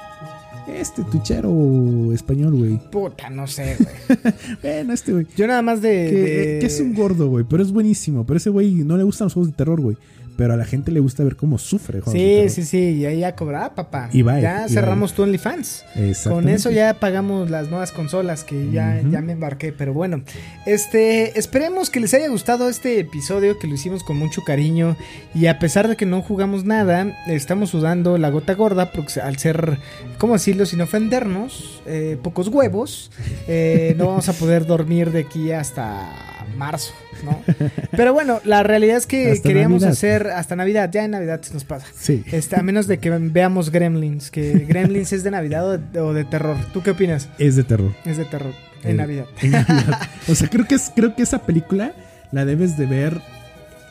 Este 0.67 1.05
tuchero 1.05 2.13
español, 2.13 2.55
güey. 2.57 2.79
Puta, 2.91 3.31
no 3.31 3.47
sé, 3.47 3.77
güey. 3.79 4.19
Bueno, 4.63 4.93
este 4.95 5.13
güey. 5.13 5.27
Yo 5.37 5.47
nada 5.47 5.63
más 5.63 5.81
de. 5.81 5.91
Que, 6.11 6.17
de- 6.23 6.59
que 6.61 6.67
es 6.67 6.81
un 6.81 6.95
gordo, 6.95 7.29
güey, 7.29 7.45
pero 7.49 7.63
es 7.63 7.71
buenísimo. 7.71 8.25
Pero 8.27 8.37
ese 8.39 8.51
güey 8.51 8.73
no 8.85 8.97
le 8.97 9.03
gustan 9.05 9.27
los 9.27 9.35
juegos 9.35 9.51
de 9.53 9.57
terror, 9.57 9.81
güey. 9.81 9.97
Pero 10.43 10.55
a 10.55 10.57
la 10.57 10.64
gente 10.64 10.90
le 10.90 10.99
gusta 10.99 11.22
ver 11.22 11.36
cómo 11.36 11.57
sufre. 11.57 12.01
de 12.01 12.11
Sí, 12.11 12.49
sí, 12.53 12.68
sí, 12.68 12.97
y 12.99 13.07
ahí 13.07 13.20
ya 13.20 13.36
cobrar, 13.36 13.76
papá. 13.76 14.09
Y 14.12 14.22
bye, 14.22 14.43
ya 14.43 14.66
y 14.68 14.72
cerramos 14.72 15.12
tu 15.12 15.22
OnlyFans. 15.22 15.84
Con 16.24 16.49
eso 16.49 16.72
ya 16.72 16.95
pagamos 16.95 17.49
las 17.49 17.70
nuevas 17.70 17.93
consolas 17.93 18.43
que 18.43 18.72
ya, 18.72 19.01
ya 19.09 19.20
me 19.20 19.34
embarqué. 19.34 19.72
Pero 19.72 19.95
bueno, 19.95 20.24
este, 20.66 21.38
esperemos 21.38 21.90
que 21.90 22.01
les 22.01 22.12
haya 22.14 22.26
gustado 22.28 22.68
este 22.68 22.99
episodio 22.99 23.57
que 23.61 23.68
lo 23.68 23.74
hicimos 23.74 24.03
con 24.03 24.16
mucho 24.16 24.43
cariño. 24.43 24.97
Y 25.32 25.47
a 25.47 25.61
pesar 25.61 25.86
de 25.86 25.95
que 25.95 26.07
no 26.07 26.22
jugamos 26.22 26.64
nada, 26.64 27.16
estamos 27.28 27.70
sudando 27.70 28.18
la 28.18 28.30
gota 28.30 28.55
gorda 28.55 28.90
porque 28.90 29.20
al 29.20 29.38
ser, 29.38 29.78
¿cómo 30.18 30.32
decirlo? 30.32 30.66
Sin 30.66 30.80
ofendernos, 30.80 31.82
eh, 31.86 32.18
pocos 32.20 32.49
huevos, 32.49 33.12
eh, 33.47 33.95
no 33.97 34.09
vamos 34.09 34.28
a 34.28 34.32
poder 34.32 34.66
dormir 34.66 35.12
de 35.12 35.20
aquí 35.20 35.53
hasta 35.53 36.11
marzo, 36.57 36.93
¿no? 37.24 37.40
Pero 37.93 38.12
bueno, 38.12 38.40
la 38.45 38.62
realidad 38.62 38.97
es 38.97 39.07
que 39.07 39.30
Hasta 39.32 39.49
queríamos 39.49 39.82
Navidad. 39.82 39.93
hacer 39.93 40.26
hasta 40.28 40.57
Navidad, 40.57 40.90
ya 40.93 41.05
en 41.05 41.12
Navidad 41.12 41.40
se 41.43 41.55
nos 41.55 41.64
pasa. 41.64 41.86
Sí. 41.99 42.22
Este, 42.32 42.57
a 42.57 42.62
menos 42.62 42.86
de 42.86 42.99
que 42.99 43.11
veamos 43.11 43.70
Gremlins, 43.70 44.30
que 44.30 44.53
Gremlins 44.68 45.12
es 45.12 45.22
de 45.24 45.30
Navidad 45.30 45.66
o 45.68 45.78
de, 45.78 46.01
o 46.01 46.12
de 46.14 46.24
terror. 46.24 46.57
¿Tú 46.72 46.82
qué 46.82 46.90
opinas? 46.93 47.28
Es 47.38 47.57
de 47.57 47.64
terror. 47.64 47.93
Es 48.05 48.16
de 48.16 48.24
terror, 48.24 48.53
en 48.84 48.90
Eh, 48.90 48.95
Navidad. 48.95 49.26
en 49.43 49.51
Navidad. 49.53 50.01
O 50.28 50.34
sea, 50.34 50.49
creo 50.49 50.66
que, 50.66 50.76
es, 50.76 50.90
creo 50.95 51.14
que 51.16 51.22
esa 51.22 51.40
película 51.47 51.93
la 52.30 52.45
debes 52.45 52.76
de 52.78 52.86
ver 52.86 53.20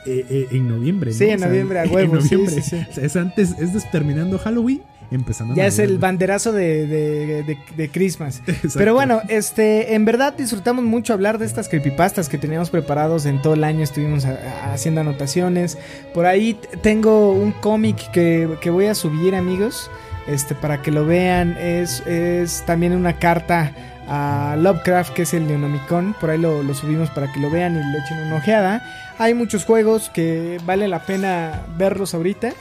eh, 0.06 0.26
eh, 0.30 0.48
en 0.52 0.68
noviembre. 0.68 1.12
¿no? 1.12 1.18
Sí, 1.18 1.26
en 1.26 1.36
O 1.36 1.40
sea, 1.40 1.48
noviembre, 1.48 1.80
a 1.80 1.84
en 1.84 1.92
huevo, 1.94 2.22
sí, 2.22 2.36
noviembre. 2.36 2.62
sí, 2.64 2.70
sí. 2.78 2.86
O 2.90 2.94
sea, 2.94 3.04
es 3.06 3.16
antes, 3.16 3.52
es 3.60 3.92
terminando 3.92 4.38
Halloween, 4.40 4.82
empezando 5.12 5.54
Ya 5.56 5.66
es 5.68 5.78
el 5.80 5.98
banderazo 5.98 6.52
de, 6.52 6.88
de, 6.88 7.44
de- 7.44 7.58
de 7.76 7.90
Christmas. 7.90 8.42
Exacto. 8.48 8.78
Pero 8.80 8.94
bueno, 8.94 9.22
este, 9.28 9.94
en 9.96 10.06
verdad 10.06 10.34
disfrutamos 10.38 10.86
mucho 10.86 11.14
hablar 11.14 11.38
de 11.38 11.46
estas 11.46 11.68
creepypastas 11.70 12.30
que 12.30 12.38
teníamos 12.38 12.70
preparados 12.70 13.26
en 13.26 13.42
todo 13.42 13.54
el 13.56 13.64
año. 13.64 13.84
Estuvimos 13.84 14.26
a- 14.26 14.32
a- 14.32 14.74
haciendo 14.74 15.02
anotaciones. 15.02 15.78
Por 16.14 16.26
ahí 16.26 16.58
tengo 16.82 17.34
un 17.34 17.52
cómic 17.52 18.10
que, 18.12 18.48
que 18.62 18.70
voy 18.70 18.86
a 18.88 18.96
subir, 18.96 19.36
amigos. 19.36 19.90
Este, 20.28 20.56
para 20.56 20.82
que 20.82 20.92
lo 20.92 21.06
vean. 21.06 21.58
Es, 21.60 22.02
es 22.08 22.64
también 22.66 22.94
una 22.94 23.18
carta 23.20 23.74
a 24.08 24.56
Lovecraft, 24.60 25.14
que 25.14 25.24
es 25.24 25.34
el 25.34 25.48
Neonomicon. 25.48 26.16
Por 26.22 26.30
ahí 26.30 26.38
lo, 26.38 26.64
lo 26.64 26.74
subimos 26.74 27.10
para 27.10 27.32
que 27.32 27.40
lo 27.40 27.50
vean 27.50 27.74
y 27.76 27.92
le 27.92 27.98
echen 28.00 28.18
una 28.28 28.36
ojeada. 28.38 28.84
Hay 29.18 29.34
muchos 29.34 29.66
juegos 29.66 30.10
que 30.10 30.58
vale 30.66 30.88
la 30.88 31.00
pena 31.06 31.62
verlos 31.78 32.14
ahorita. 32.14 32.54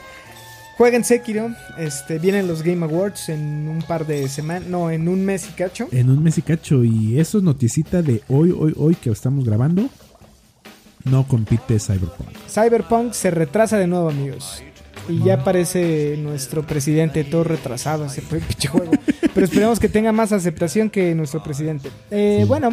Jueguen 0.81 1.05
Sekiro, 1.05 1.55
este, 1.77 2.19
vienen 2.19 2.49
los 2.49 2.63
Game 2.63 2.83
Awards 2.87 3.29
en 3.29 3.69
un 3.69 3.83
par 3.83 4.07
de 4.07 4.27
semanas, 4.31 4.67
no, 4.67 4.91
en 4.91 5.09
un 5.09 5.23
mes 5.27 5.47
y 5.47 5.53
cacho. 5.53 5.89
En 5.93 6.09
un 6.09 6.23
mes 6.23 6.39
y 6.39 6.41
cacho. 6.41 6.83
Y 6.85 7.21
eso 7.21 7.37
es 7.37 7.45
noticita 7.45 8.01
de 8.01 8.23
hoy, 8.31 8.51
hoy, 8.59 8.73
hoy 8.79 8.95
que 8.95 9.11
estamos 9.11 9.45
grabando. 9.45 9.91
No 11.05 11.29
compite 11.29 11.79
Cyberpunk. 11.79 12.31
Cyberpunk 12.49 13.13
se 13.13 13.31
retrasa 13.31 13.77
de 13.77 13.89
nuevo, 13.89 14.09
amigos. 14.09 14.63
Y 15.07 15.23
ya 15.23 15.35
aparece 15.35 16.17
nuestro 16.17 16.67
presidente 16.67 17.25
todo 17.25 17.45
retrasado 17.45 18.07
ese 18.07 18.23
pinche 18.23 18.69
juego. 18.69 18.93
Pero 19.35 19.45
esperemos 19.45 19.79
que 19.81 19.91
tenga 19.91 20.13
más 20.13 20.33
aceptación 20.33 20.89
que 20.89 21.15
nuestro 21.15 21.43
presidente. 21.43 21.91
Eh, 22.11 22.39
Sí. 22.41 22.49
Bueno, 22.49 22.71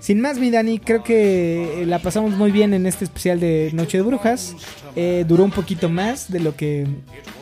sin 0.00 0.20
más, 0.20 0.38
mi 0.38 0.50
Dani, 0.50 0.78
creo 0.78 1.02
que 1.04 1.84
la 1.86 1.98
pasamos 2.00 2.32
muy 2.32 2.50
bien 2.50 2.74
en 2.74 2.86
este 2.86 3.04
especial 3.04 3.38
de 3.38 3.70
Noche 3.72 3.98
de 3.98 4.02
Brujas. 4.02 4.56
Eh, 4.96 5.24
duró 5.28 5.44
un 5.44 5.50
poquito 5.52 5.88
más 5.88 6.30
de 6.32 6.40
lo 6.40 6.56
que 6.56 6.86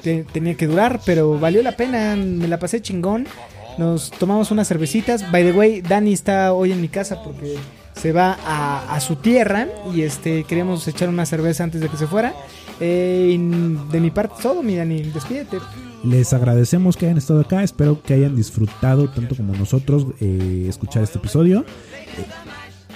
te- 0.03 0.25
tenía 0.25 0.55
que 0.55 0.67
durar, 0.67 1.01
pero 1.07 1.39
valió 1.39 1.63
la 1.63 1.77
pena. 1.77 2.15
Me 2.17 2.49
la 2.49 2.59
pasé 2.59 2.83
chingón. 2.83 3.27
Nos 3.79 4.11
tomamos 4.11 4.51
unas 4.51 4.67
cervecitas. 4.69 5.31
By 5.31 5.45
the 5.45 5.53
way, 5.53 5.81
Dani 5.81 6.13
está 6.13 6.53
hoy 6.53 6.73
en 6.73 6.81
mi 6.81 6.89
casa 6.89 7.23
porque 7.23 7.55
se 7.95 8.13
va 8.13 8.37
a, 8.47 8.99
su 9.01 9.17
tierra 9.17 9.69
y 9.95 10.03
este 10.03 10.45
queríamos 10.45 10.87
echar 10.89 11.09
una 11.09 11.27
cerveza 11.27 11.65
antes 11.65 11.81
de 11.81 11.89
que 11.89 11.97
se 11.97 12.07
fuera. 12.07 12.35
Eh, 12.81 13.37
de 13.91 14.01
mi 14.01 14.11
parte 14.11 14.35
todo, 14.43 14.63
mi 14.63 14.75
Dani, 14.77 15.03
despídete. 15.03 15.59
Les 16.05 16.33
agradecemos 16.33 16.97
que 16.97 17.07
hayan 17.07 17.19
estado 17.19 17.41
acá. 17.41 17.63
Espero 17.63 18.03
que 18.03 18.15
hayan 18.15 18.37
disfrutado 18.37 19.09
tanto 19.09 19.37
como 19.37 19.55
nosotros 19.55 20.07
eh, 20.21 20.67
escuchar 20.69 21.03
este 21.03 21.19
episodio. 21.19 21.61
Eh, 22.17 22.25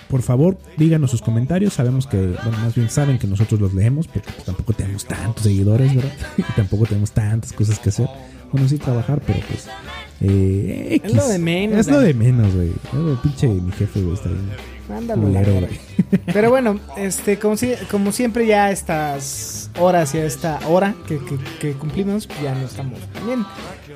por 0.08 0.22
favor, 0.22 0.58
díganos 0.76 1.10
sus 1.10 1.22
comentarios. 1.22 1.72
Sabemos 1.72 2.06
que, 2.06 2.18
bueno, 2.18 2.58
más 2.62 2.74
bien 2.74 2.90
saben 2.90 3.18
que 3.18 3.26
nosotros 3.26 3.60
los 3.60 3.74
leemos 3.74 4.06
porque 4.06 4.30
pues, 4.30 4.44
tampoco 4.44 4.72
tenemos 4.72 5.04
tantos 5.04 5.42
seguidores, 5.42 5.94
¿verdad? 5.94 6.12
y 6.36 6.42
tampoco 6.54 6.86
tenemos 6.86 7.12
tantas 7.12 7.52
cosas 7.52 7.78
que 7.78 7.88
hacer. 7.88 8.08
Bueno, 8.52 8.68
sí 8.68 8.78
trabajar, 8.78 9.22
pero 9.26 9.40
pues... 9.48 9.68
Eh, 10.20 11.00
Es 11.02 11.14
lo 11.14 11.26
de 11.26 11.38
menos, 11.38 11.78
Es 11.78 11.88
lo 11.88 12.00
de 12.00 12.14
menos, 12.14 12.54
güey. 12.54 12.70
Pinche 13.22 13.48
mi 13.48 13.72
jefe, 13.72 14.00
güey, 14.02 14.14
está 14.14 14.28
bien. 14.28 14.50
Mándalo. 14.92 15.22
culero, 15.22 15.60
la. 15.60 15.68
Pero 16.32 16.50
bueno, 16.50 16.78
este, 16.96 17.38
como, 17.38 17.56
si- 17.56 17.74
como 17.90 18.12
siempre 18.12 18.46
ya 18.46 18.66
a 18.66 18.70
estas 18.70 19.70
horas 19.78 20.14
y 20.14 20.18
a 20.18 20.26
esta 20.26 20.60
hora 20.68 20.94
que, 21.08 21.18
que- 21.18 21.38
que 21.58 21.72
cumplimos, 21.72 22.28
ya 22.42 22.54
no 22.54 22.66
estamos 22.66 22.98
tan 23.14 23.26
bien. 23.26 23.46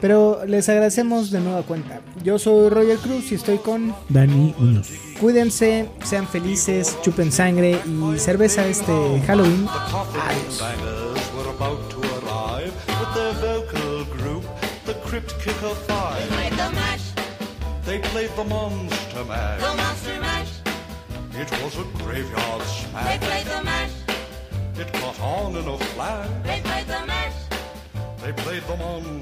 Pero 0.00 0.44
les 0.46 0.68
agradecemos 0.68 1.30
de 1.30 1.40
nueva 1.40 1.62
cuenta. 1.62 2.00
Yo 2.24 2.38
soy 2.38 2.68
Roger 2.70 2.98
Cruz 2.98 3.32
y 3.32 3.34
estoy 3.36 3.58
con... 3.58 3.94
Dani 4.08 4.54
Muñoz. 4.58 4.88
Cuídense, 5.20 5.88
sean 6.04 6.26
felices, 6.26 6.96
chupen 7.02 7.32
sangre 7.32 7.78
y 7.86 8.18
cerveza 8.18 8.66
este 8.66 8.92
Halloween. 9.26 9.66
Adiós. 9.68 10.62
They 17.84 17.98
played 18.00 18.30
the 18.34 18.42
Monster 18.44 19.24
Mash. 19.24 19.60
the 19.60 19.76
monster 19.76 20.20
mash. 20.20 20.25
It 21.38 21.50
was 21.62 21.76
a 21.76 21.84
graveyard 22.02 22.62
smash. 22.62 23.20
They 23.20 23.26
played 23.26 23.46
the 23.46 23.62
mash, 23.62 23.90
It 24.78 24.92
caught 24.94 25.20
on 25.20 25.54
in 25.56 25.68
a 25.68 25.78
flash. 25.92 26.28
they 26.44 26.60
played 26.62 26.86
the 26.86 27.06
mash. 27.06 27.34
They 28.22 28.32
played 28.32 28.62
the 28.62 28.76
Monster. 28.76 29.16